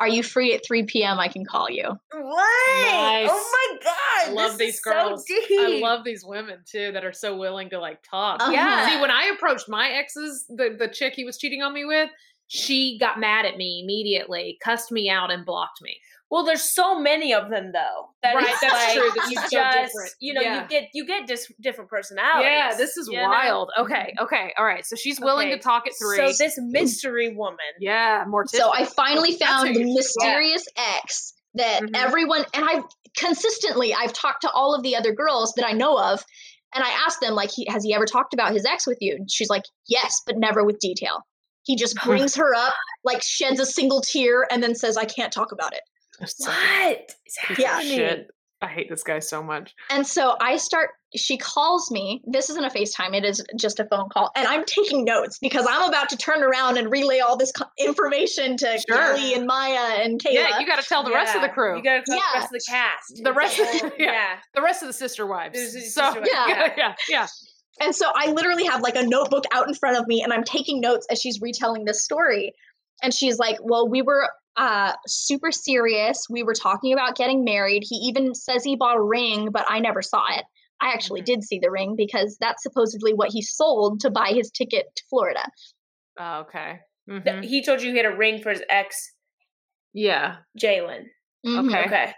[0.00, 1.18] Are you free at 3 p.m.?
[1.20, 1.84] I can call you.
[1.84, 2.82] What?
[2.82, 3.28] Nice.
[3.30, 4.30] Oh my god!
[4.30, 5.24] I love this these is girls.
[5.26, 5.60] So deep.
[5.60, 8.40] I love these women too that are so willing to like talk.
[8.42, 8.50] Uh-huh.
[8.50, 8.88] Yeah.
[8.88, 12.10] See, when I approached my exes, the the chick he was cheating on me with,
[12.46, 15.96] she got mad at me immediately, cussed me out, and blocked me.
[16.30, 18.08] Well, there's so many of them though.
[18.22, 19.10] That Right, that's like, true.
[19.14, 20.10] This you is so just, different.
[20.20, 20.62] you know, Yeah.
[20.62, 22.46] you get you get dis- different personalities.
[22.50, 23.28] Yeah, this is you know?
[23.28, 23.70] wild.
[23.78, 24.84] Okay, okay, all right.
[24.84, 26.16] So she's willing Okay, to talk it through.
[26.16, 27.58] So this mystery woman.
[27.78, 28.46] yeah, more.
[28.46, 31.90] So I finally That's found the you should- mysterious ex that Mhm.
[31.94, 32.82] everyone and I've
[33.16, 36.24] consistently I've talked to all of the other girls that I know of
[36.74, 39.14] and I asked them like he, has he ever talked about his ex with you?
[39.14, 41.20] And she's like, "Yes, but never with detail."
[41.64, 45.32] He just brings her up, like sheds a single tear and then says, "I can't
[45.32, 45.80] talk about it."
[46.18, 46.34] What is
[47.46, 47.98] Piece of happening?
[47.98, 48.28] shit.
[48.62, 49.74] I hate this guy so much.
[49.90, 52.22] And so I start, she calls me.
[52.26, 54.30] This isn't a FaceTime, it is just a phone call.
[54.34, 57.66] And I'm taking notes because I'm about to turn around and relay all this co-
[57.78, 58.96] information to Sure.
[58.96, 60.32] Kelly and Maya and Kayla.
[60.32, 61.76] Yeah, you got to tell the rest of the crew.
[61.76, 62.22] You got to tell Yeah.
[62.32, 63.24] the rest of the cast.
[63.24, 64.12] The rest of- whole- yeah.
[64.12, 64.36] yeah.
[64.54, 65.58] the rest of the sister wives.
[65.58, 66.46] So sister wives, Yeah.
[66.48, 67.26] yeah, yeah, yeah.
[67.80, 70.44] And so I literally have like a notebook out in front of me and I'm
[70.44, 72.52] taking notes as she's retelling this story.
[73.02, 76.26] And she's like, Well, we were uh, super serious.
[76.30, 77.82] We were talking about getting married.
[77.84, 80.44] He even says he bought a ring, but I never saw it.
[80.80, 81.26] I actually Mhm.
[81.26, 85.02] did see the ring because that's supposedly what he sold to buy his ticket to
[85.10, 85.44] Florida.
[86.18, 86.80] Oh, okay.
[87.08, 87.44] Th- Mhm.
[87.44, 89.12] He told you he had a ring for his ex,
[89.92, 90.36] Yeah.
[90.60, 91.06] Jalen.
[91.44, 91.68] Mhm.
[91.68, 91.84] Okay.
[91.86, 92.14] Okay.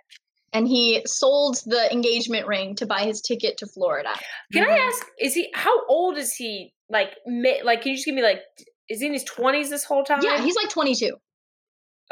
[0.57, 4.11] And he sold the engagement ring to buy his ticket to Florida.
[4.53, 4.70] Can Mhm.
[4.73, 5.07] I ask?
[5.20, 5.51] Is he?
[5.55, 6.73] How old is he?
[6.89, 8.41] Like, mi- like, can you just give me like?
[8.89, 10.20] Is he in his twenties this whole time?
[10.23, 11.16] Yeah, he's like 22.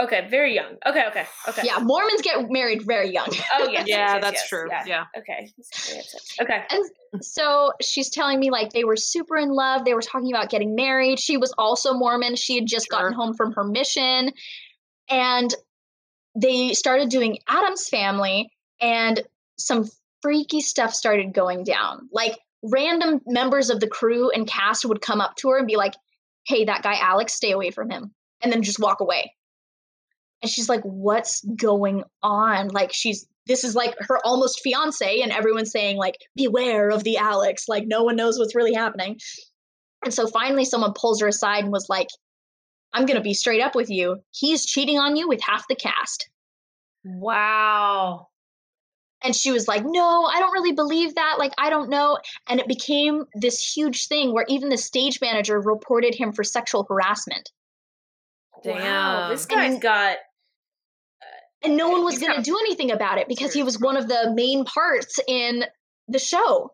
[0.00, 0.76] Okay, very young.
[0.84, 1.62] Okay, okay, okay.
[1.64, 3.28] Yeah, Mormons get married very young.
[3.54, 3.84] Oh yes.
[3.86, 4.66] Yeah, yes, yes, that's yes, true.
[4.68, 4.84] Yeah.
[4.86, 5.04] Yeah.
[5.16, 5.52] Okay.
[6.42, 6.64] Okay.
[7.22, 9.84] so she's telling me like they were super in love.
[9.84, 11.20] They were talking about getting married.
[11.20, 12.34] She was also Mormon.
[12.34, 14.32] She had just gotten home from her mission.
[15.08, 15.54] And
[16.34, 18.50] they started doing Addams family,
[18.80, 19.22] and
[19.58, 19.88] some
[20.22, 22.08] freaky stuff started going down.
[22.12, 25.76] Like random members of the crew and cast would come up to her and be
[25.76, 25.94] like,
[26.46, 28.12] hey, that guy Alex, stay away from him.
[28.42, 29.32] And then just walk away.
[30.42, 32.68] And she's like, what's going on?
[32.68, 37.16] Like, she's, this is like her almost fiance, and everyone's saying, like, beware of the
[37.16, 37.68] Alex.
[37.68, 39.18] Like, no one knows what's really happening.
[40.04, 42.08] And so finally, someone pulls her aside and was like,
[42.94, 44.20] I'm going to be straight up with you.
[44.30, 46.28] He's cheating on you with half the cast.
[47.04, 48.28] Wow.
[49.22, 51.36] And she was like, No, I don't really believe that.
[51.38, 52.18] Like, I don't know.
[52.48, 56.86] And it became this huge thing where even the stage manager reported him for sexual
[56.88, 57.50] harassment.
[58.64, 59.58] Wow, this Damn.
[59.58, 60.16] guy's And- got.
[61.62, 63.96] And no uh, one was going to do anything about it because he was one
[63.96, 65.64] of the main parts in
[66.08, 66.70] the show.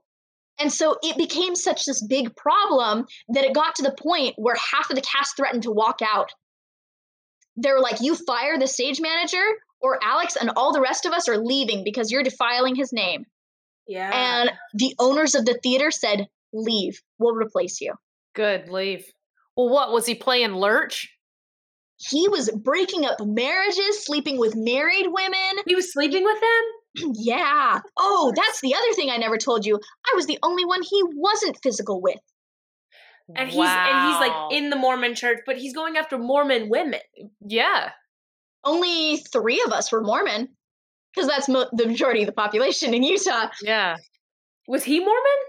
[0.61, 4.57] And so it became such this big problem that it got to the point where
[4.57, 6.33] half of the cast threatened to walk out.
[7.57, 9.43] They were like, You fire the stage manager,
[9.81, 13.25] or Alex and all the rest of us are leaving because you're defiling his name.
[13.87, 14.11] Yeah.
[14.13, 17.95] And the owners of the theater said, Leave, we'll replace you.
[18.35, 18.69] Good.
[18.69, 19.05] Leave.
[19.57, 21.09] Well, what was he playing Lurch?
[21.97, 25.65] He was breaking up marriages, sleeping with married women.
[25.67, 26.63] he was sleeping with them.
[27.15, 27.81] yeah.
[27.97, 29.77] Oh, that's the other thing I never told you.
[29.77, 32.19] I was the only one he wasn't physical with.
[33.37, 37.01] and he's and he's like in the Mormon church, but he's going after Mormon women.
[37.47, 37.91] Yeah.
[38.65, 40.49] Only three of us were Mormon
[41.15, 43.49] because that's mo- the majority of the population in Utah.
[43.63, 43.97] Yeah.
[44.69, 45.41] Was he Mormon?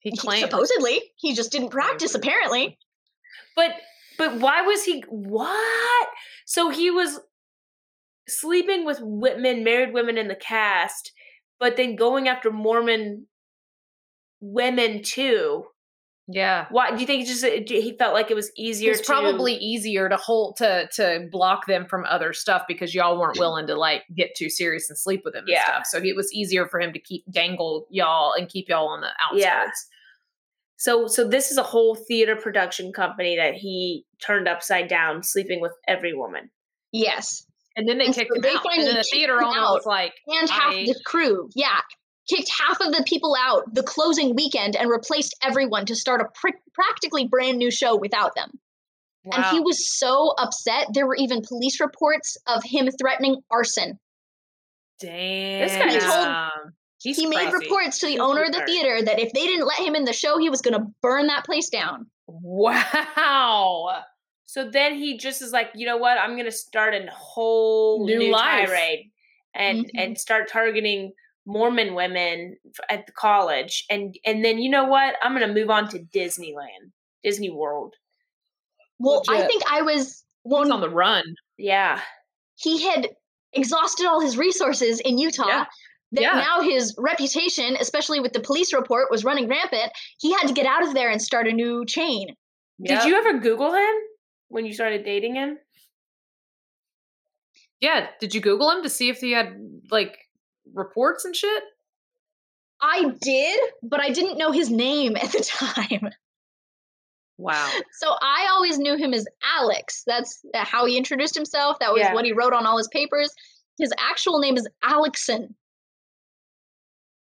[0.00, 0.50] He He- claimed.
[0.50, 2.14] supposedly, he just didn't practice.
[2.14, 2.78] Apparently,
[3.56, 3.72] But
[4.18, 6.08] but why was he what?
[6.46, 7.18] So he was
[8.28, 11.12] sleeping with women, married women in the cast,
[11.60, 13.26] but then going after Mormon
[14.40, 15.64] women too.
[16.26, 16.66] Yeah.
[16.70, 18.92] Why do you think just he felt like it was easier?
[18.92, 23.18] It's to, probably easier to hold to to block them from other stuff because y'all
[23.20, 25.64] weren't willing to like get too serious and sleep with him and Yeah.
[25.64, 25.86] stuff.
[25.86, 29.08] So it was easier for him to keep dangle y'all and keep y'all on the
[29.22, 29.42] outskirts.
[29.42, 29.70] Yeah.
[30.76, 35.60] So so this is a whole theater production company that he turned upside down, sleeping
[35.60, 36.50] with every woman.
[36.90, 37.44] yes,
[37.76, 38.54] And then they And kicked so him they out.
[38.56, 39.74] And finally then the theater owner out.
[39.74, 41.48] was like, and half I- the crew.
[41.54, 41.78] Yeah,
[42.28, 46.26] kicked half of the people out the closing weekend and replaced everyone to start a
[46.26, 48.50] pr- practically brand new show without them.
[49.24, 49.36] Wow.
[49.38, 50.88] And he was so upset.
[50.92, 53.98] There were even police reports of him threatening arson.
[55.00, 55.68] Damn.
[55.68, 56.72] guy told-
[57.02, 59.66] He's he made reports to the He's owner of the theater that if they didn't
[59.66, 62.06] let him in the show, he was going to burn that place down.
[62.26, 64.02] Wow.
[64.54, 66.16] So then he just is like, you know what?
[66.16, 68.68] I'm gonna start a whole New new, life.
[68.68, 69.10] tirade
[69.52, 69.90] and Mhm.
[69.98, 71.12] and start targeting
[71.44, 72.56] Mormon women
[72.88, 75.16] at the college, and and then you know what?
[75.22, 76.92] I'm gonna move on to Disneyland,
[77.24, 77.96] Disney World.
[79.00, 81.24] Well, I think I was when on the run.
[81.58, 82.00] Yeah,
[82.54, 83.10] he had
[83.54, 85.48] exhausted all his resources in Utah.
[85.48, 85.64] Yeah.
[86.12, 86.44] That Yeah.
[86.48, 89.90] now his reputation, especially with the police report, was running rampant.
[90.20, 92.36] He had to get out of there and start a new chain.
[92.80, 93.94] Did you ever Google him
[94.48, 95.58] when you started dating him?
[97.80, 98.08] Yeah.
[98.20, 99.54] Did you Google him to see if he had
[99.90, 100.16] like
[100.72, 101.62] reports and shit?
[102.80, 106.10] I did, but I didn't know his name at the time.
[107.36, 107.68] Wow.
[107.94, 109.26] So I always knew him as
[109.58, 110.04] Alex.
[110.06, 111.80] That's how he introduced himself.
[111.80, 112.14] That was Yeah.
[112.14, 113.34] what he wrote on all his papers.
[113.76, 115.52] His actual name is Alexon.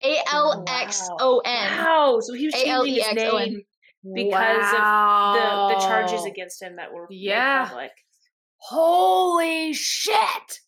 [0.03, 1.77] A L X O N.
[1.85, 3.63] Wow, so he was changing his name
[4.13, 7.65] because of the the charges against him that were made Yeah.
[7.67, 7.91] public.
[8.57, 10.59] Holy shit.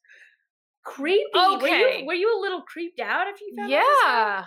[0.84, 1.24] Creepy.
[1.34, 2.00] Were Okay.
[2.02, 4.46] you, were you a little creeped out if you found Yeah.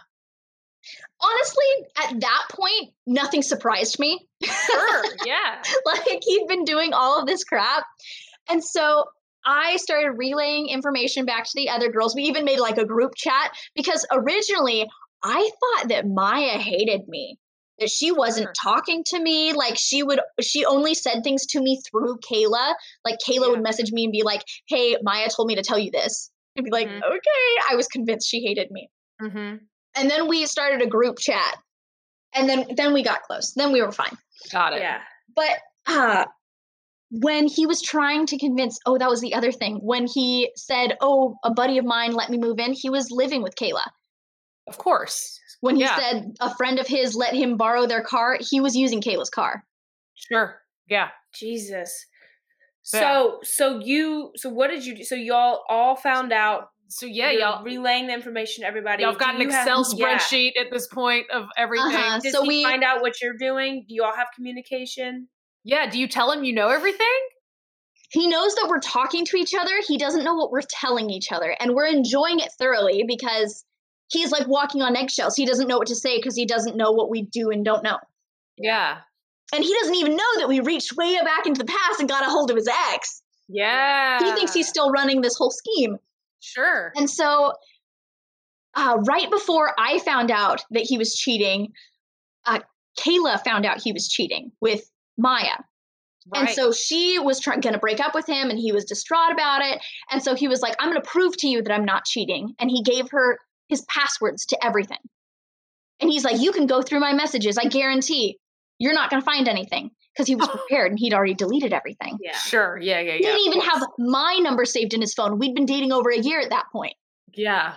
[1.20, 1.64] Honestly,
[1.96, 4.26] at that point, nothing surprised me.
[4.42, 5.04] Sure.
[5.26, 5.62] Yeah.
[5.84, 7.84] like he'd been doing all of this crap.
[8.48, 9.04] And so
[9.44, 12.14] I started relaying information back to the other girls.
[12.14, 14.86] We even made like a group chat because originally
[15.22, 17.38] I thought that Maya hated me.
[17.80, 19.52] That she wasn't talking to me.
[19.52, 22.74] Like she would she only said things to me through Kayla.
[23.04, 25.90] Like Kayla would message me and be like, Hey, Maya told me to tell you
[25.92, 26.30] this.
[26.56, 26.96] I'd be like, Mhm.
[27.02, 27.50] okay.
[27.70, 28.90] I was convinced she hated me.
[29.22, 29.56] Mm-hmm.
[29.94, 31.56] And then we started a group chat.
[32.34, 33.52] And then then we got close.
[33.54, 34.16] Then we were fine.
[34.50, 34.80] Got it.
[34.80, 35.00] Yeah.
[35.36, 36.24] But uh
[37.10, 39.78] when he was trying to convince, oh, that was the other thing.
[39.82, 43.42] When he said, "Oh, a buddy of mine let me move in," he was living
[43.42, 43.86] with Kayla.
[44.66, 45.37] Of course.
[45.60, 45.96] When he Yeah.
[45.98, 49.64] said a friend of his let him borrow their car, he was using Kayla's car.
[50.14, 50.60] Sure.
[50.88, 51.08] Yeah.
[51.34, 52.06] Jesus.
[52.82, 55.04] So so you so what did you do?
[55.04, 56.70] So y'all all found out.
[56.88, 59.02] So yeah, you're y'all relaying the information to everybody.
[59.02, 60.16] y'all have got an you have- Excel yeah.
[60.18, 61.86] spreadsheet at this point of everything.
[61.94, 62.18] Uh-huh.
[62.20, 63.84] Does So he we- find out what you're doing?
[63.86, 65.28] Do you all have communication?
[65.64, 67.06] Yeah, do you tell him you know everything?
[68.10, 69.72] He knows that we're talking to each other.
[69.86, 71.54] He doesn't know what we're telling each other.
[71.60, 73.66] And we're enjoying it thoroughly because
[74.08, 75.36] he's like walking on eggshells.
[75.36, 77.82] He doesn't know what to say because he doesn't know what we do and don't
[77.82, 77.98] know.
[78.56, 78.98] Yeah.
[79.54, 82.26] And he doesn't even know that we reached way back into the past and got
[82.26, 83.22] a hold of his ex.
[83.48, 84.18] Yeah.
[84.22, 85.96] He thinks he's still running this whole scheme.
[86.40, 86.92] sure.
[86.96, 87.54] And so,
[88.74, 91.72] uh, right before I found out that he was cheating,
[92.44, 92.60] uh,
[92.98, 95.56] Kayla found out he was cheating with Maya.
[96.34, 99.32] And so she was trying going to break up with him and he was distraught
[99.32, 99.80] about it.
[100.10, 102.54] And so he was like, I'm going to prove to you that I'm not cheating.
[102.58, 103.38] And he gave her
[103.68, 104.98] his passwords to everything.
[106.00, 107.58] And he's like, You can go through my messages.
[107.58, 108.38] I guarantee
[108.78, 112.18] you're not going to find anything because he was prepared and he'd already deleted everything.
[112.22, 112.36] Yeah.
[112.36, 112.78] Sure.
[112.80, 113.32] Yeah, yeah, He yeah.
[113.32, 115.38] didn't even have my number saved in his phone.
[115.38, 116.94] We'd been dating over a year at that point.
[117.34, 117.74] Yeah.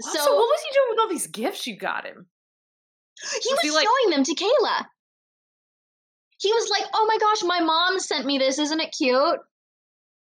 [0.00, 2.26] So, So, what was he doing with all these gifts you got him?
[3.20, 4.86] he was was he like- showing them to Kayla.
[6.40, 8.58] He was like, "Oh my gosh, my mom sent me this.
[8.58, 9.38] Isn't it cute?"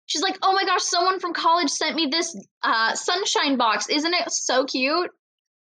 [0.05, 3.88] She's like, "Oh my gosh, someone from college sent me this uh, sunshine box.
[3.89, 5.09] Isn't it so cute?"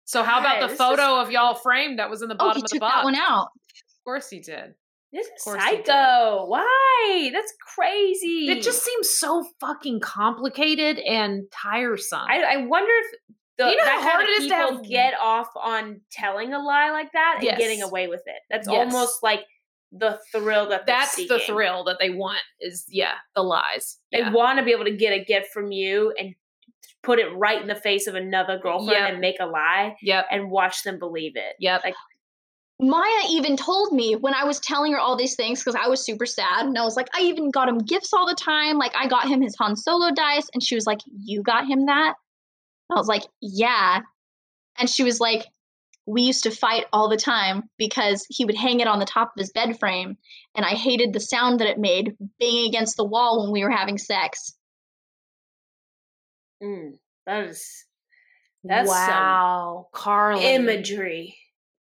[0.06, 2.58] So how about the this photo of y'all framed that was in the Oh, bottom
[2.58, 2.96] he of the took box?
[2.98, 3.48] that one out.
[3.48, 4.76] Of course he did.
[5.12, 5.86] This is course he did.
[5.88, 6.46] psycho.
[6.48, 7.30] Why?
[7.34, 8.50] That's crazy.
[8.50, 12.20] It just seems so fucking complicated and tiresome.
[12.28, 15.14] I, I wonder if the, You know how hard of it is to have- get
[15.20, 18.42] off on telling a lie like that and getting away with it.
[18.50, 18.94] That's Yes.
[18.94, 19.40] almost like
[19.98, 23.98] the thrill that they're That's the thrill that they want is yeah, the lies.
[24.12, 24.32] They Yeah.
[24.32, 26.36] want to be able to get a gift from you and
[27.02, 29.10] put it right in the face of another girlfriend Yep.
[29.12, 30.28] and make a lie Yep.
[30.32, 31.56] and watch them believe it.
[31.60, 31.82] Yep.
[31.86, 31.96] Like
[32.80, 36.04] Maya even told me when I was telling her all these things because I was
[36.04, 38.78] super sad and I was like, I even got him gifts all the time.
[38.78, 41.86] Like I got him his Han Solo dice, and she was like, "You got him
[41.86, 42.16] that?"
[42.92, 44.02] I was like, "Yeah,"
[44.78, 45.46] and she was like,
[46.06, 49.30] "We used to fight all the time because he would hang it on the top
[49.30, 50.18] of his bed frame,
[50.56, 53.72] and I hated the sound that it made banging against the wall when we were
[53.72, 54.56] having sex."
[56.62, 56.92] mm,
[57.26, 57.86] that is
[58.64, 60.44] that's wow, Karli.
[60.44, 61.38] imagery.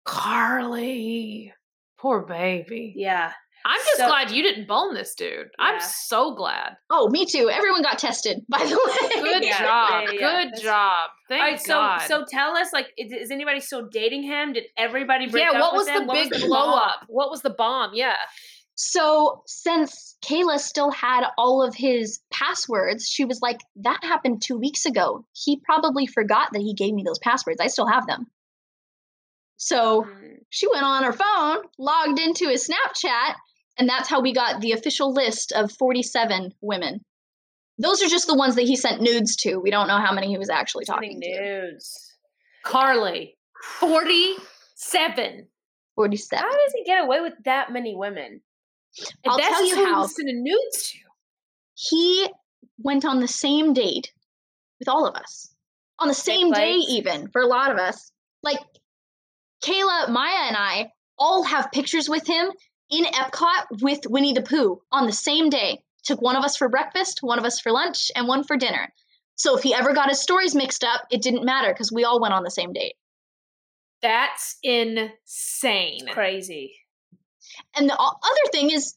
[0.06, 1.54] Karli.
[1.98, 2.94] Poor baby.
[2.96, 3.32] Yeah.
[3.66, 5.48] I'm just So- glad you didn't bone this dude.
[5.58, 6.76] I'm so glad.
[6.90, 7.50] Oh, me too.
[7.50, 9.22] Everyone got tested, by the way.
[9.22, 9.90] Good Yeah, job.
[9.92, 11.10] yeah, yeah, Good that's- job.
[11.30, 12.02] Thank All right, so God.
[12.08, 14.54] so tell us, like, is, is anybody still dating him?
[14.54, 16.08] Did everybody break yeah, up what with was the him?
[16.08, 16.80] What big was the blow bomb?
[16.80, 17.00] up?
[17.08, 17.92] What was the bomb?
[17.94, 18.16] Yeah.
[18.76, 24.58] So, since Kayla still had all of his passwords, she was like, That happened two
[24.58, 25.26] weeks ago.
[25.32, 27.62] He probably forgot that he gave me those passwords.
[27.62, 28.26] I still have them.
[29.58, 33.36] So, Mm, she went on her phone, logged into his Snapchat,
[33.78, 37.00] and that's how we got the official list of 47 women.
[37.80, 39.58] Those are just the ones that he sent nudes to.
[39.58, 41.42] We don't know how many he was actually sending talking to.
[41.72, 42.16] nudes.
[42.64, 43.36] Karli.
[43.80, 45.48] 47.
[45.96, 46.44] 47.
[46.44, 48.42] How does he get away with that many women?
[49.00, 50.02] And I'll that's tell you who he how.
[50.02, 50.98] was sending nudes to.
[51.74, 52.28] he
[52.78, 54.12] went on the same date
[54.80, 55.54] with all of us
[56.00, 58.60] on the same day even for a lot of us like
[59.64, 62.52] kayla maya and i all have pictures with him
[62.98, 66.68] in epcot with winnie the pooh on the same day took one of us for
[66.70, 68.92] breakfast one of us for lunch and one for dinner
[69.36, 72.22] so if he ever got his stories mixed up it didn't matter because we all
[72.22, 72.96] went on the same date
[74.02, 76.08] That's insane.
[76.12, 76.76] Crazy.
[77.76, 78.96] and the other thing is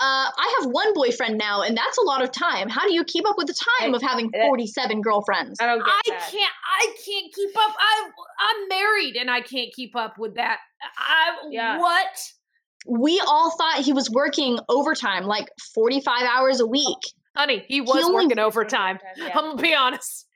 [0.00, 2.68] uh, I have one boyfriend now, and that's a lot of time.
[2.68, 5.60] How do you keep up with the time I- of having that- 47 girlfriends?
[5.60, 6.28] I don't get I that.
[6.32, 7.74] can't I can't keep up.
[7.78, 8.10] I
[8.40, 10.58] I'm married and I can't keep up with that.
[10.98, 11.78] I Yeah.
[11.78, 12.32] what?
[12.86, 16.98] We all thought he was working overtime, like 45 hours a week.
[17.36, 18.98] Honey, he was only- working overtime.
[19.16, 19.28] Yeah.
[19.38, 20.26] I'm gonna be honest.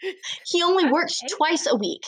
[0.46, 2.02] He only I worked hate twice a week.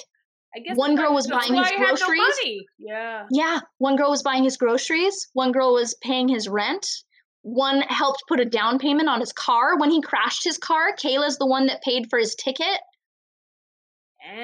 [0.57, 2.63] I guess one girl was buying his Why I had no groceries.
[2.79, 3.27] Yeah.
[3.31, 6.87] Yeah, one girl was buying his groceries, one girl was paying his rent,
[7.43, 9.77] one helped put a down payment on his car.
[9.79, 12.81] When he crashed his car, Kayla's the one that paid for his ticket.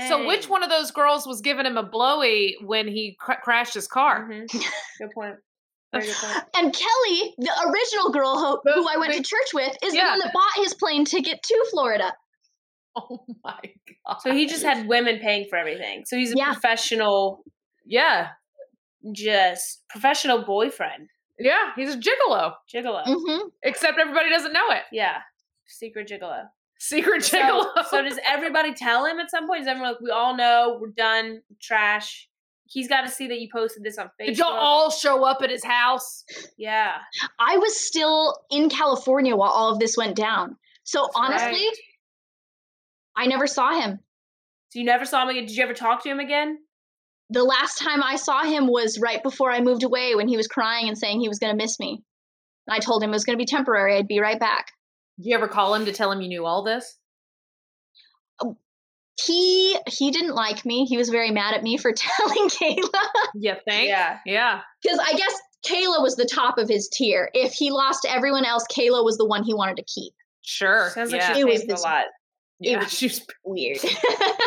[0.08, 3.74] So which one of those girls was giving him a blowy when he cra- crashed
[3.74, 4.28] his car?
[4.30, 4.46] Mhm.
[4.98, 5.36] Good point.
[5.94, 6.44] Very good point.
[6.56, 10.04] And Kelly, the original girl who, who I went to church with, is Yeah.
[10.04, 12.12] the one that bought his plane ticket to Florida.
[12.96, 13.58] Oh my
[14.06, 14.18] god.
[14.20, 16.04] So he just had women paying for everything.
[16.06, 16.52] So he's a Yeah.
[16.52, 17.42] professional,
[17.84, 18.28] Yeah.
[19.12, 21.08] just professional boyfriend,
[21.38, 22.54] Yeah, he's a gigolo.
[22.72, 23.02] gigolo.
[23.06, 24.82] hmm Except everybody doesn't know it.
[24.92, 25.18] Yeah,
[25.66, 26.44] secret gigolo.
[26.78, 27.84] Secret So, gigolo.
[27.86, 29.62] so does everybody tell him at some point?
[29.62, 32.28] Is everyone like, we all know we're done, trash?
[32.66, 34.26] He's got to see that you posted this on Facebook.
[34.26, 36.24] Did y'all all show up at his house?
[36.56, 36.96] Yeah.
[37.38, 40.56] I was still in California while all of this went down.
[40.84, 41.76] So honestly, right.
[43.16, 44.00] I never saw him.
[44.70, 45.46] So you never saw him again.
[45.46, 46.58] Did you ever talk to him again?
[47.30, 50.46] The last time I saw him was right before I moved away when he was
[50.46, 52.02] crying and saying he was going to miss me.
[52.66, 53.96] And I told him it was going to be temporary.
[53.96, 54.72] I'd be right back.
[55.18, 56.98] Did you ever call him to tell him you knew all this?
[59.22, 60.84] He he didn't like me.
[60.86, 62.88] He was very mad at me for telling Kayla
[63.34, 63.88] You think?
[63.88, 64.18] Yeah.
[64.26, 64.60] Yeah.
[64.82, 65.34] because I guess
[65.66, 67.30] Kayla was the top of his tier.
[67.32, 70.12] If he lost everyone else, Kayla was the one he wanted to keep.
[70.42, 70.90] Sure.
[70.90, 71.36] Sounds like yeah.
[71.36, 72.04] It was paying for a lot.
[72.60, 72.78] yeah.
[72.80, 73.78] was- She's Weird.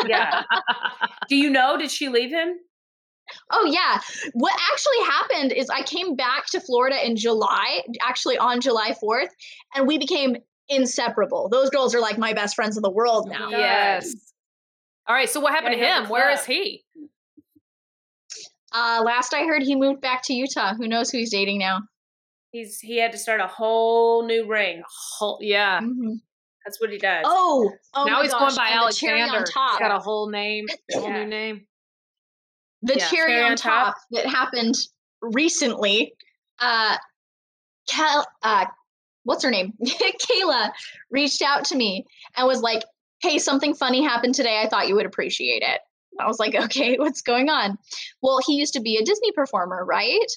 [0.06, 0.42] Yeah.
[1.28, 1.76] Do you know?
[1.78, 2.56] Did she leave him?
[3.50, 4.00] Oh yeah.
[4.34, 9.28] What actually happened is I came back to Florida in July, actually on July 4th,
[9.74, 10.36] and we became
[10.68, 11.48] inseparable.
[11.50, 13.48] Those girls are like my best friends in the world now.
[13.50, 14.14] yes.
[15.08, 15.28] All right.
[15.28, 16.10] So what happened Gotta to hit the him?
[16.10, 16.84] Where is he?
[18.72, 20.74] Uh last I heard he moved back to Utah.
[20.74, 21.80] Who knows who he's dating now?
[22.52, 24.82] He's he had to start a whole new ring.
[25.18, 25.80] Whole- yeah.
[25.80, 26.20] Mhm.
[26.66, 27.24] That's what he does.
[27.26, 29.34] Oh, oh now my he's gosh, going by and the Alexander.
[29.36, 29.78] on He's top.
[29.80, 31.66] got a whole name, a whole new name.
[32.82, 33.96] the Yeah, cherry, cherry on, on top, top.
[34.10, 34.74] that happened
[35.22, 36.12] recently.
[36.58, 36.96] Uh,
[37.88, 38.66] Cal, uh,
[39.24, 39.72] what's her name?
[39.82, 40.72] Kayla
[41.10, 42.04] reached out to me
[42.36, 42.82] and was like,
[43.20, 44.60] "Hey, something funny happened today.
[44.62, 45.80] I thought you would appreciate it."
[46.18, 47.78] I was like, "Okay, what's going on?"
[48.22, 50.30] Well, he used to be a Disney performer, right?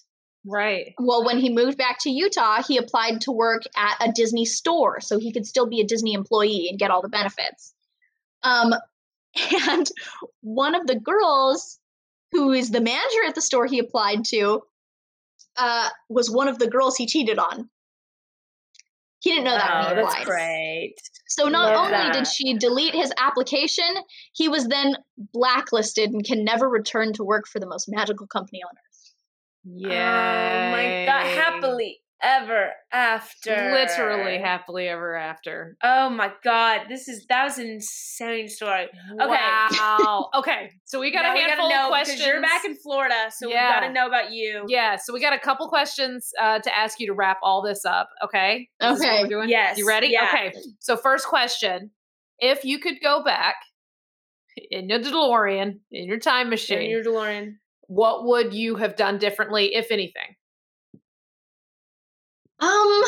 [0.45, 0.93] Right.
[0.99, 4.99] Well, when he moved back to Utah, he applied to work at a Disney store
[4.99, 7.73] so he could still be a Disney employee and get all the benefits.
[8.41, 8.73] Um,
[9.69, 9.89] and
[10.41, 11.79] one of the girls
[12.31, 14.63] who is the manager at the store he applied to
[15.57, 17.69] uh, was one of the girls he cheated on.
[19.21, 20.25] He didn't know that Oh, when he oh, that's applied.
[20.25, 20.95] great.
[21.27, 22.13] So not Love only that.
[22.13, 23.85] did she delete his application,
[24.33, 24.95] he was then
[25.31, 29.13] blacklisted and can never return to work for the most magical company on earth.
[29.63, 30.67] Yeah.
[30.67, 31.37] Oh my god!
[31.37, 33.71] Happily ever after.
[33.71, 35.75] Literally happily ever after.
[35.83, 36.81] Oh my god!
[36.89, 38.87] This is that was an insane story.
[39.13, 40.29] Wow.
[40.35, 40.71] okay.
[40.85, 42.17] So we got Now a handful gotta know of questions.
[42.19, 43.67] because you're back in Florida, so Yeah.
[43.69, 44.65] we gotta know about you.
[44.67, 44.95] yeah.
[44.97, 48.09] So we got a couple questions uh, to ask you to wrap all this up.
[48.23, 48.69] Okay.
[48.79, 49.21] This Okay.
[49.23, 49.49] we're doing?
[49.49, 49.77] Yes.
[49.77, 50.07] You ready?
[50.07, 50.29] Yeah.
[50.33, 50.53] Okay.
[50.79, 51.91] So first question:
[52.39, 53.55] If you could go back
[54.69, 57.53] in your DeLorean in your time In machine, your DeLorean.
[57.87, 60.35] what would you have done differently, if anything?
[62.61, 63.03] Um,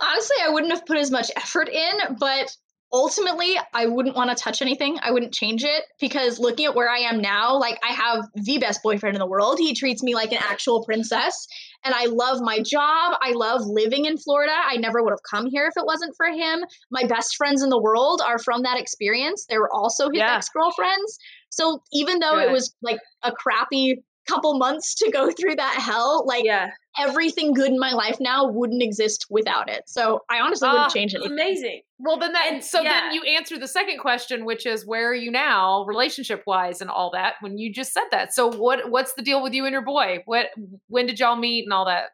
[0.00, 2.56] honestly, I wouldn't have put as much effort in, but
[2.92, 4.98] ultimately, I wouldn't want to touch anything.
[5.02, 8.58] I wouldn't change it because looking at where I am now, like I have the
[8.58, 9.58] best boyfriend in the world.
[9.58, 11.46] He treats me like an actual princess,
[11.84, 13.18] and I love my job.
[13.22, 14.54] I love living in Florida.
[14.54, 16.64] I never would have come here if it wasn't for him.
[16.90, 19.46] My best friends in the world are from that experience.
[19.48, 20.36] They were also his Yeah.
[20.36, 21.18] ex girlfriends.
[21.50, 26.24] So even though it was like a crappy couple months to go through that hell,
[26.26, 29.82] like Yeah, everything good in my life now wouldn't exist without it.
[29.86, 31.32] So I honestly wouldn't Ah, change it's anything.
[31.40, 31.80] amazing.
[31.98, 32.46] Well, then that.
[32.52, 32.92] And- so yeah.
[33.08, 36.90] then you answer the second question, which is where are you now, relationship wise, and
[36.90, 37.34] all that.
[37.40, 38.90] When you just said that, so what?
[38.90, 40.22] What's the deal with you and your boy?
[40.26, 40.46] What?
[40.88, 42.10] When did y'all meet and all that?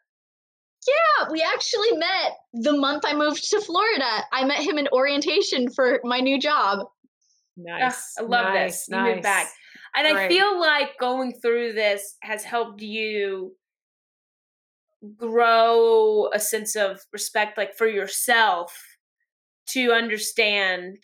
[0.86, 4.24] Yeah, we actually met the month I moved to Florida.
[4.32, 6.86] I met him in orientation for my new job.
[7.56, 8.14] Nice.
[8.18, 8.88] I love nice, this.
[8.90, 9.48] You moved back.
[9.96, 10.06] Nice.
[10.06, 13.54] And I feel like going through this has helped you
[15.16, 18.74] grow a sense of respect like for yourself
[19.66, 20.96] to understand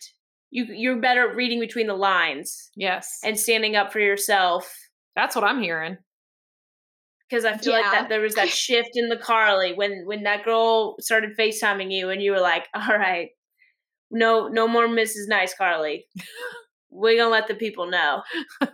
[0.49, 4.75] you you're better at reading between the lines Yes, and standing up for yourself
[5.15, 5.97] that's what I'm hearing.
[7.29, 10.43] because I feel like that there was that shift in the Karli when when that
[10.45, 13.29] girl started FaceTiming you and you were like, "All right,
[14.09, 15.27] no no more Mrs.
[15.27, 16.05] Nice Karli.
[16.91, 18.21] We're gonna let the people know."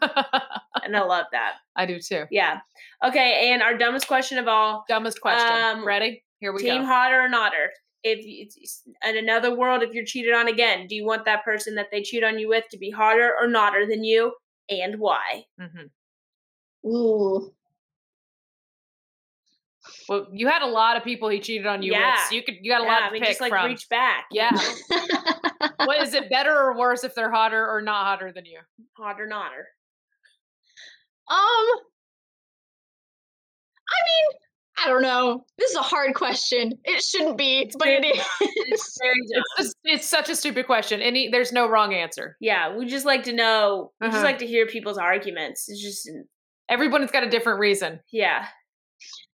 [0.84, 1.56] And I love that.
[1.76, 2.24] I do too.
[2.32, 2.60] Yeah.
[3.04, 5.52] Okay, and our dumbest question of all: Dumbest question.
[5.52, 6.24] Um, Ready?
[6.40, 6.78] Here we Team go.
[6.78, 7.68] Team hotter or notter?
[8.04, 11.44] If you- it's- in another world, if you're cheated on again, do you want that
[11.44, 14.34] person that they cheat on you with to be hotter or notter than you,
[14.70, 15.46] and why?
[15.60, 15.90] Mhm.
[16.86, 17.54] Ooh.
[20.10, 22.12] Well, you had a lot of people he cheated on you Yeah.
[22.14, 23.50] with, so you could you got a Yeah, lot to I mean, pick just like
[23.52, 23.66] from.
[23.66, 24.26] reach back.
[24.32, 24.52] Yeah.
[24.52, 25.68] know?
[25.86, 28.60] what is it better or worse if they're hotter or not hotter than you?
[28.98, 29.64] Hotter, or notter.
[31.30, 31.38] Um,
[33.90, 34.40] I mean,
[34.86, 35.44] I don't know.
[35.58, 36.74] This is a hard question.
[36.86, 38.24] It shouldn't be, but it is.
[38.42, 39.44] It's very dumb.
[39.60, 41.02] It's, it's such a stupid question.
[41.02, 42.38] Any there's no wrong answer.
[42.40, 43.92] Yeah, we just like to know.
[44.00, 44.16] We Uh-huh.
[44.16, 45.68] just like to hear people's arguments.
[45.68, 46.10] It's just,
[46.70, 48.00] Everyone's got a different reason.
[48.12, 48.46] yeah,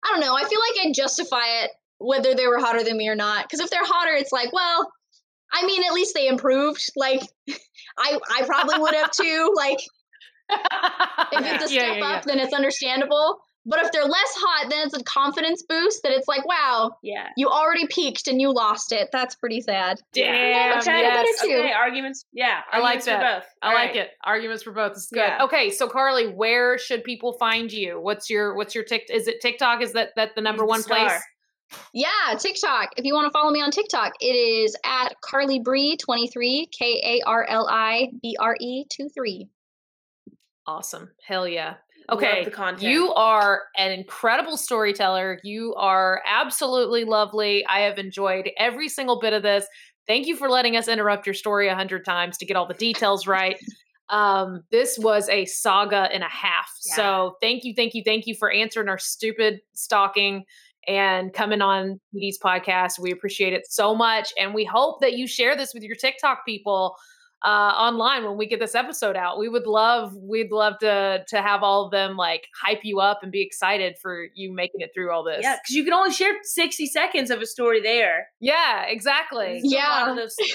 [0.03, 0.35] I don't know.
[0.35, 3.45] I feel like I'd justify it whether they were hotter than me or not.
[3.45, 4.91] Because if they're hotter, it's like, well,
[5.53, 6.83] I mean, at least they improved.
[6.95, 7.21] Like,
[7.97, 9.53] I I probably would have too.
[9.55, 9.79] Like,
[11.31, 12.05] If it's a Yeah, step yeah, yeah.
[12.17, 13.39] up, then it's understandable.
[13.65, 17.29] But if they're less hot, then it's a confidence boost that it's like, wow, Yeah.
[17.37, 19.07] you already peaked and you lost it.
[19.13, 20.01] That's pretty sad.
[20.13, 21.15] Damn, Okay, yes.
[21.39, 21.57] better too.
[21.59, 22.25] Okay, arguments.
[22.33, 23.39] Yeah, I like arguments for that.
[23.39, 23.49] both.
[23.61, 23.95] I All like right.
[23.95, 24.11] it.
[24.25, 24.91] Arguments for both.
[24.91, 25.19] It's good.
[25.19, 25.43] Yeah.
[25.45, 28.01] Okay, so Karli, where should people find you?
[28.01, 29.07] What's your what's your tick?
[29.09, 29.81] Is it TikTok?
[29.81, 31.13] Is that that the number the one place?
[31.93, 32.89] Yeah, TikTok.
[32.97, 37.01] If you want to follow me on TikTok, it is at Karli Bree 23, K
[37.03, 39.47] A R L I B R E 23.
[40.67, 41.11] Awesome.
[41.25, 41.75] Hell yeah.
[42.09, 42.47] Okay.
[42.79, 45.39] You are an incredible storyteller.
[45.43, 47.65] You are absolutely lovely.
[47.65, 49.65] I have enjoyed every single bit of this.
[50.07, 52.73] Thank you for letting us interrupt your story a hundred times to get all the
[52.73, 53.57] details right.
[54.09, 56.69] Um, this was a saga and a half.
[56.85, 56.95] Yeah.
[56.95, 60.43] So thank you, thank you, thank you for answering our stupid stalking
[60.87, 62.99] and coming on PD's podcast.
[62.99, 64.33] We appreciate it so much.
[64.37, 66.95] And we hope that you share this with your TikTok people
[67.43, 69.37] uh, online when we get this episode out.
[69.37, 73.19] We would love, we'd love to to have all of them like hype you up
[73.23, 75.39] and be excited for you making it through all this.
[75.43, 78.27] Yeah, because you can only share 60 seconds of a story there.
[78.39, 79.55] yeah, exactly.
[79.61, 80.15] This is a lot Yeah.
[80.15, 80.35] those-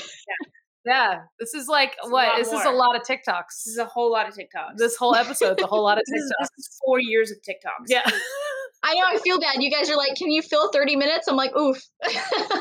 [0.86, 2.28] Yeah, this is like It's a what?
[2.28, 3.48] lot This is a lot of TikToks.
[3.50, 4.76] This is a whole lot of TikToks.
[4.78, 6.48] This whole episode's a whole lot of This is, TikToks.
[6.56, 7.86] this is four years of TikToks.
[7.88, 8.08] Yeah.
[8.84, 9.60] I know, I feel bad.
[9.60, 11.26] You guys are like, can you fill 30 minutes?
[11.26, 11.76] I'm like, oof.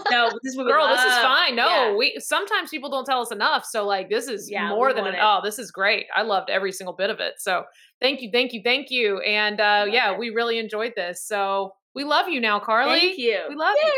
[0.09, 1.55] No, this is Girl, this is fine.
[1.55, 1.95] No, Yeah.
[1.95, 3.65] we sometimes people don't tell us enough.
[3.65, 5.23] So like this is Yeah, more than want an it.
[5.23, 6.05] oh, this is great.
[6.15, 7.33] I loved every single bit of it.
[7.39, 7.63] So
[8.01, 9.19] thank you, thank you, thank you.
[9.19, 10.19] And uh yeah, it.
[10.19, 11.23] we really enjoyed this.
[11.25, 12.99] So we love you now, Karli.
[12.99, 13.39] Thank you.
[13.49, 13.93] We love you.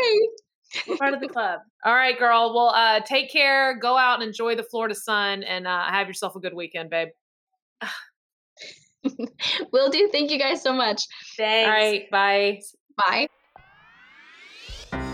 [0.74, 0.82] Yay.
[0.86, 1.60] You're part of the club.
[1.84, 2.52] All right, girl.
[2.54, 3.78] Well, uh take care.
[3.78, 7.08] Go out and enjoy the Florida sun and uh have yourself a good weekend, babe.
[9.72, 10.08] Will do.
[10.12, 11.02] Thank you guys so much.
[11.36, 11.66] Thanks.
[11.66, 12.60] All right, bye.
[12.96, 13.28] Bye.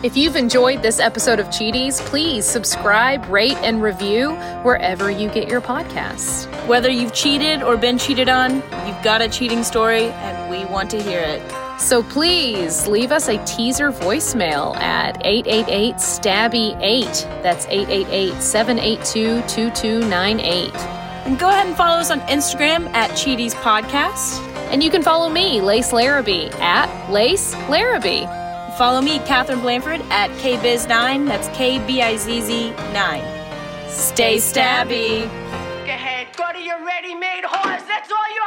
[0.03, 4.33] If you've enjoyed this episode of Cheaties, please subscribe, rate, and review
[4.63, 6.47] wherever you get your podcasts.
[6.67, 8.57] Whether you've cheated or been cheated on,
[8.87, 11.43] you've got a cheating story, and we want to hear it.
[11.81, 17.07] So please leave us a teaser voicemail at 888 Stabby 8.
[17.43, 21.06] That's 888 782 2298.
[21.27, 24.40] And go ahead and follow us on Instagram at Cheaties Podcast.
[24.70, 28.27] And you can follow me, Lace Larrabee, at Lace Larrabee.
[28.78, 31.27] Follow me, Katherine Blanford, at KBizz9.
[31.27, 33.90] That's K B I Z Z 9.
[33.90, 35.24] Stay stabby.
[35.24, 37.82] Go ahead, go to your ready-made horse.
[37.89, 38.43] That's all you